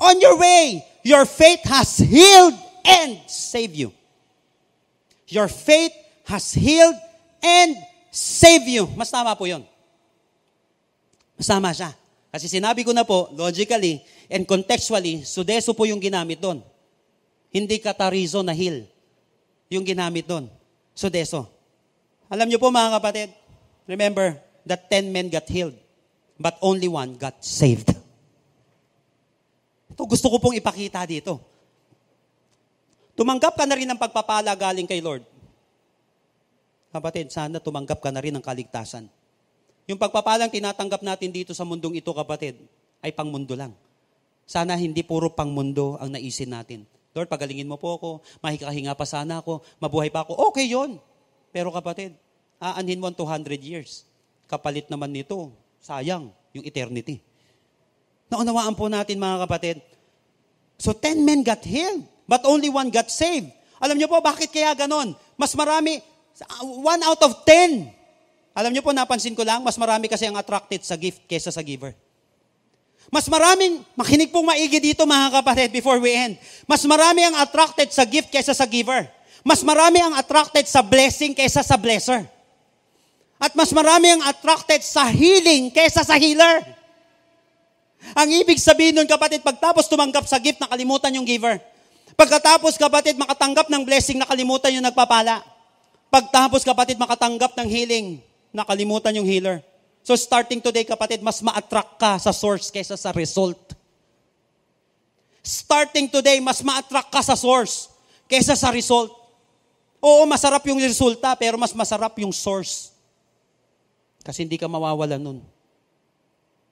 on 0.00 0.20
your 0.22 0.38
way. 0.38 0.82
Your 1.02 1.26
faith 1.26 1.62
has 1.66 1.98
healed 1.98 2.54
and 2.84 3.18
saved 3.26 3.76
you. 3.76 3.92
Your 5.28 5.48
faith 5.48 5.92
has 6.24 6.54
healed 6.54 6.96
and 7.42 7.76
save 8.10 8.64
you. 8.66 8.88
Mas 8.96 9.12
tama 9.12 9.36
po 9.36 9.44
yun. 9.44 9.62
Mas 11.36 11.46
tama 11.46 11.70
siya. 11.76 11.92
Kasi 12.28 12.48
sinabi 12.48 12.84
ko 12.84 12.92
na 12.92 13.04
po, 13.04 13.32
logically 13.32 14.04
and 14.28 14.44
contextually, 14.44 15.24
sudeso 15.24 15.72
po 15.72 15.88
yung 15.88 16.00
ginamit 16.00 16.40
doon. 16.40 16.60
Hindi 17.48 17.80
katarizo 17.80 18.44
na 18.44 18.52
heal. 18.52 18.84
Yung 19.72 19.84
ginamit 19.84 20.28
doon. 20.28 20.48
Sudeso. 20.92 21.48
Alam 22.28 22.52
niyo 22.52 22.60
po 22.60 22.68
mga 22.68 23.00
kapatid, 23.00 23.32
remember 23.88 24.36
that 24.68 24.92
ten 24.92 25.08
men 25.08 25.32
got 25.32 25.48
healed, 25.48 25.72
but 26.36 26.60
only 26.60 26.88
one 26.88 27.16
got 27.16 27.40
saved. 27.40 27.96
Ito 29.98 30.06
gusto 30.06 30.30
ko 30.30 30.38
pong 30.38 30.54
ipakita 30.54 31.02
dito. 31.10 31.42
Tumanggap 33.18 33.58
ka 33.58 33.66
na 33.66 33.74
rin 33.74 33.90
ng 33.90 33.98
pagpapala 33.98 34.54
galing 34.54 34.86
kay 34.86 35.02
Lord. 35.02 35.26
Kapatid, 36.94 37.34
sana 37.34 37.58
tumanggap 37.58 37.98
ka 37.98 38.14
na 38.14 38.22
rin 38.22 38.30
ng 38.30 38.38
kaligtasan. 38.38 39.10
Yung 39.90 39.98
pagpapalang 39.98 40.54
tinatanggap 40.54 41.02
natin 41.02 41.34
dito 41.34 41.50
sa 41.50 41.66
mundong 41.66 41.98
ito, 41.98 42.14
kapatid, 42.14 42.62
ay 43.02 43.10
pangmundo 43.10 43.58
lang. 43.58 43.74
Sana 44.46 44.78
hindi 44.78 45.02
puro 45.02 45.34
pangmundo 45.34 45.98
ang 45.98 46.14
naisin 46.14 46.54
natin. 46.54 46.86
Lord, 47.10 47.26
pagalingin 47.26 47.66
mo 47.66 47.74
po 47.74 47.98
ako, 47.98 48.10
mahikahinga 48.38 48.94
pa 48.94 49.02
sana 49.02 49.42
ako, 49.42 49.66
mabuhay 49.82 50.14
pa 50.14 50.22
ako. 50.22 50.54
Okay 50.54 50.78
yon. 50.78 51.02
Pero 51.50 51.74
kapatid, 51.74 52.14
aanhin 52.62 53.02
mo 53.02 53.10
ang 53.10 53.18
200 53.18 53.50
years. 53.58 54.06
Kapalit 54.46 54.86
naman 54.86 55.10
nito, 55.10 55.50
sayang, 55.82 56.30
yung 56.54 56.62
eternity. 56.62 57.18
Naunawaan 58.28 58.76
po 58.76 58.88
natin 58.92 59.16
mga 59.16 59.48
kapatid. 59.48 59.76
So 60.76 60.92
10 60.94 61.24
men 61.24 61.40
got 61.42 61.64
healed, 61.64 62.04
but 62.28 62.44
only 62.44 62.68
one 62.68 62.92
got 62.92 63.08
saved. 63.08 63.50
Alam 63.80 63.98
niyo 63.98 64.10
po, 64.10 64.20
bakit 64.20 64.52
kaya 64.52 64.74
ganon? 64.74 65.14
Mas 65.38 65.54
marami, 65.54 66.02
One 66.62 67.02
out 67.02 67.18
of 67.26 67.42
ten. 67.42 67.90
Alam 68.54 68.70
niyo 68.74 68.82
po, 68.82 68.94
napansin 68.94 69.34
ko 69.34 69.42
lang, 69.42 69.62
mas 69.62 69.78
marami 69.78 70.10
kasi 70.10 70.26
ang 70.26 70.38
attracted 70.38 70.82
sa 70.82 70.94
gift 70.98 71.26
kesa 71.26 71.50
sa 71.50 71.62
giver. 71.62 71.94
Mas 73.08 73.24
maraming, 73.30 73.80
makinig 73.96 74.28
pong 74.28 74.44
maigi 74.44 74.78
dito 74.82 75.08
mga 75.08 75.40
kapatid 75.40 75.72
before 75.72 75.96
we 75.96 76.12
end. 76.12 76.34
Mas 76.68 76.84
marami 76.84 77.24
ang 77.24 77.40
attracted 77.40 77.88
sa 77.94 78.04
gift 78.04 78.28
kesa 78.28 78.52
sa 78.52 78.68
giver. 78.68 79.08
Mas 79.46 79.64
marami 79.64 80.02
ang 80.02 80.12
attracted 80.18 80.66
sa 80.68 80.84
blessing 80.84 81.32
kesa 81.32 81.64
sa 81.64 81.78
blesser. 81.78 82.26
At 83.38 83.54
mas 83.54 83.70
marami 83.70 84.18
ang 84.18 84.22
attracted 84.26 84.82
sa 84.82 85.06
healing 85.08 85.70
kesa 85.70 86.02
sa 86.02 86.18
healer. 86.18 86.66
Ang 88.14 88.28
ibig 88.30 88.58
sabihin 88.62 88.94
nun 88.94 89.08
kapatid, 89.08 89.42
pagtapos 89.42 89.86
tumanggap 89.90 90.24
sa 90.26 90.38
gift, 90.38 90.62
nakalimutan 90.62 91.14
yung 91.14 91.26
giver. 91.26 91.58
Pagkatapos 92.18 92.74
kapatid, 92.78 93.14
makatanggap 93.14 93.70
ng 93.70 93.82
blessing, 93.86 94.18
nakalimutan 94.18 94.74
yung 94.74 94.86
nagpapala. 94.86 95.42
Pagtapos 96.08 96.64
kapatid 96.64 96.96
makatanggap 96.96 97.52
ng 97.58 97.68
healing, 97.68 98.06
nakalimutan 98.50 99.12
yung 99.12 99.28
healer. 99.28 99.60
So 100.00 100.16
starting 100.16 100.64
today 100.64 100.88
kapatid, 100.88 101.20
mas 101.20 101.44
ma-attract 101.44 102.00
ka 102.00 102.16
sa 102.16 102.32
source 102.32 102.72
kaysa 102.72 102.96
sa 102.96 103.12
result. 103.12 103.76
Starting 105.44 106.08
today, 106.08 106.40
mas 106.40 106.64
ma-attract 106.64 107.12
ka 107.12 107.20
sa 107.20 107.36
source 107.36 107.92
kaysa 108.24 108.56
sa 108.56 108.72
result. 108.72 109.12
Oo, 110.00 110.24
masarap 110.24 110.64
yung 110.70 110.80
resulta, 110.80 111.34
pero 111.36 111.60
mas 111.60 111.76
masarap 111.76 112.16
yung 112.20 112.32
source. 112.32 112.94
Kasi 114.24 114.48
hindi 114.48 114.56
ka 114.56 114.64
mawawala 114.64 115.20
nun. 115.20 115.44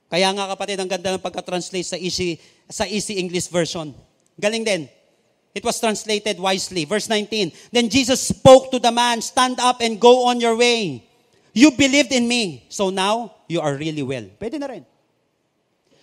Kaya 0.07 0.30
nga 0.30 0.46
kapatid, 0.54 0.78
ang 0.78 0.90
ganda 0.90 1.14
ng 1.14 1.22
pagka-translate 1.22 1.86
sa 1.86 1.98
easy, 1.98 2.38
sa 2.70 2.86
easy 2.86 3.18
English 3.18 3.50
version. 3.50 3.90
Galing 4.38 4.62
din. 4.62 4.86
It 5.57 5.64
was 5.64 5.80
translated 5.80 6.36
wisely. 6.36 6.84
Verse 6.84 7.09
19. 7.09 7.72
Then 7.72 7.88
Jesus 7.88 8.20
spoke 8.20 8.70
to 8.70 8.78
the 8.78 8.92
man, 8.92 9.24
Stand 9.24 9.57
up 9.59 9.80
and 9.80 9.96
go 9.96 10.28
on 10.28 10.38
your 10.38 10.54
way. 10.54 11.02
You 11.57 11.72
believed 11.72 12.12
in 12.12 12.28
me. 12.28 12.68
So 12.68 12.92
now, 12.92 13.40
you 13.48 13.64
are 13.64 13.72
really 13.72 14.04
well. 14.04 14.28
Pwede 14.36 14.61
na 14.61 14.68
rin. 14.68 14.84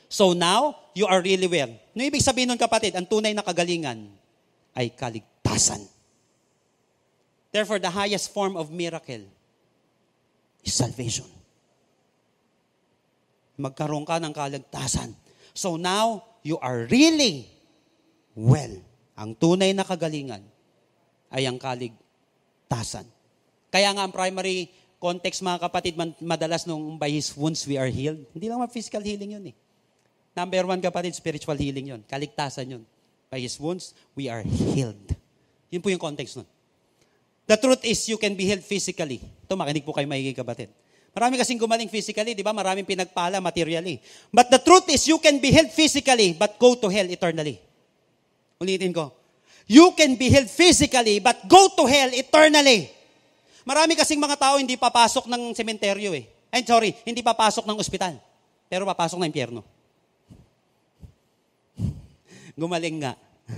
So 0.10 0.34
now, 0.34 0.90
you 0.98 1.06
are 1.06 1.22
really 1.22 1.46
well. 1.46 1.70
Ano 1.70 2.02
ibig 2.02 2.26
sabihin 2.26 2.50
nun 2.50 2.58
kapatid? 2.58 2.98
Ang 2.98 3.06
tunay 3.06 3.38
na 3.38 3.46
kagalingan 3.46 4.10
ay 4.74 4.90
kaligtasan. 4.90 5.86
Therefore, 7.54 7.78
the 7.78 7.94
highest 7.94 8.34
form 8.34 8.58
of 8.58 8.74
miracle 8.74 9.22
is 10.66 10.74
salvation. 10.74 11.30
Magkaroon 13.58 14.06
ka 14.08 14.18
ng 14.18 14.34
kaligtasan. 14.34 15.14
So 15.54 15.78
now, 15.78 16.26
you 16.42 16.58
are 16.58 16.90
really 16.90 17.46
well. 18.34 18.74
Ang 19.14 19.38
tunay 19.38 19.72
na 19.78 19.86
kagalingan 19.86 20.42
ay 21.30 21.46
ang 21.46 21.62
kaligtasan. 21.62 23.06
Kaya 23.70 23.90
nga 23.94 24.06
ang 24.06 24.14
primary 24.14 24.70
context 24.98 25.46
mga 25.46 25.70
kapatid, 25.70 25.94
madalas 26.22 26.66
nung 26.66 26.98
by 26.98 27.10
His 27.10 27.34
wounds 27.34 27.66
we 27.70 27.78
are 27.78 27.90
healed. 27.90 28.26
Hindi 28.34 28.50
lang 28.50 28.62
physical 28.70 29.02
healing 29.02 29.38
yun 29.38 29.46
eh. 29.54 29.56
Number 30.34 30.66
one 30.66 30.82
kapatid, 30.82 31.14
spiritual 31.14 31.58
healing 31.58 31.94
yun. 31.94 32.02
Kaligtasan 32.10 32.66
yun. 32.66 32.84
By 33.30 33.42
His 33.42 33.58
wounds, 33.62 33.94
we 34.18 34.30
are 34.30 34.42
healed. 34.42 35.14
Yun 35.70 35.82
po 35.82 35.90
yung 35.94 36.02
context 36.02 36.38
nun. 36.38 36.50
The 37.50 37.58
truth 37.58 37.86
is, 37.86 38.02
you 38.10 38.18
can 38.18 38.34
be 38.34 38.46
healed 38.50 38.66
physically. 38.66 39.22
Ito, 39.46 39.54
makinig 39.58 39.86
po 39.86 39.94
kayo 39.94 40.10
maiging 40.10 40.38
kapatid. 40.38 40.74
Marami 41.14 41.38
kasing 41.38 41.62
gumaling 41.62 41.94
physically, 41.94 42.34
di 42.34 42.42
ba? 42.42 42.50
Maraming 42.50 42.90
pinagpala 42.90 43.38
materially. 43.38 44.02
But 44.34 44.50
the 44.50 44.58
truth 44.58 44.90
is, 44.90 45.06
you 45.06 45.22
can 45.22 45.38
be 45.38 45.54
healed 45.54 45.70
physically, 45.70 46.34
but 46.34 46.58
go 46.58 46.74
to 46.74 46.90
hell 46.90 47.06
eternally. 47.06 47.62
Ulitin 48.58 48.90
ko. 48.90 49.14
You 49.70 49.94
can 49.94 50.18
be 50.18 50.34
healed 50.34 50.50
physically, 50.50 51.22
but 51.22 51.46
go 51.46 51.70
to 51.78 51.86
hell 51.86 52.10
eternally. 52.10 52.90
Marami 53.62 53.94
kasing 53.94 54.18
mga 54.18 54.42
tao 54.42 54.58
hindi 54.58 54.74
papasok 54.74 55.30
ng 55.30 55.54
sementeryo 55.54 56.18
eh. 56.18 56.26
Ay, 56.50 56.66
sorry, 56.66 56.98
hindi 57.06 57.22
papasok 57.22 57.70
ng 57.70 57.78
ospital. 57.78 58.18
Pero 58.66 58.84
papasok 58.84 59.22
ng 59.22 59.30
impyerno. 59.30 59.62
Gumaling 62.60 63.06
nga. 63.06 63.14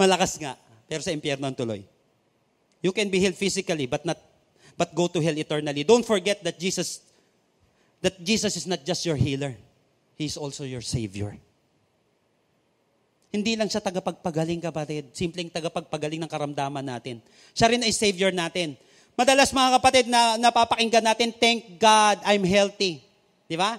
Malakas 0.00 0.36
nga. 0.36 0.54
Pero 0.84 1.00
sa 1.00 1.16
impyerno 1.16 1.48
ang 1.48 1.56
tuloy. 1.56 1.80
You 2.84 2.92
can 2.92 3.08
be 3.08 3.20
healed 3.20 3.40
physically, 3.40 3.88
but 3.88 4.04
not 4.04 4.20
but 4.80 4.96
go 4.96 5.12
to 5.12 5.20
hell 5.20 5.36
eternally. 5.36 5.84
Don't 5.84 6.08
forget 6.08 6.40
that 6.40 6.56
Jesus 6.56 7.04
that 8.00 8.16
Jesus 8.24 8.56
is 8.56 8.64
not 8.64 8.80
just 8.80 9.04
your 9.04 9.20
healer. 9.20 9.52
He 10.16 10.24
is 10.24 10.40
also 10.40 10.64
your 10.64 10.80
savior. 10.80 11.36
Hindi 13.28 13.54
lang 13.60 13.68
siya 13.68 13.84
tagapagpagaling, 13.84 14.58
kapatid. 14.64 15.12
Simpleng 15.12 15.52
tagapagpagaling 15.52 16.24
ng 16.24 16.30
karamdaman 16.32 16.82
natin. 16.82 17.20
Siya 17.52 17.70
rin 17.70 17.84
ay 17.84 17.92
Savior 17.92 18.32
natin. 18.34 18.74
Madalas 19.14 19.54
mga 19.54 19.70
kapatid 19.78 20.04
na 20.10 20.34
napapakinggan 20.40 21.04
natin, 21.04 21.30
thank 21.30 21.78
God 21.78 22.18
I'm 22.26 22.42
healthy. 22.42 23.04
Di 23.46 23.54
ba? 23.54 23.78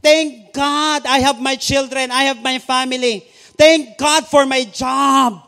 Thank 0.00 0.54
God 0.54 1.04
I 1.04 1.20
have 1.26 1.42
my 1.42 1.58
children, 1.60 2.08
I 2.08 2.30
have 2.30 2.40
my 2.40 2.56
family. 2.62 3.26
Thank 3.58 3.98
God 3.98 4.24
for 4.30 4.46
my 4.46 4.64
job. 4.64 5.45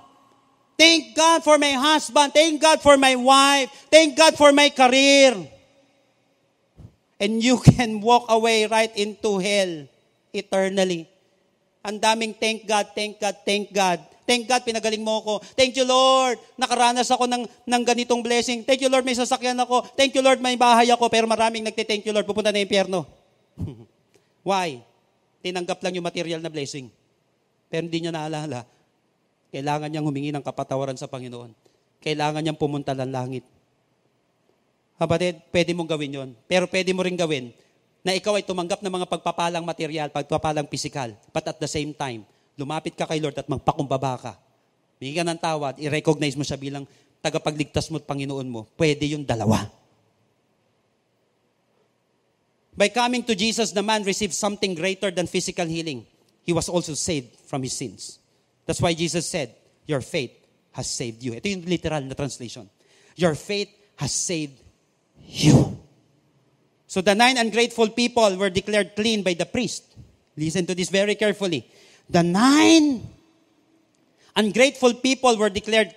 Thank 0.78 1.18
God 1.18 1.42
for 1.42 1.58
my 1.58 1.74
husband. 1.74 2.30
Thank 2.30 2.62
God 2.62 2.78
for 2.78 2.94
my 2.94 3.18
wife. 3.18 3.66
Thank 3.90 4.14
God 4.14 4.38
for 4.38 4.54
my 4.54 4.70
career. 4.70 5.34
And 7.18 7.42
you 7.42 7.58
can 7.74 7.98
walk 7.98 8.30
away 8.30 8.70
right 8.70 8.94
into 8.94 9.42
hell 9.42 9.90
eternally. 10.30 11.10
Ang 11.82 11.98
daming 11.98 12.30
thank 12.38 12.62
God, 12.62 12.94
thank 12.94 13.18
God, 13.18 13.34
thank 13.42 13.74
God. 13.74 13.98
Thank 14.28 14.44
God, 14.44 14.60
pinagaling 14.60 15.00
mo 15.00 15.24
ako. 15.24 15.40
Thank 15.56 15.72
you, 15.74 15.88
Lord. 15.88 16.36
Nakaranas 16.60 17.08
ako 17.08 17.24
ng, 17.24 17.48
ng 17.48 17.82
ganitong 17.82 18.20
blessing. 18.20 18.60
Thank 18.60 18.84
you, 18.84 18.92
Lord, 18.92 19.02
may 19.02 19.16
sasakyan 19.16 19.56
ako. 19.56 19.88
Thank 19.96 20.12
you, 20.12 20.20
Lord, 20.20 20.38
may 20.38 20.52
bahay 20.52 20.92
ako. 20.92 21.08
Pero 21.08 21.24
maraming 21.24 21.64
nagte-thank 21.64 22.04
you, 22.04 22.12
Lord, 22.12 22.28
pupunta 22.28 22.52
na 22.52 22.60
impyerno. 22.60 23.08
Why? 24.48 24.84
Tinanggap 25.40 25.80
lang 25.80 25.96
yung 25.96 26.04
material 26.04 26.44
na 26.44 26.52
blessing. 26.52 26.92
Pero 27.72 27.88
hindi 27.88 28.04
niya 28.04 28.12
naalala. 28.12 28.68
Kailangan 29.48 29.88
niyang 29.88 30.06
humingi 30.06 30.30
ng 30.34 30.44
kapatawaran 30.44 30.96
sa 30.96 31.08
Panginoon. 31.08 31.52
Kailangan 32.04 32.44
niyang 32.44 32.60
pumunta 32.60 32.92
ng 32.92 33.10
langit. 33.10 33.44
Kapatid, 34.98 35.40
pwede 35.54 35.70
mong 35.72 35.88
gawin 35.88 36.12
yon. 36.12 36.30
Pero 36.50 36.66
pwede 36.66 36.90
mo 36.90 37.06
rin 37.06 37.14
gawin 37.14 37.54
na 38.02 38.14
ikaw 38.14 38.34
ay 38.38 38.44
tumanggap 38.46 38.82
ng 38.82 38.92
mga 38.92 39.06
pagpapalang 39.10 39.64
material, 39.66 40.08
pagpapalang 40.10 40.66
pisikal, 40.66 41.10
but 41.34 41.44
at 41.46 41.58
the 41.58 41.70
same 41.70 41.90
time, 41.94 42.22
lumapit 42.58 42.94
ka 42.94 43.06
kay 43.06 43.18
Lord 43.18 43.36
at 43.38 43.46
magpakumbaba 43.46 44.14
ka. 44.18 44.32
Bigyan 44.98 45.22
ka 45.22 45.24
ng 45.30 45.40
tawad, 45.40 45.74
i-recognize 45.78 46.34
mo 46.34 46.42
siya 46.42 46.58
bilang 46.58 46.82
tagapagligtas 47.22 47.90
mo 47.90 48.02
at 48.02 48.06
Panginoon 48.06 48.48
mo. 48.50 48.66
Pwede 48.74 49.06
yung 49.06 49.22
dalawa. 49.22 49.70
By 52.78 52.90
coming 52.94 53.26
to 53.26 53.34
Jesus, 53.34 53.74
the 53.74 53.82
man 53.82 54.06
received 54.06 54.34
something 54.34 54.74
greater 54.74 55.10
than 55.10 55.26
physical 55.26 55.66
healing. 55.66 56.06
He 56.46 56.54
was 56.54 56.70
also 56.70 56.94
saved 56.94 57.34
from 57.46 57.66
his 57.66 57.74
sins. 57.74 58.22
That's 58.68 58.84
why 58.84 58.92
Jesus 58.92 59.24
said, 59.24 59.56
Your 59.86 60.02
faith 60.02 60.36
has 60.76 60.92
saved 60.92 61.24
you. 61.24 61.32
Ito 61.32 61.48
yung 61.48 61.64
literal 61.64 62.04
na 62.04 62.12
translation. 62.12 62.68
Your 63.16 63.32
faith 63.32 63.72
has 63.96 64.12
saved 64.12 64.60
you. 65.24 65.72
So 66.84 67.00
the 67.00 67.16
nine 67.16 67.40
ungrateful 67.40 67.88
people 67.96 68.36
were 68.36 68.52
declared 68.52 68.92
clean 68.92 69.24
by 69.24 69.32
the 69.32 69.48
priest. 69.48 69.88
Listen 70.36 70.68
to 70.68 70.76
this 70.76 70.92
very 70.92 71.16
carefully. 71.16 71.64
The 72.12 72.20
nine 72.20 73.08
ungrateful 74.36 75.00
people 75.00 75.40
were 75.40 75.48
declared 75.48 75.96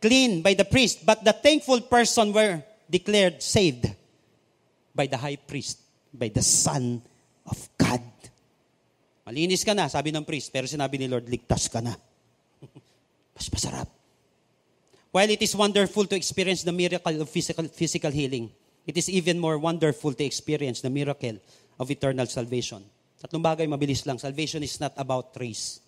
clean 0.00 0.42
by 0.46 0.54
the 0.54 0.64
priest, 0.64 1.02
but 1.04 1.26
the 1.26 1.34
thankful 1.34 1.82
person 1.82 2.32
were 2.32 2.62
declared 2.88 3.42
saved 3.42 3.90
by 4.94 5.10
the 5.10 5.18
high 5.18 5.42
priest, 5.42 5.82
by 6.14 6.30
the 6.30 6.42
Son 6.42 7.02
of 7.50 7.58
God. 7.74 8.02
Malinis 9.26 9.66
ka 9.66 9.74
na, 9.74 9.90
sabi 9.90 10.14
ng 10.14 10.22
priest, 10.22 10.54
pero 10.54 10.70
sinabi 10.70 11.02
ni 11.02 11.10
Lord, 11.10 11.26
ligtas 11.26 11.66
ka 11.66 11.82
na. 11.82 11.98
Mas 13.36 13.48
masarap. 13.48 13.88
While 15.12 15.28
it 15.28 15.44
is 15.44 15.52
wonderful 15.52 16.08
to 16.08 16.16
experience 16.16 16.64
the 16.64 16.72
miracle 16.72 17.12
of 17.20 17.28
physical, 17.28 17.68
physical 17.68 18.08
healing, 18.08 18.48
it 18.88 18.96
is 18.96 19.12
even 19.12 19.36
more 19.36 19.60
wonderful 19.60 20.16
to 20.16 20.24
experience 20.24 20.80
the 20.80 20.88
miracle 20.88 21.36
of 21.76 21.90
eternal 21.92 22.24
salvation. 22.24 22.80
Tatlong 23.20 23.44
bagay, 23.44 23.68
mabilis 23.68 24.02
lang. 24.08 24.16
Salvation 24.16 24.64
is 24.64 24.80
not 24.80 24.96
about 24.96 25.36
race. 25.36 25.84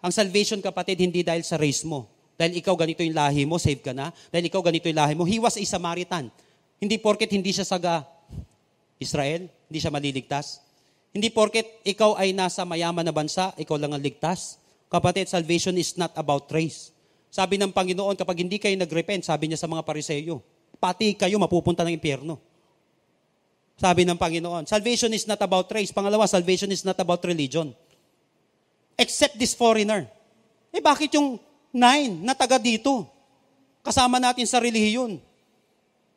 Ang 0.00 0.14
salvation, 0.14 0.62
kapatid, 0.62 1.02
hindi 1.02 1.20
dahil 1.20 1.44
sa 1.44 1.58
race 1.60 1.82
mo. 1.82 2.08
Dahil 2.40 2.56
ikaw 2.56 2.72
ganito 2.72 3.04
yung 3.04 3.12
lahi 3.12 3.44
mo, 3.44 3.60
save 3.60 3.84
ka 3.84 3.92
na. 3.92 4.14
Dahil 4.32 4.48
ikaw 4.48 4.64
ganito 4.64 4.88
yung 4.88 4.96
lahi 4.96 5.12
mo. 5.12 5.28
He 5.28 5.36
was 5.36 5.60
a 5.60 5.64
Samaritan. 5.66 6.32
Hindi 6.80 6.96
porket 6.96 7.28
hindi 7.34 7.52
siya 7.52 7.68
saga 7.68 8.08
Israel, 8.96 9.48
hindi 9.68 9.78
siya 9.80 9.92
maliligtas. 9.92 10.64
Hindi 11.10 11.28
porket 11.28 11.84
ikaw 11.84 12.14
ay 12.16 12.32
nasa 12.32 12.64
mayaman 12.64 13.04
na 13.04 13.12
bansa, 13.12 13.52
ikaw 13.58 13.76
lang 13.76 13.92
ang 13.92 14.00
ligtas. 14.00 14.59
Kapatid, 14.90 15.30
salvation 15.30 15.78
is 15.78 15.94
not 15.94 16.10
about 16.18 16.50
race. 16.50 16.90
Sabi 17.30 17.54
ng 17.62 17.70
Panginoon, 17.70 18.18
kapag 18.18 18.42
hindi 18.42 18.58
kayo 18.58 18.74
nagrepent, 18.74 19.22
sabi 19.22 19.46
niya 19.46 19.62
sa 19.62 19.70
mga 19.70 19.86
pariseyo, 19.86 20.42
pati 20.82 21.14
kayo 21.14 21.38
mapupunta 21.38 21.86
ng 21.86 21.94
impyerno. 21.94 22.42
Sabi 23.78 24.02
ng 24.02 24.18
Panginoon, 24.18 24.66
salvation 24.66 25.14
is 25.14 25.30
not 25.30 25.38
about 25.38 25.70
race. 25.70 25.94
Pangalawa, 25.94 26.26
salvation 26.26 26.68
is 26.74 26.82
not 26.82 26.98
about 26.98 27.22
religion. 27.22 27.70
Except 28.98 29.38
this 29.38 29.54
foreigner. 29.54 30.10
Eh 30.74 30.82
bakit 30.82 31.14
yung 31.14 31.38
nine 31.70 32.18
na 32.26 32.34
taga 32.34 32.58
dito? 32.58 33.06
Kasama 33.86 34.18
natin 34.18 34.44
sa 34.44 34.58
relihiyon. 34.58 35.22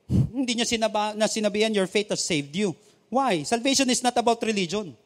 Hindi 0.10 0.52
niya 0.58 0.66
sinaba, 0.66 1.14
na 1.14 1.30
sinabihan, 1.30 1.72
your 1.72 1.88
faith 1.88 2.10
has 2.10 2.26
saved 2.26 2.58
you. 2.58 2.74
Why? 3.14 3.46
Salvation 3.46 3.86
is 3.94 4.02
not 4.02 4.18
about 4.18 4.42
religion. 4.42 4.98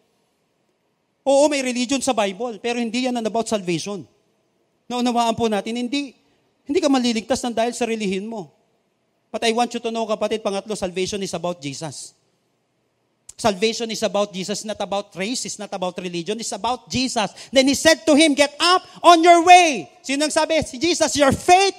Oo, 1.27 1.51
may 1.51 1.59
religion 1.59 1.99
sa 1.99 2.15
Bible, 2.15 2.55
pero 2.63 2.79
hindi 2.79 3.03
yan 3.03 3.19
about 3.19 3.51
salvation. 3.51 4.07
Naunawaan 4.87 5.35
po 5.35 5.51
natin, 5.51 5.75
hindi, 5.75 6.15
hindi 6.63 6.79
ka 6.79 6.87
maliligtas 6.87 7.43
ng 7.43 7.51
dahil 7.51 7.75
sa 7.75 7.83
relihin 7.83 8.23
mo. 8.23 8.47
But 9.27 9.43
I 9.43 9.51
want 9.51 9.75
you 9.75 9.83
to 9.83 9.91
know, 9.91 10.07
kapatid, 10.07 10.39
pangatlo, 10.39 10.71
salvation 10.79 11.19
is 11.19 11.35
about 11.35 11.59
Jesus. 11.59 12.15
Salvation 13.35 13.91
is 13.91 14.01
about 14.07 14.31
Jesus, 14.31 14.63
not 14.63 14.79
about 14.79 15.11
race, 15.19 15.43
it's 15.43 15.59
not 15.59 15.69
about 15.75 15.99
religion, 15.99 16.39
it's 16.39 16.55
about 16.55 16.87
Jesus. 16.87 17.29
Then 17.51 17.67
he 17.67 17.75
said 17.75 18.07
to 18.07 18.15
him, 18.15 18.33
get 18.33 18.55
up 18.55 18.87
on 19.03 19.19
your 19.19 19.43
way. 19.43 19.91
Sino 20.01 20.23
nang 20.25 20.31
sabi? 20.31 20.63
Si 20.63 20.79
Jesus, 20.79 21.11
your 21.19 21.35
faith 21.35 21.75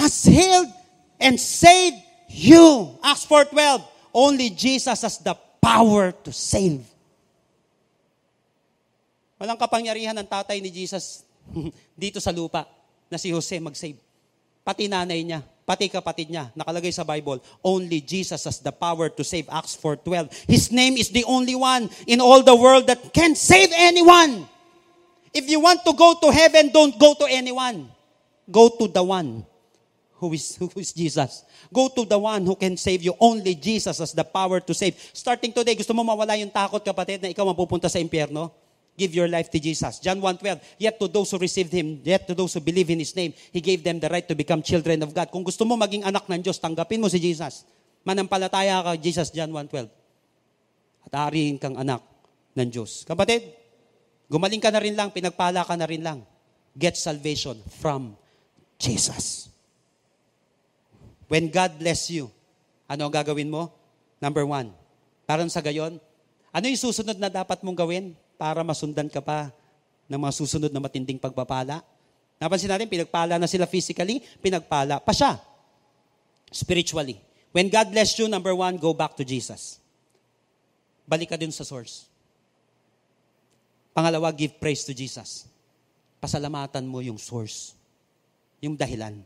has 0.00 0.24
healed 0.24 0.72
and 1.20 1.36
saved 1.36 2.00
you. 2.32 2.96
Acts 3.04 3.28
4.12, 3.28 3.84
only 4.16 4.48
Jesus 4.48 4.96
has 5.04 5.20
the 5.20 5.36
power 5.60 6.10
to 6.24 6.32
save. 6.32 6.87
Walang 9.38 9.56
kapangyarihan 9.56 10.18
ng 10.18 10.26
tatay 10.26 10.58
ni 10.58 10.68
Jesus 10.68 11.22
dito 11.94 12.18
sa 12.18 12.34
lupa 12.34 12.66
na 13.06 13.16
si 13.16 13.30
Jose 13.30 13.56
mag-save. 13.62 13.96
Pati 14.66 14.84
nanay 14.90 15.24
niya, 15.24 15.40
pati 15.64 15.88
kapatid 15.88 16.28
niya. 16.28 16.52
Nakalagay 16.52 16.92
sa 16.92 17.06
Bible, 17.06 17.40
only 17.64 18.04
Jesus 18.04 18.44
has 18.44 18.58
the 18.60 18.74
power 18.74 19.08
to 19.08 19.24
save. 19.24 19.48
Acts 19.48 19.78
4.12. 19.80 20.50
His 20.50 20.68
name 20.68 21.00
is 21.00 21.08
the 21.08 21.24
only 21.24 21.56
one 21.56 21.88
in 22.04 22.20
all 22.20 22.44
the 22.44 22.52
world 22.52 22.84
that 22.90 23.00
can 23.16 23.32
save 23.32 23.72
anyone. 23.72 24.44
If 25.32 25.48
you 25.48 25.62
want 25.62 25.86
to 25.86 25.94
go 25.94 26.18
to 26.20 26.28
heaven, 26.34 26.68
don't 26.68 26.98
go 26.98 27.14
to 27.16 27.24
anyone. 27.30 27.88
Go 28.50 28.68
to 28.76 28.88
the 28.90 29.00
one 29.00 29.46
who 30.18 30.34
is, 30.34 30.56
who 30.60 30.68
is 30.76 30.92
Jesus. 30.92 31.46
Go 31.72 31.88
to 31.88 32.04
the 32.04 32.18
one 32.18 32.44
who 32.44 32.56
can 32.56 32.76
save 32.76 33.00
you. 33.00 33.14
Only 33.20 33.54
Jesus 33.54 34.02
has 34.02 34.12
the 34.12 34.24
power 34.24 34.60
to 34.60 34.72
save. 34.74 34.98
Starting 35.14 35.52
today, 35.52 35.76
gusto 35.76 35.94
mo 35.94 36.02
mawala 36.04 36.36
yung 36.36 36.50
takot, 36.50 36.82
kapatid, 36.82 37.22
na 37.22 37.30
ikaw 37.32 37.46
mapupunta 37.46 37.88
sa 37.88 38.00
impyerno? 38.00 38.67
Give 38.98 39.14
your 39.14 39.30
life 39.30 39.46
to 39.54 39.62
Jesus. 39.62 40.02
John 40.02 40.18
1.12, 40.18 40.58
Yet 40.82 40.98
to 40.98 41.06
those 41.06 41.30
who 41.30 41.38
received 41.38 41.70
Him, 41.70 42.02
yet 42.02 42.26
to 42.26 42.34
those 42.34 42.50
who 42.50 42.58
believe 42.58 42.90
in 42.90 42.98
His 42.98 43.14
name, 43.14 43.30
He 43.54 43.62
gave 43.62 43.86
them 43.86 44.02
the 44.02 44.10
right 44.10 44.26
to 44.26 44.34
become 44.34 44.58
children 44.58 45.06
of 45.06 45.14
God. 45.14 45.30
Kung 45.30 45.46
gusto 45.46 45.62
mo 45.62 45.78
maging 45.78 46.02
anak 46.02 46.26
ng 46.26 46.42
Diyos, 46.42 46.58
tanggapin 46.58 46.98
mo 46.98 47.06
si 47.06 47.22
Jesus. 47.22 47.62
Manampalataya 48.02 48.82
ka, 48.82 48.98
Jesus, 48.98 49.30
John 49.30 49.54
1.12. 49.54 49.86
At 51.06 51.12
aariin 51.14 51.62
kang 51.62 51.78
anak 51.78 52.02
ng 52.58 52.68
Diyos. 52.74 53.06
Kapatid, 53.06 53.46
gumaling 54.26 54.58
ka 54.58 54.74
na 54.74 54.82
rin 54.82 54.98
lang, 54.98 55.14
pinagpala 55.14 55.62
ka 55.62 55.78
na 55.78 55.86
rin 55.86 56.02
lang. 56.02 56.26
Get 56.74 56.98
salvation 56.98 57.62
from 57.78 58.18
Jesus. 58.82 59.46
When 61.30 61.54
God 61.54 61.78
bless 61.78 62.10
you, 62.10 62.34
ano 62.90 63.06
ang 63.06 63.14
gagawin 63.14 63.46
mo? 63.46 63.70
Number 64.18 64.42
one, 64.42 64.74
parang 65.22 65.46
sa 65.46 65.62
gayon, 65.62 66.02
ano 66.50 66.64
yung 66.66 66.82
susunod 66.82 67.14
na 67.14 67.30
dapat 67.30 67.62
mong 67.62 67.78
gawin 67.78 68.18
para 68.38 68.62
masundan 68.62 69.10
ka 69.10 69.18
pa 69.18 69.50
ng 70.06 70.16
mga 70.16 70.32
susunod 70.32 70.70
na 70.70 70.78
matinding 70.78 71.18
pagpapala? 71.18 71.82
Napansin 72.38 72.70
natin, 72.70 72.86
pinagpala 72.86 73.34
na 73.34 73.50
sila 73.50 73.66
physically, 73.66 74.22
pinagpala 74.38 75.02
pa 75.02 75.10
siya 75.10 75.42
spiritually. 76.54 77.18
When 77.50 77.66
God 77.66 77.90
bless 77.90 78.14
you, 78.16 78.30
number 78.30 78.54
one, 78.54 78.78
go 78.78 78.94
back 78.94 79.18
to 79.18 79.26
Jesus. 79.26 79.82
Balik 81.02 81.34
ka 81.34 81.36
din 81.36 81.50
sa 81.50 81.66
source. 81.66 82.06
Pangalawa, 83.90 84.30
give 84.30 84.54
praise 84.62 84.86
to 84.86 84.94
Jesus. 84.94 85.50
Pasalamatan 86.22 86.86
mo 86.86 87.02
yung 87.02 87.18
source, 87.18 87.74
yung 88.62 88.78
dahilan. 88.78 89.18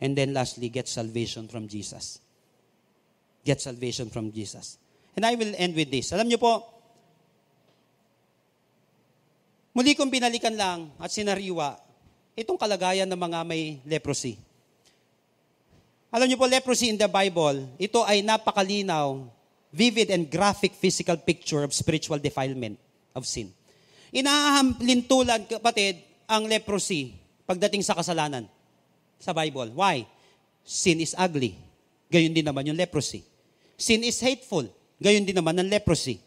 And 0.00 0.12
then 0.12 0.36
lastly, 0.36 0.68
get 0.68 0.88
salvation 0.88 1.48
from 1.48 1.64
Jesus. 1.64 2.20
Get 3.40 3.60
salvation 3.64 4.12
from 4.12 4.28
Jesus. 4.28 4.76
And 5.16 5.24
I 5.24 5.36
will 5.36 5.56
end 5.56 5.72
with 5.72 5.88
this. 5.88 6.12
Alam 6.12 6.28
niyo 6.28 6.36
po, 6.36 6.79
muli 9.70 9.94
kong 9.94 10.10
binalikan 10.10 10.54
lang 10.54 10.90
at 10.98 11.10
sinariwa 11.10 11.78
itong 12.34 12.58
kalagayan 12.58 13.06
ng 13.06 13.20
mga 13.20 13.38
may 13.44 13.78
leprosy. 13.86 14.38
Alam 16.10 16.26
niyo 16.26 16.38
po, 16.42 16.50
leprosy 16.50 16.90
in 16.90 16.98
the 16.98 17.06
Bible, 17.06 17.70
ito 17.78 18.02
ay 18.02 18.18
napakalinaw, 18.26 19.30
vivid 19.70 20.10
and 20.10 20.26
graphic 20.26 20.74
physical 20.74 21.14
picture 21.14 21.62
of 21.62 21.70
spiritual 21.70 22.18
defilement 22.18 22.74
of 23.14 23.22
sin. 23.22 23.54
Inahamlintulan, 24.10 25.46
kapatid, 25.46 26.02
ang 26.26 26.50
leprosy 26.50 27.14
pagdating 27.46 27.82
sa 27.86 27.94
kasalanan 27.94 28.46
sa 29.18 29.30
Bible. 29.30 29.70
Why? 29.74 30.06
Sin 30.66 30.98
is 30.98 31.14
ugly. 31.14 31.54
Gayon 32.10 32.34
din 32.34 32.46
naman 32.46 32.66
yung 32.66 32.78
leprosy. 32.78 33.22
Sin 33.78 34.02
is 34.02 34.18
hateful. 34.18 34.66
Gayon 34.98 35.26
din 35.26 35.34
naman 35.34 35.58
ang 35.58 35.70
leprosy. 35.70 36.18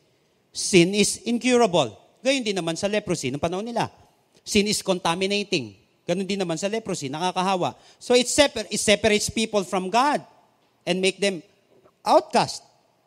Sin 0.52 0.96
is 0.96 1.20
incurable. 1.28 2.03
Gayon 2.24 2.42
din 2.42 2.56
naman 2.56 2.80
sa 2.80 2.88
leprosy 2.88 3.30
ng 3.30 3.42
panahon 3.44 3.68
nila. 3.68 3.92
Sin 4.48 4.64
is 4.66 4.80
contaminating. 4.80 5.76
Ganon 6.04 6.28
din 6.28 6.40
naman 6.40 6.56
sa 6.60 6.72
leprosy, 6.72 7.08
nakakahawa. 7.08 7.76
So 8.00 8.16
it, 8.16 8.28
separ- 8.28 8.68
it 8.68 8.80
separates 8.80 9.28
people 9.32 9.64
from 9.64 9.92
God 9.92 10.24
and 10.88 11.00
make 11.00 11.20
them 11.20 11.44
outcast. 12.04 12.64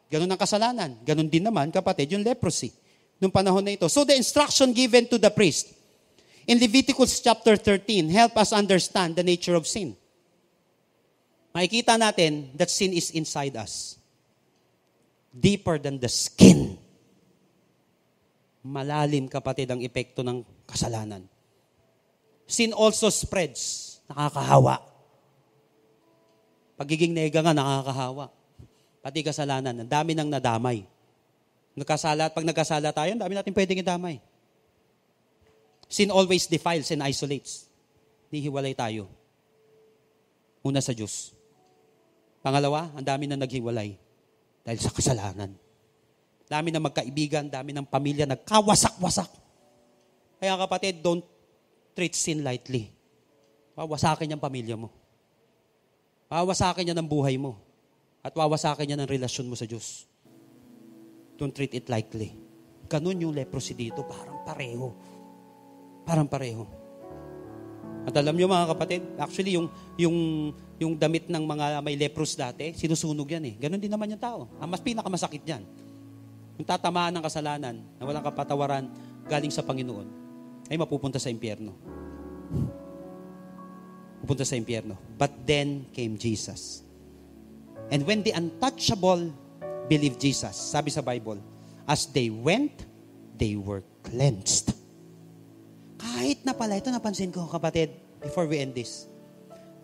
Ganon 0.08 0.28
ang 0.28 0.40
kasalanan. 0.40 1.00
Ganon 1.04 1.28
din 1.28 1.44
naman, 1.44 1.68
kapatid, 1.72 2.12
yung 2.16 2.24
leprosy 2.24 2.72
nung 3.20 3.32
panahon 3.32 3.64
na 3.64 3.76
ito. 3.76 3.88
So 3.88 4.04
the 4.04 4.16
instruction 4.16 4.72
given 4.76 5.08
to 5.08 5.16
the 5.16 5.32
priest 5.32 5.72
in 6.46 6.60
Leviticus 6.60 7.20
chapter 7.20 7.56
13 7.56 8.08
help 8.12 8.36
us 8.36 8.52
understand 8.52 9.16
the 9.16 9.24
nature 9.24 9.56
of 9.56 9.66
sin. 9.66 9.96
Makikita 11.56 11.96
natin 11.96 12.52
that 12.56 12.68
sin 12.68 12.92
is 12.92 13.10
inside 13.16 13.56
us. 13.56 13.96
Deeper 15.32 15.76
than 15.76 16.00
the 16.00 16.08
skin. 16.08 16.76
Malalim, 18.66 19.30
kapatid, 19.30 19.70
ang 19.70 19.78
epekto 19.78 20.26
ng 20.26 20.42
kasalanan. 20.66 21.22
Sin 22.50 22.74
also 22.74 23.06
spreads. 23.14 23.96
Nakakahawa. 24.10 24.82
Pagiging 26.74 27.14
nega 27.14 27.42
nga, 27.42 27.54
nakakahawa. 27.54 28.30
Pati 29.02 29.22
kasalanan. 29.22 29.86
Ang 29.86 29.90
dami 29.90 30.18
nang 30.18 30.26
nadamay. 30.26 30.82
Nagkasala, 31.78 32.34
pag 32.34 32.42
nagkasala 32.42 32.90
tayo, 32.90 33.10
ang 33.14 33.22
dami 33.22 33.38
natin 33.38 33.54
pwedeng 33.54 33.78
idamay. 33.78 34.18
Sin 35.86 36.10
always 36.10 36.50
defiles 36.50 36.90
and 36.90 37.06
isolates. 37.06 37.70
Nihiwalay 38.34 38.74
tayo. 38.74 39.06
Una 40.66 40.82
sa 40.82 40.90
Diyos. 40.90 41.30
Pangalawa, 42.42 42.90
ang 42.94 43.06
dami 43.06 43.30
na 43.30 43.38
naghiwalay 43.38 43.94
dahil 44.66 44.80
sa 44.82 44.90
kasalanan. 44.90 45.54
Dami 46.46 46.70
na 46.70 46.78
magkaibigan, 46.78 47.50
dami 47.50 47.74
ng 47.74 47.86
pamilya 47.86 48.22
nagkawasak-wasak. 48.30 49.30
Kaya 50.38 50.54
kapatid, 50.54 51.02
don't 51.02 51.26
treat 51.96 52.14
sin 52.14 52.46
lightly. 52.46 52.92
Wawasakin 53.74 54.36
yung 54.36 54.42
pamilya 54.42 54.78
mo. 54.78 54.94
Wawasakin 56.30 56.86
niya 56.86 56.96
ng 56.96 57.08
buhay 57.08 57.34
mo. 57.36 57.58
At 58.22 58.34
wawasakin 58.34 58.86
niya 58.86 58.98
ng 59.02 59.10
relasyon 59.10 59.46
mo 59.46 59.58
sa 59.58 59.66
Diyos. 59.66 60.06
Don't 61.36 61.52
treat 61.52 61.74
it 61.74 61.86
lightly. 61.90 62.32
Ganun 62.86 63.18
yung 63.22 63.34
leprosy 63.34 63.74
dito, 63.74 64.06
parang 64.06 64.46
pareho. 64.46 64.94
Parang 66.06 66.30
pareho. 66.30 66.64
At 68.06 68.14
alam 68.14 68.38
niyo 68.38 68.46
mga 68.46 68.70
kapatid, 68.70 69.02
actually 69.18 69.58
yung, 69.58 69.66
yung, 69.98 70.16
yung 70.78 70.94
damit 70.94 71.26
ng 71.26 71.42
mga 71.42 71.82
may 71.82 71.98
lepros 71.98 72.38
dati, 72.38 72.70
sinusunog 72.70 73.26
yan 73.26 73.44
eh. 73.50 73.54
Ganon 73.58 73.82
din 73.82 73.90
naman 73.90 74.14
yung 74.14 74.22
tao. 74.22 74.46
Ang 74.62 74.70
mas 74.70 74.78
pinakamasakit 74.78 75.42
yan. 75.42 75.66
Yung 76.56 76.68
tatamaan 76.68 77.12
ng 77.12 77.24
kasalanan 77.24 77.76
na 78.00 78.02
walang 78.04 78.24
kapatawaran 78.24 78.88
galing 79.28 79.52
sa 79.52 79.60
Panginoon, 79.60 80.08
ay 80.72 80.76
mapupunta 80.80 81.20
sa 81.20 81.28
impyerno. 81.28 81.76
Pupunta 84.24 84.42
sa 84.42 84.56
impyerno. 84.56 84.96
But 85.20 85.30
then 85.44 85.86
came 85.92 86.16
Jesus. 86.16 86.82
And 87.92 88.02
when 88.02 88.26
the 88.26 88.34
untouchable 88.34 89.30
believed 89.86 90.18
Jesus, 90.18 90.56
sabi 90.56 90.90
sa 90.90 91.04
Bible, 91.04 91.38
as 91.86 92.10
they 92.10 92.32
went, 92.32 92.88
they 93.38 93.54
were 93.54 93.84
cleansed. 94.02 94.74
Kahit 96.00 96.42
na 96.42 96.56
pala, 96.56 96.80
ito 96.80 96.90
napansin 96.90 97.30
ko 97.30 97.46
kapatid, 97.46 97.94
before 98.18 98.48
we 98.48 98.58
end 98.58 98.74
this. 98.74 99.06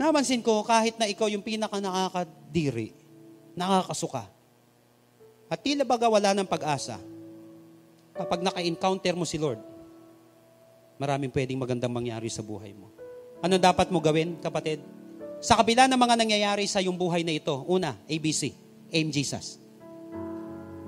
Napansin 0.00 0.42
ko, 0.42 0.64
kahit 0.64 0.96
na 0.98 1.06
ikaw 1.06 1.28
yung 1.28 1.44
pinaka 1.44 1.78
nakakadiri, 1.78 2.96
nakakasuka, 3.54 4.26
at 5.52 5.60
tila 5.60 5.84
baga 5.84 6.08
wala 6.08 6.32
ng 6.32 6.48
pag-asa, 6.48 6.96
kapag 8.16 8.40
naka-encounter 8.40 9.12
mo 9.12 9.28
si 9.28 9.36
Lord, 9.36 9.60
maraming 10.96 11.28
pwedeng 11.28 11.60
magandang 11.60 11.92
mangyari 11.92 12.32
sa 12.32 12.40
buhay 12.40 12.72
mo. 12.72 12.88
Ano 13.44 13.60
dapat 13.60 13.92
mo 13.92 14.00
gawin, 14.00 14.40
kapatid? 14.40 14.80
Sa 15.44 15.52
kabila 15.60 15.84
ng 15.92 16.00
mga 16.00 16.14
nangyayari 16.16 16.64
sa 16.64 16.80
iyong 16.80 16.96
buhay 16.96 17.20
na 17.20 17.36
ito, 17.36 17.52
una, 17.68 18.00
ABC, 18.08 18.48
aim 18.96 19.12
Jesus. 19.12 19.60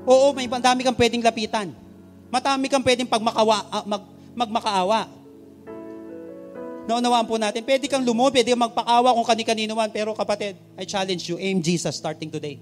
Oo, 0.09 0.33
may 0.33 0.49
madami 0.49 0.81
kang 0.81 0.97
pwedeng 0.97 1.21
lapitan. 1.21 1.69
Matami 2.33 2.73
kang 2.73 2.81
pwedeng 2.81 3.05
pagmakawa, 3.05 3.69
uh, 3.69 3.85
mag, 3.85 4.03
magmakaawa. 4.33 5.13
Naunawaan 6.89 7.29
po 7.29 7.37
natin, 7.37 7.61
pwede 7.69 7.85
kang 7.85 8.01
lumo, 8.01 8.33
pwede 8.33 8.57
kang 8.57 8.65
magpakawa 8.65 9.13
kung 9.13 9.29
kani-kanino 9.29 9.77
man, 9.77 9.93
pero 9.93 10.17
kapatid, 10.17 10.57
I 10.81 10.89
challenge 10.89 11.29
you, 11.29 11.37
aim 11.37 11.61
Jesus 11.61 12.01
starting 12.01 12.33
today. 12.33 12.57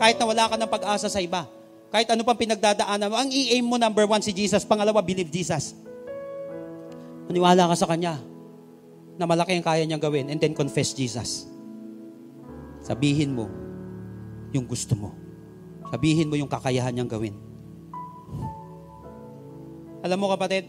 Kahit 0.00 0.16
na 0.16 0.24
wala 0.24 0.48
ka 0.48 0.56
ng 0.56 0.70
pag-asa 0.72 1.12
sa 1.12 1.20
iba, 1.20 1.44
kahit 1.92 2.08
ano 2.08 2.24
pang 2.24 2.40
pinagdadaanan 2.40 3.12
mo, 3.12 3.20
ang 3.20 3.28
i-aim 3.28 3.60
mo 3.60 3.76
number 3.76 4.08
one 4.08 4.24
si 4.24 4.32
Jesus, 4.32 4.64
pangalawa, 4.64 5.04
believe 5.04 5.28
Jesus. 5.28 5.76
Maniwala 7.28 7.68
ka 7.68 7.76
sa 7.76 7.84
Kanya 7.84 8.16
na 9.20 9.28
malaki 9.28 9.52
ang 9.52 9.66
kaya 9.66 9.84
niyang 9.84 10.00
gawin 10.00 10.32
and 10.32 10.40
then 10.40 10.56
confess 10.56 10.96
Jesus. 10.96 11.44
Sabihin 12.80 13.36
mo 13.36 13.52
yung 14.56 14.64
gusto 14.64 14.96
mo. 14.96 15.12
Sabihin 15.92 16.32
mo 16.32 16.40
yung 16.40 16.48
kakayahan 16.48 16.96
niyang 16.96 17.10
gawin. 17.10 17.36
Alam 20.00 20.16
mo 20.16 20.32
kapatid, 20.32 20.64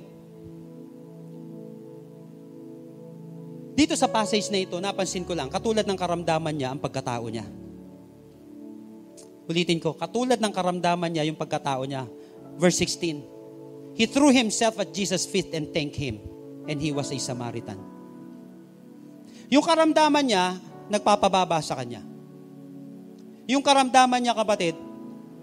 dito 3.79 3.95
sa 3.95 4.11
passage 4.11 4.51
na 4.51 4.59
ito, 4.59 4.75
napansin 4.83 5.23
ko 5.23 5.31
lang, 5.31 5.47
katulad 5.47 5.87
ng 5.87 5.95
karamdaman 5.95 6.51
niya 6.51 6.75
ang 6.75 6.83
pagkatao 6.83 7.31
niya. 7.31 7.60
Ulitin 9.51 9.83
ko, 9.83 9.91
katulad 9.91 10.39
ng 10.39 10.53
karamdaman 10.55 11.11
niya 11.11 11.27
yung 11.27 11.35
pagkatao 11.35 11.83
niya. 11.83 12.07
Verse 12.55 12.79
16, 12.79 13.99
He 13.99 14.07
threw 14.07 14.31
himself 14.31 14.79
at 14.79 14.95
Jesus' 14.95 15.27
feet 15.27 15.51
and 15.51 15.67
thanked 15.75 15.99
him, 15.99 16.23
and 16.71 16.79
he 16.79 16.95
was 16.95 17.11
a 17.11 17.19
Samaritan. 17.19 17.75
Yung 19.51 19.67
karamdaman 19.67 20.23
niya, 20.23 20.55
nagpapababa 20.87 21.59
sa 21.59 21.75
kanya. 21.75 21.99
Yung 23.51 23.59
karamdaman 23.59 24.23
niya, 24.23 24.31
kapatid, 24.31 24.79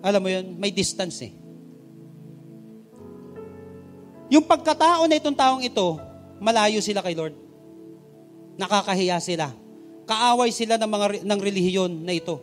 alam 0.00 0.20
mo 0.24 0.32
yun, 0.32 0.56
may 0.56 0.72
distance 0.72 1.20
eh. 1.28 1.32
Yung 4.32 4.44
pagkatao 4.44 5.04
na 5.04 5.16
itong 5.20 5.36
taong 5.36 5.62
ito, 5.64 6.00
malayo 6.40 6.80
sila 6.80 7.04
kay 7.04 7.12
Lord. 7.12 7.36
Nakakahiya 8.56 9.20
sila. 9.20 9.52
Kaaway 10.08 10.48
sila 10.52 10.80
ng 10.80 10.88
mga 10.88 11.06
ng 11.24 11.40
relihiyon 11.40 11.92
na 12.04 12.16
ito, 12.16 12.40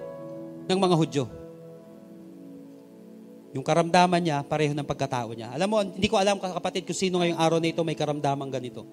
ng 0.69 0.79
mga 0.79 0.95
Hudyo. 0.97 1.25
Yung 3.55 3.63
karamdaman 3.63 4.19
niya, 4.19 4.43
pareho 4.43 4.75
ng 4.75 4.83
pagkatao 4.83 5.31
niya. 5.31 5.55
Alam 5.55 5.67
mo, 5.71 5.77
hindi 5.79 6.11
ko 6.11 6.19
alam 6.19 6.35
kapatid 6.43 6.83
kung 6.83 6.99
sino 6.99 7.23
ngayong 7.23 7.39
araw 7.39 7.57
na 7.63 7.71
ito 7.71 7.79
may 7.87 7.95
karamdaman 7.95 8.51
ganito. 8.51 8.83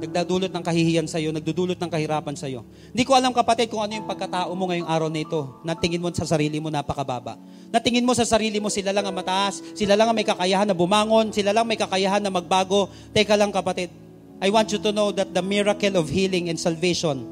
Nagdadulot 0.00 0.54
ng 0.54 0.64
kahihiyan 0.64 1.10
sa 1.10 1.18
iyo, 1.18 1.34
nagdudulot 1.34 1.74
ng 1.74 1.90
kahirapan 1.90 2.38
sa 2.38 2.46
iyo. 2.46 2.62
Hindi 2.94 3.02
ko 3.02 3.18
alam 3.18 3.34
kapatid 3.34 3.66
kung 3.66 3.82
ano 3.82 3.98
yung 3.98 4.06
pagkatao 4.06 4.54
mo 4.54 4.70
ngayong 4.70 4.86
araw 4.86 5.10
na 5.10 5.26
ito. 5.26 5.60
Natingin 5.66 5.98
mo 5.98 6.14
sa 6.14 6.24
sarili 6.30 6.62
mo 6.62 6.70
napakababa. 6.70 7.34
Natingin 7.74 8.06
mo 8.06 8.14
sa 8.14 8.22
sarili 8.22 8.62
mo 8.62 8.70
sila 8.70 8.94
lang 8.94 9.10
ang 9.10 9.18
mataas, 9.18 9.60
sila 9.74 9.98
lang 9.98 10.06
ang 10.06 10.16
may 10.16 10.24
kakayahan 10.24 10.70
na 10.70 10.76
bumangon, 10.78 11.34
sila 11.34 11.50
lang 11.50 11.66
may 11.66 11.76
kakayahan 11.76 12.22
na 12.22 12.30
magbago. 12.30 12.86
Teka 13.10 13.34
lang 13.34 13.50
kapatid, 13.50 13.90
I 14.38 14.46
want 14.54 14.70
you 14.70 14.78
to 14.78 14.94
know 14.94 15.10
that 15.10 15.34
the 15.34 15.42
miracle 15.42 15.98
of 15.98 16.06
healing 16.06 16.54
and 16.54 16.56
salvation 16.56 17.26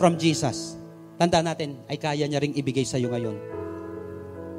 from 0.00 0.16
Jesus, 0.16 0.74
tanda 1.20 1.44
natin, 1.44 1.78
ay 1.92 2.00
kaya 2.00 2.24
niya 2.24 2.40
ring 2.40 2.56
ibigay 2.56 2.88
sa 2.88 2.96
iyo 2.96 3.12
ngayon. 3.12 3.61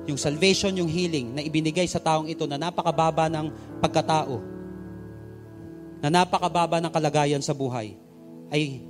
Yung 0.04 0.20
salvation, 0.20 0.76
yung 0.76 0.92
healing 0.92 1.32
na 1.32 1.42
ibinigay 1.44 1.88
sa 1.88 2.00
taong 2.00 2.28
ito 2.28 2.44
na 2.44 2.60
napakababa 2.60 3.32
ng 3.32 3.48
pagkatao, 3.80 4.44
na 6.04 6.12
napakababa 6.12 6.84
ng 6.84 6.92
kalagayan 6.92 7.40
sa 7.40 7.56
buhay, 7.56 7.96
ay 8.52 8.84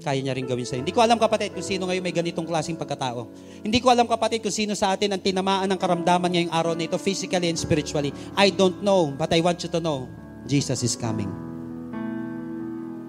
kaya 0.00 0.22
niya 0.24 0.32
rin 0.32 0.48
gawin 0.48 0.64
sa'yo. 0.64 0.80
Hindi 0.80 0.96
ko 0.96 1.04
alam 1.04 1.20
kapatid 1.20 1.52
kung 1.52 1.66
sino 1.66 1.84
ngayon 1.84 2.00
may 2.00 2.14
ganitong 2.14 2.48
klaseng 2.48 2.78
pagkatao. 2.80 3.28
Hindi 3.60 3.84
ko 3.84 3.92
alam 3.92 4.08
kapatid 4.08 4.40
kung 4.40 4.54
sino 4.54 4.72
sa 4.72 4.96
atin 4.96 5.12
ang 5.12 5.20
tinamaan 5.20 5.68
ng 5.68 5.76
karamdaman 5.76 6.30
ngayong 6.32 6.52
araw 6.54 6.72
na 6.72 6.88
ito, 6.88 6.96
physically 6.96 7.52
and 7.52 7.60
spiritually. 7.60 8.08
I 8.32 8.48
don't 8.48 8.80
know, 8.80 9.12
but 9.12 9.28
I 9.36 9.44
want 9.44 9.60
you 9.60 9.68
to 9.68 9.80
know, 9.82 10.08
Jesus 10.48 10.80
is 10.80 10.96
coming. 10.96 11.28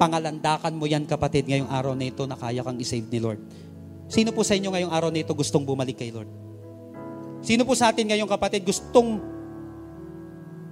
Pangalandakan 0.01 0.75
mo 0.75 0.89
yan 0.89 1.07
kapatid 1.07 1.47
ngayong 1.47 1.71
araw 1.71 1.93
na 1.95 2.11
ito 2.11 2.27
na 2.27 2.35
kaya 2.35 2.59
kang 2.59 2.75
isave 2.81 3.07
ni 3.07 3.21
Lord. 3.23 3.39
Sino 4.11 4.35
po 4.35 4.43
sa 4.43 4.59
inyo 4.59 4.73
ngayong 4.75 4.91
araw 4.91 5.09
na 5.13 5.23
ito 5.23 5.31
gustong 5.31 5.63
bumalik 5.63 5.95
kay 5.95 6.11
Lord? 6.11 6.27
Sino 7.41 7.65
po 7.65 7.73
sa 7.73 7.89
atin 7.89 8.09
ngayong 8.09 8.29
kapatid 8.29 8.61
gustong 8.63 9.31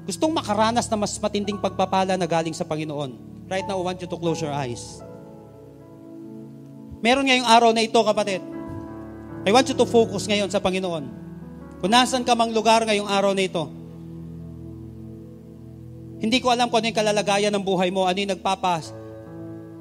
Gustong 0.10 0.34
makaranas 0.34 0.90
na 0.90 0.98
mas 0.98 1.14
matinding 1.22 1.62
pagpapala 1.62 2.18
na 2.18 2.26
galing 2.26 2.58
sa 2.58 2.66
Panginoon. 2.66 3.14
Right 3.46 3.62
now, 3.70 3.78
I 3.78 3.94
want 3.94 4.02
you 4.02 4.10
to 4.10 4.18
close 4.18 4.42
your 4.42 4.50
eyes. 4.50 5.06
Meron 7.06 7.30
ngayong 7.30 7.46
araw 7.46 7.70
na 7.70 7.86
ito, 7.86 8.02
kapatid. 8.02 8.42
I 9.46 9.54
want 9.54 9.70
you 9.70 9.78
to 9.78 9.86
focus 9.86 10.26
ngayon 10.26 10.50
sa 10.50 10.58
Panginoon. 10.58 11.06
Kung 11.78 11.92
nasan 11.94 12.26
ka 12.26 12.34
mang 12.34 12.50
lugar 12.50 12.90
ngayong 12.90 13.06
araw 13.06 13.38
na 13.38 13.46
ito, 13.46 13.70
hindi 16.26 16.42
ko 16.42 16.50
alam 16.50 16.74
kung 16.74 16.82
ano 16.82 16.90
yung 16.90 17.00
kalalagayan 17.06 17.54
ng 17.54 17.62
buhay 17.62 17.94
mo, 17.94 18.10
ano 18.10 18.18
yung 18.18 18.34
nagpapas, 18.34 18.90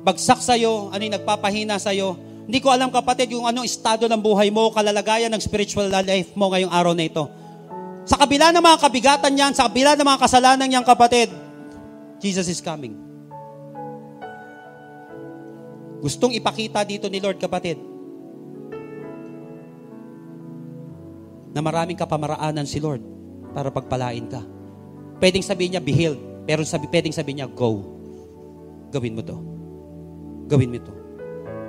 bagsak 0.05 0.45
sa'yo, 0.45 0.93
ano 0.93 1.01
yung 1.09 1.17
nagpapahina 1.17 1.81
sa'yo. 1.81 2.21
Hindi 2.49 2.65
ko 2.65 2.73
alam 2.73 2.89
kapatid 2.89 3.37
yung 3.37 3.45
anong 3.45 3.69
estado 3.69 4.09
ng 4.09 4.17
buhay 4.25 4.49
mo, 4.49 4.73
kalalagayan 4.73 5.29
ng 5.29 5.37
spiritual 5.37 5.85
life 5.93 6.33
mo 6.33 6.49
ngayong 6.49 6.73
araw 6.73 6.97
na 6.97 7.05
ito. 7.05 7.29
Sa 8.09 8.17
kabila 8.17 8.49
ng 8.57 8.65
mga 8.65 8.79
kabigatan 8.81 9.33
niyan, 9.37 9.53
sa 9.53 9.69
kabila 9.69 9.93
ng 9.93 10.09
mga 10.09 10.17
kasalanan 10.25 10.65
niyang 10.65 10.89
kapatid, 10.89 11.29
Jesus 12.17 12.49
is 12.49 12.65
coming. 12.65 12.97
Gustong 16.01 16.33
ipakita 16.41 16.81
dito 16.89 17.05
ni 17.13 17.21
Lord 17.21 17.37
kapatid 17.37 17.77
na 21.53 21.61
maraming 21.61 22.01
kapamaraanan 22.01 22.65
si 22.65 22.81
Lord 22.81 23.05
para 23.53 23.69
pagpalain 23.69 24.25
ka. 24.25 24.41
Pwedeng 25.21 25.45
sabihin 25.45 25.77
niya, 25.77 25.85
be 25.85 25.93
healed. 25.93 26.21
Pero 26.49 26.65
sabi, 26.65 26.89
pwedeng 26.89 27.13
sabihin 27.13 27.45
niya, 27.45 27.49
go. 27.53 27.85
Gawin 28.89 29.13
mo 29.13 29.21
to. 29.21 29.37
Gawin 30.49 30.73
mo 30.73 30.81
to. 30.81 30.98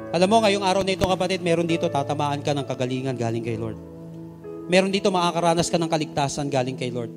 Alam 0.10 0.26
mo, 0.26 0.38
ngayong 0.42 0.66
araw 0.66 0.82
na 0.82 0.98
ito 0.98 1.06
kapatid, 1.06 1.46
meron 1.46 1.70
dito 1.70 1.86
tatamaan 1.86 2.42
ka 2.42 2.58
ng 2.58 2.66
kagalingan 2.66 3.14
galing 3.14 3.46
kay 3.46 3.62
Lord. 3.62 3.78
Meron 4.66 4.90
dito 4.90 5.14
makakaranas 5.14 5.70
ka 5.70 5.78
ng 5.78 5.86
kaligtasan 5.86 6.50
galing 6.50 6.74
kay 6.74 6.90
Lord. 6.90 7.14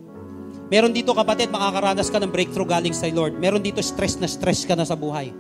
Meron 0.69 0.93
dito 0.93 1.17
kapatid, 1.17 1.49
makakaranas 1.49 2.13
ka 2.13 2.21
ng 2.21 2.29
breakthrough 2.29 2.69
galing 2.69 2.93
sa 2.93 3.09
Lord. 3.09 3.41
Meron 3.41 3.65
dito 3.65 3.81
stress 3.81 4.21
na 4.21 4.29
stress 4.29 4.69
ka 4.69 4.77
na 4.77 4.85
sa 4.85 4.93
buhay. 4.93 5.33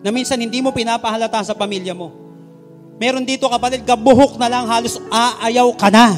Na 0.00 0.08
minsan 0.08 0.40
hindi 0.40 0.64
mo 0.64 0.72
pinapahalata 0.72 1.44
sa 1.44 1.52
pamilya 1.52 1.92
mo. 1.92 2.16
Meron 2.96 3.28
dito 3.28 3.44
kapatid, 3.44 3.84
gabuhok 3.84 4.40
na 4.40 4.48
lang, 4.48 4.64
halos 4.64 4.96
aayaw 5.12 5.68
ka 5.76 5.92
na. 5.92 6.16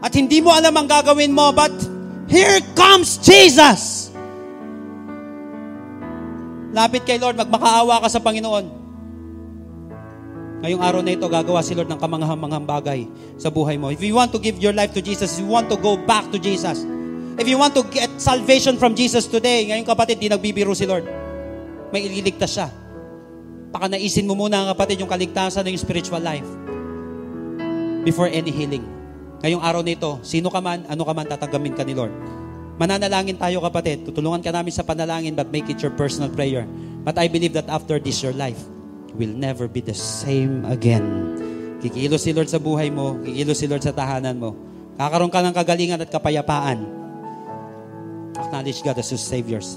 At 0.00 0.16
hindi 0.16 0.40
mo 0.40 0.48
alam 0.48 0.72
ang 0.72 0.88
gagawin 0.88 1.32
mo, 1.32 1.52
but 1.52 1.72
here 2.24 2.64
comes 2.72 3.20
Jesus! 3.20 4.08
Lapit 6.72 7.04
kay 7.04 7.20
Lord, 7.20 7.36
magmakaawa 7.36 8.00
ka 8.00 8.08
sa 8.08 8.20
Panginoon. 8.20 8.85
Ngayong 10.64 10.80
araw 10.80 11.00
na 11.04 11.12
ito, 11.12 11.28
gagawa 11.28 11.60
si 11.60 11.76
Lord 11.76 11.92
ng 11.92 12.00
kamanghang-manghang 12.00 12.64
bagay 12.64 13.00
sa 13.36 13.52
buhay 13.52 13.76
mo. 13.76 13.92
If 13.92 14.00
you 14.00 14.16
want 14.16 14.32
to 14.32 14.40
give 14.40 14.56
your 14.56 14.72
life 14.72 14.96
to 14.96 15.04
Jesus, 15.04 15.36
if 15.36 15.44
you 15.44 15.50
want 15.52 15.68
to 15.68 15.76
go 15.76 16.00
back 16.00 16.32
to 16.32 16.40
Jesus, 16.40 16.80
if 17.36 17.44
you 17.44 17.60
want 17.60 17.76
to 17.76 17.84
get 17.92 18.08
salvation 18.16 18.80
from 18.80 18.96
Jesus 18.96 19.28
today, 19.28 19.68
ngayon 19.68 19.84
kapatid, 19.84 20.16
di 20.16 20.32
nagbibiro 20.32 20.72
si 20.72 20.88
Lord. 20.88 21.04
May 21.92 22.08
ililigtas 22.08 22.56
siya. 22.56 22.72
Baka 23.68 23.92
naisin 23.92 24.24
mo 24.24 24.32
muna 24.32 24.72
kapatid 24.72 25.04
yung 25.04 25.12
kaligtasan 25.12 25.60
ng 25.60 25.76
spiritual 25.76 26.24
life 26.24 26.48
before 28.08 28.32
any 28.32 28.48
healing. 28.48 28.84
Ngayong 29.44 29.60
araw 29.60 29.84
na 29.84 29.92
ito, 29.92 30.16
sino 30.24 30.48
ka 30.48 30.64
man, 30.64 30.88
ano 30.88 31.04
ka 31.04 31.12
man, 31.12 31.28
tatagamin 31.28 31.76
ka 31.76 31.84
ni 31.84 31.92
Lord. 31.92 32.16
Mananalangin 32.80 33.36
tayo 33.36 33.60
kapatid. 33.60 34.08
Tutulungan 34.08 34.40
ka 34.40 34.48
namin 34.56 34.72
sa 34.72 34.80
panalangin 34.80 35.36
but 35.36 35.52
make 35.52 35.68
it 35.68 35.76
your 35.84 35.92
personal 35.92 36.32
prayer. 36.32 36.64
But 37.04 37.20
I 37.20 37.28
believe 37.28 37.52
that 37.52 37.68
after 37.68 38.00
this, 38.00 38.24
your 38.24 38.32
life 38.32 38.75
will 39.14 39.30
never 39.30 39.70
be 39.70 39.78
the 39.84 39.94
same 39.94 40.66
again. 40.66 41.04
Kikilos 41.78 42.24
si 42.24 42.32
Lord 42.32 42.50
sa 42.50 42.58
buhay 42.58 42.90
mo, 42.90 43.20
kikilos 43.22 43.60
si 43.62 43.70
Lord 43.70 43.84
sa 43.84 43.92
tahanan 43.94 44.40
mo. 44.40 44.56
Kakaroon 44.96 45.28
ka 45.28 45.44
ng 45.44 45.54
kagalingan 45.54 46.00
at 46.00 46.08
kapayapaan. 46.08 46.80
Acknowledge 48.36 48.80
God 48.80 48.96
as 48.96 49.12
your 49.12 49.20
Saviors. 49.20 49.76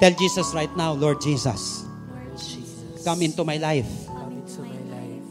Tell 0.00 0.12
Jesus 0.16 0.50
right 0.56 0.72
now, 0.74 0.96
Lord 0.96 1.20
Jesus, 1.20 1.86
Lord 2.10 2.34
Jesus, 2.34 3.04
come 3.04 3.22
into 3.22 3.44
my 3.44 3.60
life. 3.60 3.88
come 4.08 4.42
into 4.42 4.60
my 4.64 4.80
life. 4.90 5.26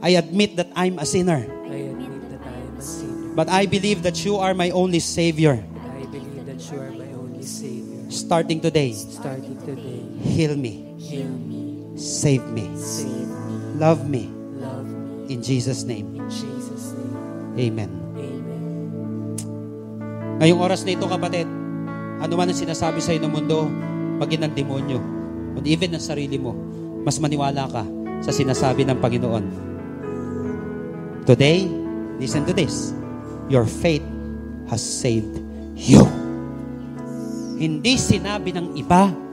I 0.00 0.10
admit 0.16 0.56
that 0.56 0.70
I'm 0.72 0.98
a 0.98 1.06
sinner, 1.06 1.42
I 1.68 1.90
admit 1.90 2.22
that 2.30 2.42
I 2.46 2.56
am 2.56 2.74
a 2.78 2.82
sinner, 2.82 3.34
but 3.34 3.50
I 3.50 3.66
believe 3.66 4.02
that 4.06 4.24
you 4.24 4.38
are 4.38 4.54
my 4.54 4.70
only 4.70 5.02
Savior. 5.02 5.58
I 5.60 6.06
believe 6.06 6.46
that 6.46 6.62
you 6.70 6.78
are 6.80 6.94
my 6.94 7.10
only 7.18 7.42
Savior. 7.42 8.02
Starting 8.08 8.62
today, 8.62 8.94
Starting 8.94 9.58
today, 9.66 10.00
heal 10.22 10.56
me, 10.56 10.85
save 11.96 12.44
me, 12.52 12.68
save 12.76 13.26
me, 13.26 13.56
love 13.80 14.04
me. 14.04 14.28
love 14.60 14.84
me. 14.84 15.32
In 15.32 15.40
Jesus' 15.42 15.82
name, 15.82 16.12
In 16.14 16.28
Jesus' 16.28 16.92
name, 16.94 17.16
Amen. 17.56 17.90
Amen. 18.14 18.62
Ngayong 20.38 20.60
oras 20.60 20.84
na 20.84 20.92
ito, 20.92 21.08
kapatid, 21.08 21.48
ano 22.20 22.32
man 22.36 22.52
ang 22.52 22.56
sinasabi 22.56 23.00
sa 23.00 23.16
ng 23.16 23.32
mundo, 23.32 23.64
maging 24.20 24.44
ng 24.44 24.52
demonyo, 24.52 25.00
o 25.56 25.64
even 25.64 25.96
ng 25.96 26.04
sarili 26.04 26.36
mo, 26.36 26.52
mas 27.00 27.16
maniwala 27.16 27.64
ka 27.72 27.82
sa 28.20 28.32
sinasabi 28.32 28.84
ng 28.84 29.00
Panginoon. 29.00 29.44
Today, 31.24 31.66
listen 32.20 32.44
to 32.46 32.52
this. 32.52 32.92
Your 33.48 33.66
faith 33.66 34.04
has 34.68 34.78
saved 34.84 35.42
you. 35.74 36.04
Hindi 37.56 37.96
sinabi 37.96 38.52
ng 38.52 38.76
iba. 38.76 39.25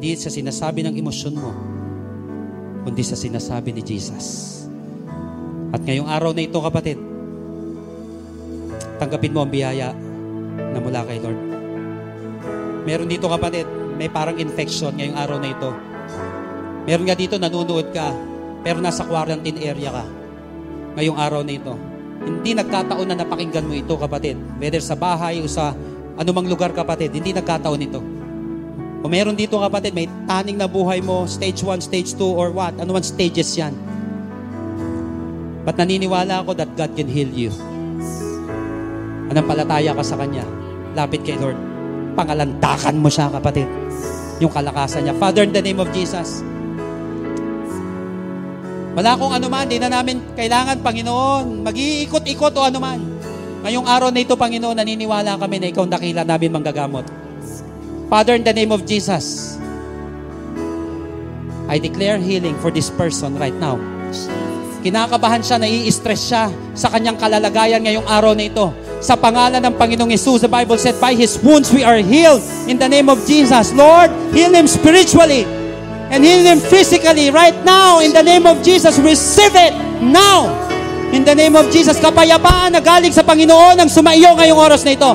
Hindi 0.00 0.16
sa 0.16 0.32
sinasabi 0.32 0.80
ng 0.80 0.96
emosyon 0.96 1.36
mo, 1.36 1.52
kundi 2.88 3.04
sa 3.04 3.12
sinasabi 3.12 3.68
ni 3.68 3.84
Jesus. 3.84 4.48
At 5.76 5.84
ngayong 5.84 6.08
araw 6.08 6.32
na 6.32 6.40
ito, 6.40 6.56
kapatid, 6.56 6.96
tanggapin 8.96 9.36
mo 9.36 9.44
ang 9.44 9.52
biyaya 9.52 9.92
na 10.56 10.80
mula 10.80 11.04
kay 11.04 11.20
Lord. 11.20 11.36
Meron 12.88 13.12
dito 13.12 13.28
kapatid, 13.28 13.68
may 14.00 14.08
parang 14.08 14.40
infection 14.40 14.96
ngayong 14.96 15.20
araw 15.20 15.36
na 15.36 15.52
ito. 15.52 15.68
Meron 16.88 17.04
nga 17.04 17.16
dito, 17.20 17.36
nanunood 17.36 17.92
ka, 17.92 18.08
pero 18.64 18.80
nasa 18.80 19.04
quarantine 19.04 19.68
area 19.68 20.00
ka. 20.00 20.04
Ngayong 20.96 21.18
araw 21.20 21.44
na 21.44 21.60
ito. 21.60 21.76
Hindi 22.24 22.56
nagkataon 22.56 23.04
na 23.04 23.20
napakinggan 23.20 23.68
mo 23.68 23.76
ito 23.76 24.00
kapatid. 24.00 24.40
Whether 24.56 24.80
sa 24.80 24.96
bahay 24.96 25.44
o 25.44 25.46
sa 25.48 25.76
anumang 26.16 26.48
lugar 26.48 26.72
kapatid, 26.72 27.12
hindi 27.12 27.36
nagkataon 27.36 27.84
ito. 27.84 28.00
O 29.00 29.08
meron 29.08 29.32
dito 29.32 29.56
kapatid, 29.56 29.96
may 29.96 30.04
taning 30.28 30.60
na 30.60 30.68
buhay 30.68 31.00
mo, 31.00 31.24
stage 31.24 31.64
1, 31.64 31.80
stage 31.80 32.12
2, 32.16 32.20
or 32.20 32.52
what? 32.52 32.76
Ano 32.76 32.92
man 32.92 33.04
stages 33.04 33.56
yan. 33.56 33.72
But 35.64 35.80
naniniwala 35.80 36.44
ako 36.44 36.52
that 36.60 36.68
God 36.76 36.92
can 36.92 37.08
heal 37.08 37.28
you. 37.32 37.52
Anampalataya 39.32 39.96
ka 39.96 40.04
sa 40.04 40.20
Kanya. 40.20 40.44
Lapit 40.92 41.24
kay 41.24 41.40
Lord. 41.40 41.56
Pangalandakan 42.12 43.00
mo 43.00 43.08
siya, 43.08 43.32
kapatid. 43.32 43.68
Yung 44.40 44.52
kalakasan 44.52 45.08
niya. 45.08 45.16
Father, 45.16 45.48
in 45.48 45.52
the 45.56 45.64
name 45.64 45.80
of 45.80 45.88
Jesus, 45.96 46.44
Wala 48.90 49.14
akong 49.14 49.32
anuman, 49.32 49.70
di 49.70 49.78
na 49.78 49.86
namin 49.86 50.34
kailangan, 50.34 50.82
Panginoon. 50.82 51.62
Mag-iikot-ikot 51.62 52.52
o 52.58 52.60
anuman. 52.66 52.98
Ngayong 53.62 53.86
araw 53.86 54.10
na 54.10 54.20
ito, 54.20 54.34
Panginoon, 54.34 54.76
naniniwala 54.76 55.38
kami 55.38 55.56
na 55.62 55.70
ikaw 55.70 55.86
dakila 55.86 56.26
namin 56.26 56.50
manggagamot. 56.50 57.19
Father, 58.10 58.34
in 58.34 58.42
the 58.42 58.50
name 58.50 58.74
of 58.74 58.82
Jesus, 58.82 59.54
I 61.70 61.78
declare 61.78 62.18
healing 62.18 62.58
for 62.58 62.74
this 62.74 62.90
person 62.90 63.38
right 63.38 63.54
now. 63.54 63.78
Kinakabahan 64.82 65.46
siya, 65.46 65.62
nai-stress 65.62 66.18
siya 66.26 66.50
sa 66.74 66.90
kanyang 66.90 67.14
kalalagayan 67.14 67.78
ngayong 67.86 68.02
araw 68.10 68.34
na 68.34 68.50
ito. 68.50 68.74
Sa 68.98 69.14
pangalan 69.14 69.62
ng 69.62 69.78
Panginoong 69.78 70.10
Yesus, 70.10 70.42
the 70.42 70.50
Bible 70.50 70.74
said, 70.74 70.98
by 70.98 71.14
His 71.14 71.38
wounds 71.38 71.70
we 71.70 71.86
are 71.86 72.02
healed 72.02 72.42
in 72.66 72.82
the 72.82 72.90
name 72.90 73.06
of 73.06 73.22
Jesus. 73.30 73.70
Lord, 73.78 74.10
heal 74.34 74.50
him 74.50 74.66
spiritually 74.66 75.46
and 76.10 76.26
heal 76.26 76.42
him 76.42 76.58
physically 76.58 77.30
right 77.30 77.54
now 77.62 78.02
in 78.02 78.10
the 78.10 78.26
name 78.26 78.42
of 78.42 78.58
Jesus. 78.66 78.98
Receive 78.98 79.54
it 79.54 79.70
now 80.02 80.50
in 81.14 81.22
the 81.22 81.36
name 81.38 81.54
of 81.54 81.70
Jesus. 81.70 81.94
Kapayapaan 82.02 82.74
na 82.74 82.82
galing 82.82 83.14
sa 83.14 83.22
Panginoon 83.22 83.78
ang 83.78 83.86
sumaiyo 83.86 84.34
ngayong 84.34 84.58
oras 84.58 84.82
na 84.82 84.98
ito. 84.98 85.14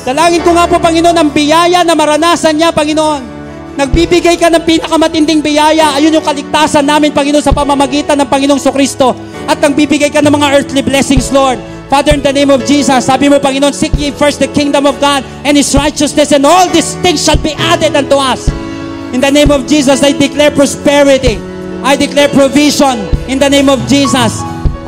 Dalangin 0.00 0.40
ko 0.40 0.56
nga 0.56 0.64
po, 0.64 0.80
Panginoon, 0.80 1.12
ang 1.12 1.28
biyaya 1.28 1.84
na 1.84 1.92
maranasan 1.92 2.56
niya, 2.56 2.72
Panginoon. 2.72 3.40
Nagbibigay 3.76 4.40
ka 4.40 4.48
ng 4.48 4.64
pinakamatinding 4.64 5.44
biyaya. 5.44 5.92
Ayun 5.96 6.16
yung 6.16 6.24
kaligtasan 6.24 6.88
namin, 6.88 7.12
Panginoon, 7.12 7.44
sa 7.44 7.52
pamamagitan 7.52 8.16
ng 8.16 8.28
Panginoong 8.28 8.60
Kristo. 8.72 9.12
At 9.44 9.60
nagbibigay 9.60 10.08
ka 10.08 10.24
ng 10.24 10.32
mga 10.32 10.48
earthly 10.56 10.80
blessings, 10.80 11.28
Lord. 11.28 11.60
Father, 11.92 12.16
in 12.16 12.24
the 12.24 12.32
name 12.32 12.48
of 12.48 12.64
Jesus, 12.64 13.04
sabi 13.04 13.28
mo, 13.28 13.36
Panginoon, 13.36 13.76
seek 13.76 13.92
ye 14.00 14.08
first 14.14 14.40
the 14.40 14.48
kingdom 14.48 14.88
of 14.88 14.96
God 15.02 15.20
and 15.44 15.52
His 15.58 15.68
righteousness, 15.76 16.32
and 16.32 16.48
all 16.48 16.64
these 16.72 16.96
things 17.04 17.20
shall 17.20 17.40
be 17.40 17.52
added 17.52 17.92
unto 17.92 18.16
us. 18.16 18.48
In 19.12 19.20
the 19.20 19.28
name 19.28 19.52
of 19.52 19.68
Jesus, 19.68 20.00
I 20.00 20.16
declare 20.16 20.54
prosperity. 20.54 21.36
I 21.84 21.98
declare 21.98 22.30
provision 22.32 23.04
in 23.28 23.36
the 23.36 23.50
name 23.52 23.68
of 23.68 23.84
Jesus. 23.84 24.40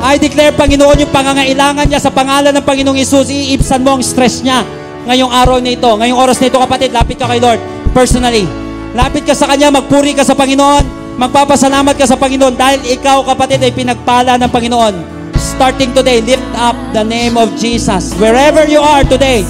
I 0.03 0.17
declare, 0.17 0.55
Panginoon, 0.57 1.05
yung 1.05 1.13
pangangailangan 1.13 1.85
niya 1.85 2.01
sa 2.01 2.09
pangalan 2.09 2.49
ng 2.55 2.65
Panginoong 2.65 2.97
Isus, 2.97 3.29
iibsan 3.29 3.83
mo 3.83 3.99
ang 3.99 4.03
stress 4.03 4.41
niya 4.41 4.82
ngayong 5.05 5.31
araw 5.31 5.57
na 5.59 5.71
ito. 5.71 5.89
Ngayong 5.89 6.19
oras 6.19 6.37
na 6.39 6.47
ito, 6.47 6.57
kapatid, 6.59 6.89
lapit 6.91 7.19
ka 7.19 7.27
kay 7.27 7.39
Lord 7.39 7.59
personally. 7.93 8.47
Lapit 8.93 9.25
ka 9.25 9.33
sa 9.33 9.49
Kanya, 9.49 9.73
magpuri 9.73 10.13
ka 10.13 10.21
sa 10.21 10.37
Panginoon, 10.37 11.17
magpapasalamat 11.17 11.97
ka 11.97 12.05
sa 12.05 12.17
Panginoon 12.17 12.53
dahil 12.53 12.81
ikaw, 12.93 13.25
kapatid, 13.25 13.61
ay 13.61 13.73
pinagpala 13.73 14.37
ng 14.37 14.49
Panginoon. 14.49 14.95
Starting 15.37 15.93
today, 15.93 16.21
lift 16.21 16.45
up 16.57 16.77
the 16.93 17.01
name 17.01 17.37
of 17.37 17.53
Jesus. 17.57 18.13
Wherever 18.21 18.65
you 18.69 18.81
are 18.81 19.05
today, 19.05 19.45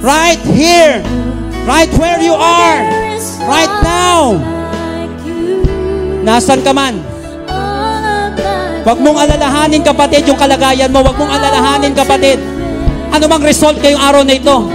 right 0.00 0.40
here, 0.52 1.04
right 1.68 1.88
where 2.00 2.20
you 2.20 2.36
are, 2.36 2.80
right 3.48 3.74
now, 3.84 4.40
nasan 6.24 6.64
ka 6.64 6.72
man, 6.72 7.00
Huwag 8.84 9.00
mong 9.00 9.16
alalahanin 9.16 9.80
kapatid 9.80 10.28
yung 10.28 10.36
kalagayan 10.36 10.92
mo. 10.92 11.00
Huwag 11.00 11.16
mong 11.16 11.32
alalahanin 11.32 11.96
kapatid. 11.96 12.36
Ano 13.14 13.30
mang 13.30 13.46
result 13.46 13.78
ngayong 13.78 14.02
araw 14.02 14.26
na 14.26 14.34
ito. 14.34 14.66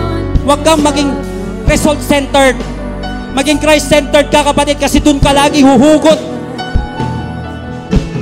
Huwag 0.47 0.63
kang 0.63 0.79
maging 0.79 1.11
result-centered. 1.67 2.55
Maging 3.35 3.59
Christ-centered 3.59 4.31
ka 4.31 4.47
kapatid 4.47 4.79
kasi 4.79 5.03
dun 5.03 5.19
ka 5.19 5.35
lagi 5.35 5.59
huhugot. 5.59 6.15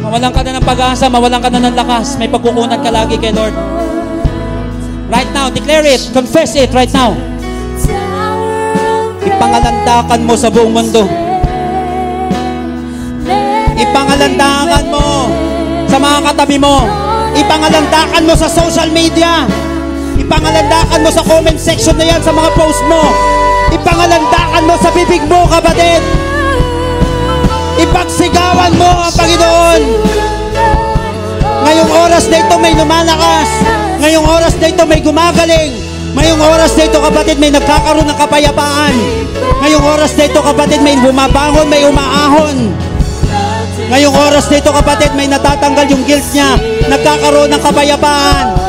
Mawalan 0.01 0.33
ka 0.33 0.41
na 0.41 0.57
ng 0.57 0.65
pag-asa, 0.65 1.05
mawalan 1.05 1.37
ka 1.37 1.53
na 1.53 1.69
ng 1.69 1.77
lakas. 1.77 2.17
May 2.17 2.33
pagkukunan 2.33 2.81
ka 2.81 2.89
lagi 2.89 3.21
kay 3.21 3.29
Lord. 3.29 3.53
Right 5.05 5.29
now, 5.37 5.53
declare 5.53 5.85
it. 5.85 6.01
Confess 6.09 6.57
it 6.57 6.73
right 6.73 6.89
now. 6.89 7.13
Ipangalandakan 9.21 10.25
mo 10.25 10.33
sa 10.33 10.49
buong 10.49 10.73
mundo. 10.73 11.05
Ipangalandakan 13.77 14.85
mo 14.89 15.29
sa 15.85 15.97
mga 16.01 16.17
katabi 16.25 16.57
mo. 16.57 16.89
Ipangalandakan 17.37 18.23
mo 18.25 18.33
sa 18.33 18.49
social 18.49 18.89
media. 18.89 19.45
Ipangalandakan 20.17 20.99
mo 21.05 21.09
sa 21.13 21.23
comment 21.23 21.59
section 21.61 21.95
na 21.95 22.05
yan 22.05 22.21
sa 22.21 22.33
mga 22.33 22.49
post 22.57 22.81
mo. 22.89 23.01
Ipangalandakan 23.73 24.63
mo 24.65 24.75
sa 24.81 24.89
bibig 24.91 25.23
mo, 25.29 25.45
kapatid. 25.45 26.01
Ipagsigawan 27.77 28.73
mo 28.73 28.89
ang 29.05 29.13
Panginoon. 29.13 29.81
Ngayong 31.67 31.91
oras 31.93 32.25
na 32.31 32.37
ito 32.41 32.55
may 32.57 32.73
lumalakas. 32.73 33.49
Ngayong 34.01 34.25
oras 34.25 34.53
na 34.57 34.67
ito 34.73 34.83
may 34.89 35.01
gumagaling. 35.01 35.73
Ngayong 36.17 36.41
oras 36.41 36.73
na 36.73 36.89
ito, 36.89 36.97
kapatid, 36.97 37.37
may 37.37 37.53
nagkakaroon 37.53 38.09
ng 38.09 38.17
kapayapaan. 38.17 38.95
Ngayong 39.61 39.85
oras 39.85 40.17
na 40.17 40.25
ito, 40.25 40.41
kapatid, 40.41 40.81
may 40.81 40.97
bumabangon, 40.97 41.69
may 41.69 41.85
umaahon. 41.85 42.73
Ngayong 43.93 44.15
oras 44.17 44.49
na 44.49 44.57
ito, 44.57 44.73
kapatid, 44.73 45.13
may 45.13 45.29
natatanggal 45.29 45.85
yung 45.93 46.01
guilt 46.09 46.25
niya. 46.33 46.57
Nagkakaroon 46.89 47.53
ng 47.53 47.61
kapayapaan. 47.61 48.66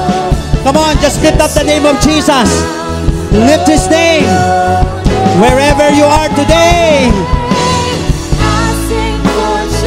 Come 0.65 0.77
on, 0.77 0.97
just 0.99 1.23
lift 1.23 1.41
up 1.41 1.51
the 1.53 1.65
name 1.65 1.87
of 1.87 2.01
Jesus. 2.01 2.49
Lift 3.33 3.69
His 3.69 3.89
name. 3.89 4.27
Wherever 5.39 5.89
you 5.95 6.05
are 6.05 6.29
today. 6.35 7.09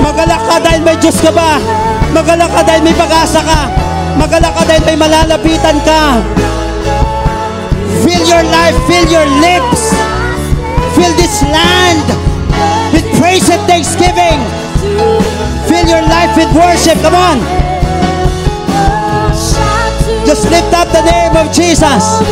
Magalak 0.01 0.41
ka 0.49 0.57
dahil 0.63 0.81
may 0.81 0.97
Diyos 0.97 1.21
ka 1.21 1.29
ba? 1.29 1.61
Magalak 2.09 2.49
ka 2.49 2.61
dahil 2.65 2.81
may 2.81 2.95
pag-asa 2.97 3.41
ka. 3.45 3.61
Magalak 4.17 4.53
ka 4.57 4.63
dahil 4.65 4.83
may 4.87 4.97
malalapitan 4.97 5.77
ka. 5.85 6.19
Fill 8.01 8.25
your 8.25 8.41
life, 8.49 8.73
fill 8.89 9.07
your 9.11 9.27
lips. 9.39 9.93
Fill 10.97 11.13
this 11.15 11.45
land 11.53 12.01
with 12.95 13.05
praise 13.21 13.45
and 13.53 13.61
thanksgiving. 13.69 14.41
Fill 15.69 15.85
your 15.85 16.03
life 16.09 16.33
with 16.33 16.49
worship. 16.57 16.97
Come 17.05 17.13
on. 17.15 17.60
Just 20.31 20.47
lift 20.47 20.71
up 20.71 20.87
the 20.95 21.03
name 21.03 21.35
of 21.35 21.51
Jesus. 21.51 22.23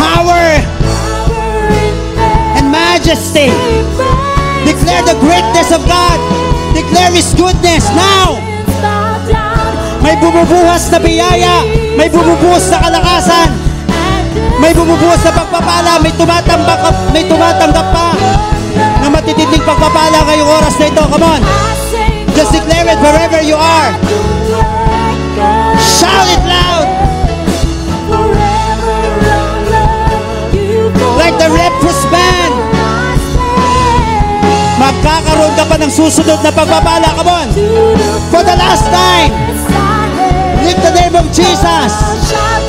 Power 0.00 0.44
and 2.56 2.64
majesty. 2.72 3.52
Declare 4.64 5.12
the 5.12 5.20
greatness 5.20 5.76
of 5.76 5.84
God. 5.84 6.16
Declare 6.72 7.12
His 7.12 7.36
goodness 7.36 7.84
now. 7.92 8.40
May 10.00 10.16
bumubuhas 10.16 10.88
na 10.88 11.04
biyaya. 11.04 11.60
May 11.92 12.08
bumubuhos 12.08 12.72
na 12.72 12.80
kalakasan. 12.80 13.52
May 14.56 14.72
bumubuhos 14.72 15.20
na 15.20 15.36
pagpapala. 15.36 16.00
May 16.00 16.16
tumatambak, 16.16 16.80
may 17.12 17.28
tumatanggap 17.28 17.92
pa 17.92 18.08
na 19.04 19.12
matitinding 19.12 19.68
pagpapala 19.68 20.24
ngayong 20.24 20.48
oras 20.48 20.80
na 20.80 20.88
ito. 20.88 21.04
Come 21.12 21.28
on. 21.28 21.75
Just 22.36 22.52
declare 22.52 22.84
it 22.84 23.00
wherever 23.00 23.40
you 23.40 23.56
are. 23.56 23.96
Shout 25.80 26.28
it 26.28 26.42
loud. 26.44 26.84
Like 31.16 31.36
the 31.40 31.48
Raptors 31.48 32.02
band. 32.12 32.54
Magkakaroon 34.76 35.52
ka 35.56 35.64
pa 35.64 35.76
ng 35.80 35.88
susunod 35.88 36.44
na 36.44 36.52
pagpapala. 36.52 37.08
Come 37.16 37.32
on. 37.32 37.48
For 38.28 38.44
the 38.44 38.56
last 38.60 38.84
time. 38.92 39.32
Lift 40.60 40.84
the 40.84 40.92
name 40.92 41.16
of 41.16 41.32
Jesus. 41.32 42.65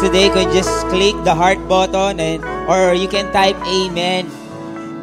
Blessed 0.00 0.12
today, 0.12 0.28
could 0.30 0.52
just 0.52 0.86
click 0.88 1.14
the 1.24 1.34
heart 1.34 1.58
button 1.68 2.20
and 2.20 2.44
or 2.68 2.94
you 2.94 3.08
can 3.08 3.32
type 3.32 3.56
amen. 3.66 4.45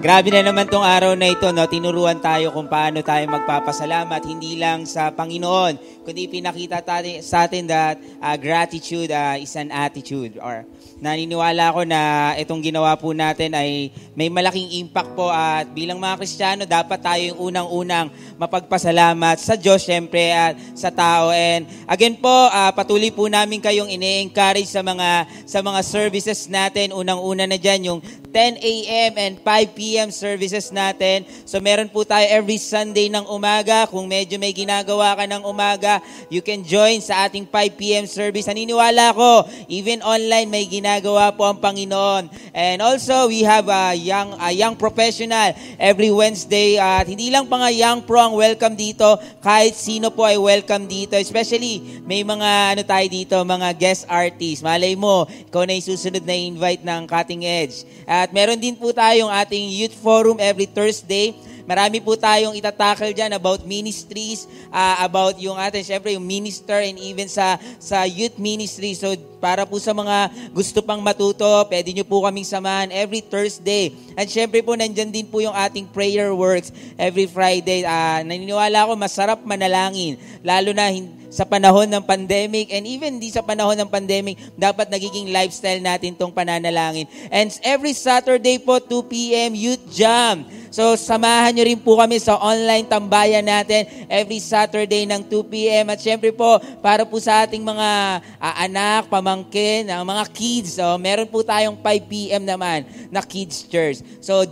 Grabe 0.04 0.36
na 0.36 0.44
naman 0.44 0.68
tong 0.68 0.84
araw 0.84 1.16
na 1.16 1.32
ito, 1.32 1.48
no? 1.56 1.64
Tinuruan 1.64 2.20
tayo 2.20 2.52
kung 2.52 2.68
paano 2.68 3.00
tayo 3.00 3.24
magpapasalamat, 3.24 4.20
hindi 4.28 4.60
lang 4.60 4.84
sa 4.84 5.16
Panginoon, 5.16 6.04
kundi 6.04 6.28
pinakita 6.28 6.84
tayo, 6.84 7.08
sa 7.24 7.48
atin 7.48 7.64
that 7.72 7.96
uh, 8.20 8.36
gratitude 8.36 9.08
uh, 9.16 9.40
is 9.40 9.56
an 9.56 9.72
attitude. 9.72 10.36
Or 10.44 10.68
naniniwala 11.00 11.72
ako 11.72 11.88
na 11.88 12.36
itong 12.36 12.60
ginawa 12.60 13.00
po 13.00 13.16
natin 13.16 13.56
ay 13.56 13.96
may 14.12 14.28
malaking 14.28 14.84
impact 14.84 15.16
po 15.16 15.32
at 15.32 15.72
bilang 15.72 16.04
mga 16.04 16.20
Kristiyano, 16.20 16.68
dapat 16.68 17.00
tayo 17.00 17.24
yung 17.24 17.40
unang-unang 17.40 18.12
mapagpasalamat 18.36 19.40
sa 19.40 19.56
Diyos, 19.56 19.88
syempre, 19.88 20.36
at 20.36 20.60
sa 20.76 20.92
tao. 20.92 21.32
And 21.32 21.64
again 21.88 22.20
po, 22.20 22.52
uh, 22.52 22.76
patuloy 22.76 23.08
po 23.08 23.32
namin 23.32 23.64
kayong 23.64 23.88
ini-encourage 23.88 24.68
sa 24.68 24.84
mga, 24.84 25.32
sa 25.48 25.64
mga 25.64 25.80
services 25.80 26.52
natin. 26.52 26.92
Unang-una 26.92 27.48
na 27.48 27.56
dyan, 27.56 27.88
yung 27.88 28.00
10 28.34 28.60
a.m. 28.60 29.12
and 29.16 29.36
5 29.40 29.78
p.m. 29.78 29.93
services 30.10 30.74
natin. 30.74 31.28
So 31.46 31.62
meron 31.62 31.92
po 31.92 32.02
tayo 32.02 32.26
every 32.26 32.58
Sunday 32.58 33.12
ng 33.12 33.30
umaga. 33.30 33.86
Kung 33.86 34.10
medyo 34.10 34.42
may 34.42 34.56
ginagawa 34.56 35.14
ka 35.14 35.30
ng 35.30 35.44
umaga, 35.46 36.02
you 36.32 36.42
can 36.42 36.66
join 36.66 36.98
sa 37.04 37.28
ating 37.28 37.46
5 37.46 37.78
p.m. 37.78 38.06
service. 38.10 38.50
Naniniwala 38.50 39.14
ko, 39.14 39.46
even 39.70 40.02
online 40.02 40.50
may 40.50 40.66
ginagawa 40.66 41.30
po 41.36 41.46
ang 41.46 41.62
Panginoon. 41.62 42.32
And 42.54 42.82
also, 42.82 43.30
we 43.30 43.46
have 43.46 43.70
a 43.70 43.98
young, 43.98 44.38
a 44.38 44.50
young 44.54 44.78
professional 44.78 45.54
every 45.78 46.10
Wednesday. 46.10 46.78
At 46.82 47.06
hindi 47.06 47.30
lang 47.30 47.50
pa 47.50 47.62
nga 47.62 47.70
young 47.70 48.06
pro 48.06 48.22
ang 48.24 48.34
welcome 48.38 48.78
dito, 48.78 49.20
kahit 49.42 49.76
sino 49.76 50.10
po 50.14 50.24
ay 50.26 50.40
welcome 50.40 50.86
dito. 50.86 51.18
Especially, 51.18 52.02
may 52.06 52.22
mga 52.22 52.78
ano 52.78 52.82
tayo 52.86 53.06
dito, 53.10 53.36
mga 53.42 53.70
guest 53.76 54.06
artists. 54.08 54.64
Malay 54.64 54.96
mo, 54.96 55.26
ikaw 55.50 55.68
na 55.68 55.76
yung 55.76 55.86
susunod 55.86 56.24
na 56.24 56.38
invite 56.38 56.86
ng 56.86 57.02
Cutting 57.10 57.44
Edge. 57.44 57.84
At 58.08 58.32
meron 58.32 58.62
din 58.62 58.78
po 58.78 58.94
tayong 58.94 59.34
ating 59.34 59.83
youth 59.84 59.96
forum 60.00 60.40
every 60.40 60.66
Thursday. 60.66 61.36
Marami 61.64 62.04
po 62.04 62.20
tayong 62.20 62.60
itatakal 62.60 63.08
dyan 63.16 63.32
about 63.40 63.64
ministries, 63.64 64.52
uh, 64.68 65.00
about 65.00 65.40
yung 65.40 65.56
atin, 65.56 65.80
syempre 65.80 66.12
yung 66.12 66.24
minister 66.24 66.76
and 66.84 67.00
even 67.00 67.32
sa 67.32 67.56
sa 67.80 68.04
youth 68.04 68.36
ministry. 68.36 68.92
So 68.92 69.16
para 69.40 69.64
po 69.64 69.80
sa 69.80 69.96
mga 69.96 70.28
gusto 70.52 70.84
pang 70.84 71.00
matuto, 71.00 71.48
pwede 71.72 71.96
nyo 71.96 72.04
po 72.04 72.20
kaming 72.28 72.44
samahan 72.44 72.92
every 72.92 73.24
Thursday. 73.24 73.96
And 74.20 74.28
syempre 74.28 74.60
po, 74.60 74.76
nandyan 74.76 75.08
din 75.08 75.24
po 75.24 75.40
yung 75.40 75.56
ating 75.56 75.88
prayer 75.88 76.36
works 76.36 76.76
every 77.00 77.32
Friday. 77.32 77.88
Uh, 77.88 78.28
naniniwala 78.28 78.84
ako, 78.84 79.00
masarap 79.00 79.40
manalangin. 79.48 80.20
Lalo 80.44 80.76
na 80.76 80.92
hin- 80.92 81.23
sa 81.34 81.50
panahon 81.50 81.90
ng 81.90 82.06
pandemic 82.06 82.70
and 82.70 82.86
even 82.86 83.18
di 83.18 83.34
sa 83.34 83.42
panahon 83.42 83.74
ng 83.74 83.90
pandemic, 83.90 84.38
dapat 84.54 84.86
nagiging 84.94 85.34
lifestyle 85.34 85.82
natin 85.82 86.14
tong 86.14 86.30
pananalangin. 86.30 87.10
And 87.34 87.50
every 87.66 87.98
Saturday 87.98 88.62
po, 88.62 88.78
2 88.78 89.10
p.m., 89.10 89.58
Youth 89.58 89.82
Jam. 89.90 90.46
So, 90.70 90.94
samahan 90.94 91.58
nyo 91.58 91.66
rin 91.66 91.82
po 91.82 91.98
kami 91.98 92.22
sa 92.22 92.38
online 92.38 92.86
tambayan 92.86 93.46
natin 93.46 93.86
every 94.10 94.38
Saturday 94.38 95.10
ng 95.10 95.26
2 95.26 95.50
p.m. 95.50 95.90
At 95.90 96.02
syempre 96.02 96.30
po, 96.30 96.62
para 96.86 97.02
po 97.02 97.18
sa 97.18 97.46
ating 97.46 97.66
mga 97.66 97.90
uh, 98.38 98.56
anak, 98.62 99.10
pamangkin, 99.10 99.90
ang 99.90 100.06
mga 100.06 100.30
kids, 100.34 100.78
so, 100.78 100.98
meron 101.02 101.30
po 101.30 101.42
tayong 101.42 101.78
5 101.82 102.10
p.m. 102.10 102.46
naman 102.46 102.86
na 103.10 103.26
kids 103.26 103.66
church. 103.66 104.06
So, 104.22 104.46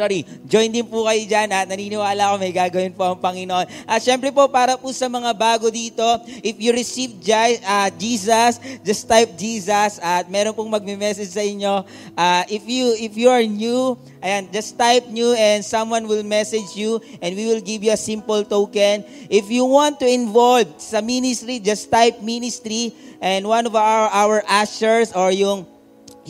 sorry, 0.00 0.24
join 0.48 0.72
din 0.72 0.88
po 0.88 1.04
kayo 1.04 1.20
dyan 1.28 1.52
at 1.52 1.68
naniniwala 1.68 2.32
ako 2.32 2.34
may 2.40 2.56
gagawin 2.56 2.96
po 2.96 3.04
ang 3.04 3.20
Panginoon. 3.20 3.68
At 3.84 4.00
syempre 4.00 4.32
po, 4.32 4.48
para 4.48 4.80
po 4.80 4.88
sa 4.96 5.12
mga 5.12 5.36
bago 5.36 5.68
dito, 5.68 6.02
if 6.40 6.56
you 6.56 6.72
receive 6.72 7.12
uh, 7.28 7.92
Jesus, 8.00 8.56
just 8.80 9.04
type 9.04 9.36
Jesus 9.36 10.00
at 10.00 10.24
meron 10.32 10.56
pong 10.56 10.72
magme-message 10.72 11.28
sa 11.28 11.44
inyo. 11.44 11.84
Uh, 12.16 12.42
if 12.48 12.64
you 12.64 12.96
if 12.96 13.12
you 13.12 13.28
are 13.28 13.44
new, 13.44 14.00
ayan, 14.24 14.48
just 14.48 14.80
type 14.80 15.04
new 15.12 15.36
and 15.36 15.60
someone 15.60 16.08
will 16.08 16.24
message 16.24 16.72
you 16.72 16.96
and 17.20 17.36
we 17.36 17.44
will 17.44 17.60
give 17.60 17.84
you 17.84 17.92
a 17.92 18.00
simple 18.00 18.40
token. 18.40 19.04
If 19.28 19.52
you 19.52 19.68
want 19.68 20.00
to 20.00 20.08
involve 20.08 20.80
sa 20.80 21.04
ministry, 21.04 21.60
just 21.60 21.92
type 21.92 22.24
ministry 22.24 22.96
and 23.20 23.44
one 23.44 23.68
of 23.68 23.76
our 23.76 24.08
our 24.08 24.40
ushers 24.48 25.12
or 25.12 25.28
yung 25.28 25.68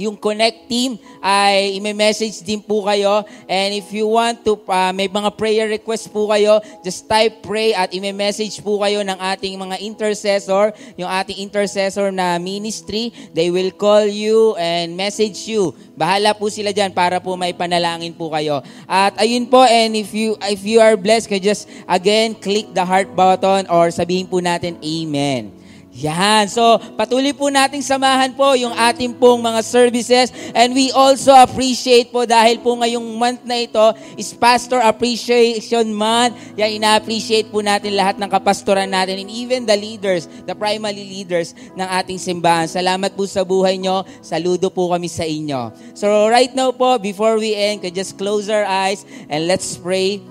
yung 0.00 0.16
Connect 0.16 0.64
team 0.64 0.96
ay 1.20 1.76
i-message 1.76 2.40
din 2.40 2.64
po 2.64 2.88
kayo. 2.88 3.20
And 3.44 3.76
if 3.76 3.92
you 3.92 4.08
want 4.08 4.40
to, 4.48 4.56
uh, 4.64 4.92
may 4.96 5.12
mga 5.12 5.36
prayer 5.36 5.68
request 5.68 6.08
po 6.08 6.32
kayo, 6.32 6.64
just 6.80 7.04
type 7.04 7.44
pray 7.44 7.76
at 7.76 7.92
i-message 7.92 8.64
po 8.64 8.80
kayo 8.80 9.04
ng 9.04 9.18
ating 9.20 9.60
mga 9.60 9.76
intercessor, 9.84 10.72
yung 10.96 11.12
ating 11.12 11.44
intercessor 11.44 12.08
na 12.08 12.40
ministry. 12.40 13.12
They 13.36 13.52
will 13.52 13.70
call 13.76 14.08
you 14.08 14.56
and 14.56 14.96
message 14.96 15.44
you. 15.44 15.76
Bahala 16.00 16.32
po 16.32 16.48
sila 16.48 16.72
dyan 16.72 16.96
para 16.96 17.20
po 17.20 17.36
may 17.36 17.52
panalangin 17.52 18.16
po 18.16 18.32
kayo. 18.32 18.64
At 18.88 19.20
ayun 19.20 19.52
po, 19.52 19.68
and 19.68 19.92
if 19.92 20.16
you, 20.16 20.40
if 20.48 20.64
you 20.64 20.80
are 20.80 20.96
blessed, 20.96 21.28
just 21.44 21.68
again 21.84 22.32
click 22.32 22.72
the 22.72 22.82
heart 22.82 23.12
button 23.12 23.68
or 23.68 23.92
sabihin 23.92 24.24
po 24.24 24.40
natin, 24.40 24.80
Amen. 24.80 25.59
Yan. 26.00 26.48
So, 26.48 26.80
patuloy 26.96 27.36
po 27.36 27.52
nating 27.52 27.84
samahan 27.84 28.32
po 28.32 28.56
yung 28.56 28.72
ating 28.72 29.12
pong 29.20 29.44
mga 29.44 29.60
services. 29.60 30.32
And 30.56 30.72
we 30.72 30.88
also 30.96 31.36
appreciate 31.36 32.08
po 32.08 32.24
dahil 32.24 32.64
po 32.64 32.72
ngayong 32.80 33.04
month 33.20 33.44
na 33.44 33.60
ito 33.60 33.84
is 34.16 34.32
Pastor 34.32 34.80
Appreciation 34.80 35.92
Month. 35.92 36.56
Yan, 36.56 36.80
ina-appreciate 36.80 37.52
po 37.52 37.60
natin 37.60 37.92
lahat 37.92 38.16
ng 38.16 38.32
kapastoran 38.32 38.88
natin 38.88 39.20
and 39.20 39.28
even 39.28 39.68
the 39.68 39.76
leaders, 39.76 40.24
the 40.48 40.56
primary 40.56 41.04
leaders 41.04 41.52
ng 41.76 41.84
ating 41.84 42.16
simbahan. 42.16 42.64
Salamat 42.64 43.12
po 43.12 43.28
sa 43.28 43.44
buhay 43.44 43.76
nyo. 43.76 44.00
Saludo 44.24 44.72
po 44.72 44.88
kami 44.88 45.12
sa 45.12 45.28
inyo. 45.28 45.68
So, 45.92 46.32
right 46.32 46.50
now 46.56 46.72
po, 46.72 46.96
before 46.96 47.36
we 47.36 47.52
end, 47.52 47.84
can 47.84 47.92
just 47.92 48.16
close 48.16 48.48
our 48.48 48.64
eyes 48.64 49.04
and 49.28 49.44
let's 49.44 49.76
pray. 49.76 50.24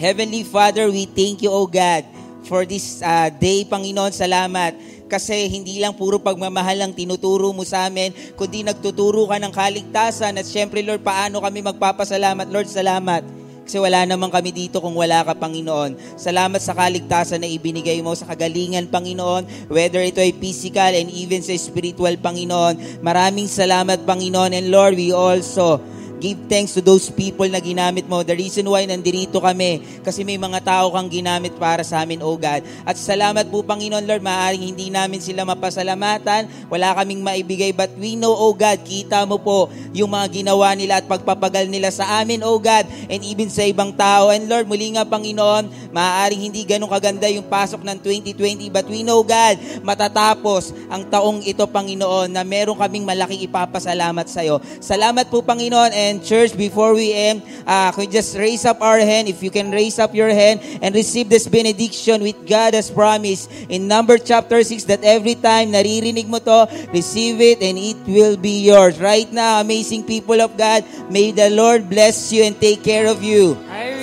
Heavenly 0.00 0.42
Father, 0.42 0.90
we 0.90 1.06
thank 1.06 1.38
you, 1.44 1.54
O 1.54 1.70
God, 1.70 2.02
for 2.50 2.66
this 2.66 2.98
uh, 2.98 3.30
day, 3.30 3.62
Panginoon. 3.62 4.10
Salamat 4.10 4.93
kasi 5.14 5.46
hindi 5.46 5.78
lang 5.78 5.94
puro 5.94 6.18
pagmamahal 6.18 6.82
ang 6.82 6.90
tinuturo 6.90 7.54
mo 7.54 7.62
sa 7.62 7.86
amin, 7.86 8.10
kundi 8.34 8.66
nagtuturo 8.66 9.30
ka 9.30 9.38
ng 9.38 9.54
kaligtasan 9.54 10.34
at 10.34 10.42
syempre 10.42 10.82
Lord, 10.82 11.06
paano 11.06 11.38
kami 11.38 11.62
magpapasalamat? 11.62 12.50
Lord, 12.50 12.66
salamat. 12.66 13.22
Kasi 13.64 13.80
wala 13.80 14.04
naman 14.04 14.28
kami 14.28 14.52
dito 14.52 14.76
kung 14.82 14.92
wala 14.92 15.24
ka, 15.24 15.32
Panginoon. 15.32 16.20
Salamat 16.20 16.60
sa 16.60 16.76
kaligtasan 16.76 17.40
na 17.40 17.48
ibinigay 17.48 17.96
mo 18.04 18.12
sa 18.12 18.28
kagalingan, 18.28 18.92
Panginoon. 18.92 19.72
Whether 19.72 20.04
ito 20.04 20.20
ay 20.20 20.36
physical 20.36 20.92
and 20.92 21.08
even 21.08 21.40
sa 21.40 21.56
spiritual, 21.56 22.12
Panginoon. 22.20 23.00
Maraming 23.00 23.48
salamat, 23.48 24.04
Panginoon. 24.04 24.52
And 24.52 24.68
Lord, 24.68 25.00
we 25.00 25.16
also 25.16 25.80
Give 26.24 26.40
thanks 26.48 26.72
to 26.72 26.80
those 26.80 27.12
people 27.12 27.44
na 27.52 27.60
ginamit 27.60 28.08
mo. 28.08 28.24
The 28.24 28.32
reason 28.32 28.64
why 28.64 28.88
nandito 28.88 29.44
kami, 29.44 30.00
kasi 30.00 30.24
may 30.24 30.40
mga 30.40 30.64
tao 30.64 30.88
kang 30.88 31.12
ginamit 31.12 31.52
para 31.60 31.84
sa 31.84 32.00
amin, 32.00 32.24
O 32.24 32.32
God. 32.32 32.64
At 32.88 32.96
salamat 32.96 33.52
po, 33.52 33.60
Panginoon 33.60 34.08
Lord, 34.08 34.24
maaaring 34.24 34.72
hindi 34.72 34.88
namin 34.88 35.20
sila 35.20 35.44
mapasalamatan, 35.44 36.48
wala 36.72 36.96
kaming 36.96 37.20
maibigay, 37.20 37.76
but 37.76 37.92
we 38.00 38.16
know, 38.16 38.32
O 38.32 38.56
God, 38.56 38.80
kita 38.88 39.28
mo 39.28 39.36
po 39.36 39.68
yung 39.92 40.16
mga 40.16 40.40
ginawa 40.40 40.72
nila 40.72 41.04
at 41.04 41.04
pagpapagal 41.04 41.68
nila 41.68 41.92
sa 41.92 42.24
amin, 42.24 42.40
O 42.40 42.56
God, 42.56 42.88
and 43.12 43.20
even 43.20 43.52
sa 43.52 43.60
ibang 43.68 43.92
tao. 43.92 44.32
And 44.32 44.48
Lord, 44.48 44.64
muli 44.64 44.96
nga, 44.96 45.04
Panginoon, 45.04 45.92
maaaring 45.92 46.40
hindi 46.40 46.64
ganun 46.64 46.88
kaganda 46.88 47.28
yung 47.28 47.44
pasok 47.52 47.84
ng 47.84 48.00
2020, 48.00 48.72
but 48.72 48.88
we 48.88 49.04
know, 49.04 49.20
God, 49.20 49.60
matatapos 49.84 50.72
ang 50.88 51.04
taong 51.04 51.44
ito, 51.44 51.68
Panginoon, 51.68 52.32
na 52.32 52.48
meron 52.48 52.80
kaming 52.80 53.04
malaking 53.04 53.44
ipapasalamat 53.44 54.24
sa 54.24 54.40
iyo. 54.40 54.56
Salamat 54.80 55.28
po, 55.28 55.44
Panginoon, 55.44 55.92
and 55.92 56.13
And 56.14 56.22
church, 56.22 56.54
before 56.54 56.94
we 56.94 57.10
end, 57.10 57.42
uh, 57.66 57.90
can 57.90 58.06
just 58.06 58.38
raise 58.38 58.62
up 58.62 58.78
our 58.78 59.02
hand. 59.02 59.26
If 59.26 59.42
you 59.42 59.50
can 59.50 59.74
raise 59.74 59.98
up 59.98 60.14
your 60.14 60.30
hand 60.30 60.62
and 60.78 60.94
receive 60.94 61.26
this 61.26 61.50
benediction 61.50 62.22
with 62.22 62.46
God 62.46 62.78
has 62.78 62.86
promised 62.86 63.50
in 63.66 63.90
number 63.90 64.14
chapter 64.14 64.62
6 64.62 64.86
that 64.86 65.02
every 65.02 65.34
time 65.34 65.74
naririnig 65.74 66.30
mo 66.30 66.38
to, 66.38 66.70
receive 66.94 67.42
it 67.42 67.58
and 67.66 67.74
it 67.74 67.98
will 68.06 68.38
be 68.38 68.62
yours. 68.62 69.02
Right 69.02 69.26
now, 69.26 69.58
amazing 69.58 70.06
people 70.06 70.38
of 70.38 70.54
God, 70.54 70.86
may 71.10 71.34
the 71.34 71.50
Lord 71.50 71.90
bless 71.90 72.30
you 72.30 72.46
and 72.46 72.54
take 72.62 72.86
care 72.86 73.10
of 73.10 73.18
you. 73.18 73.58
I 73.66 73.98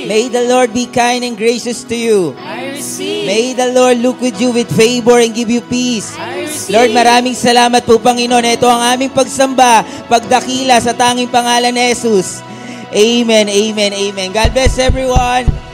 receive. 0.00 0.08
May 0.08 0.32
the 0.32 0.44
Lord 0.48 0.72
be 0.72 0.88
kind 0.88 1.20
and 1.24 1.36
gracious 1.36 1.84
to 1.84 1.96
you. 1.96 2.32
I 2.40 2.72
receive. 2.72 3.26
May 3.28 3.52
the 3.52 3.68
Lord 3.72 4.00
look 4.00 4.20
with 4.20 4.40
you 4.40 4.52
with 4.52 4.72
favor 4.72 5.20
and 5.20 5.34
give 5.34 5.52
you 5.52 5.60
peace. 5.60 6.16
I 6.16 6.48
receive. 6.48 6.72
Lord, 6.72 6.90
maraming 6.96 7.36
salamat 7.36 7.84
po, 7.84 8.00
Panginoon. 8.00 8.44
Ito 8.44 8.64
ang 8.64 8.96
aming 8.96 9.12
pagsamba, 9.12 9.84
pagdakila 10.08 10.80
sa 10.80 10.96
tanging 10.96 11.28
pangalan 11.28 11.76
ni 11.76 11.92
Jesus. 11.92 12.40
Amen, 12.90 13.46
amen, 13.46 13.92
amen. 13.94 14.28
God 14.34 14.50
bless 14.50 14.80
everyone. 14.80 15.69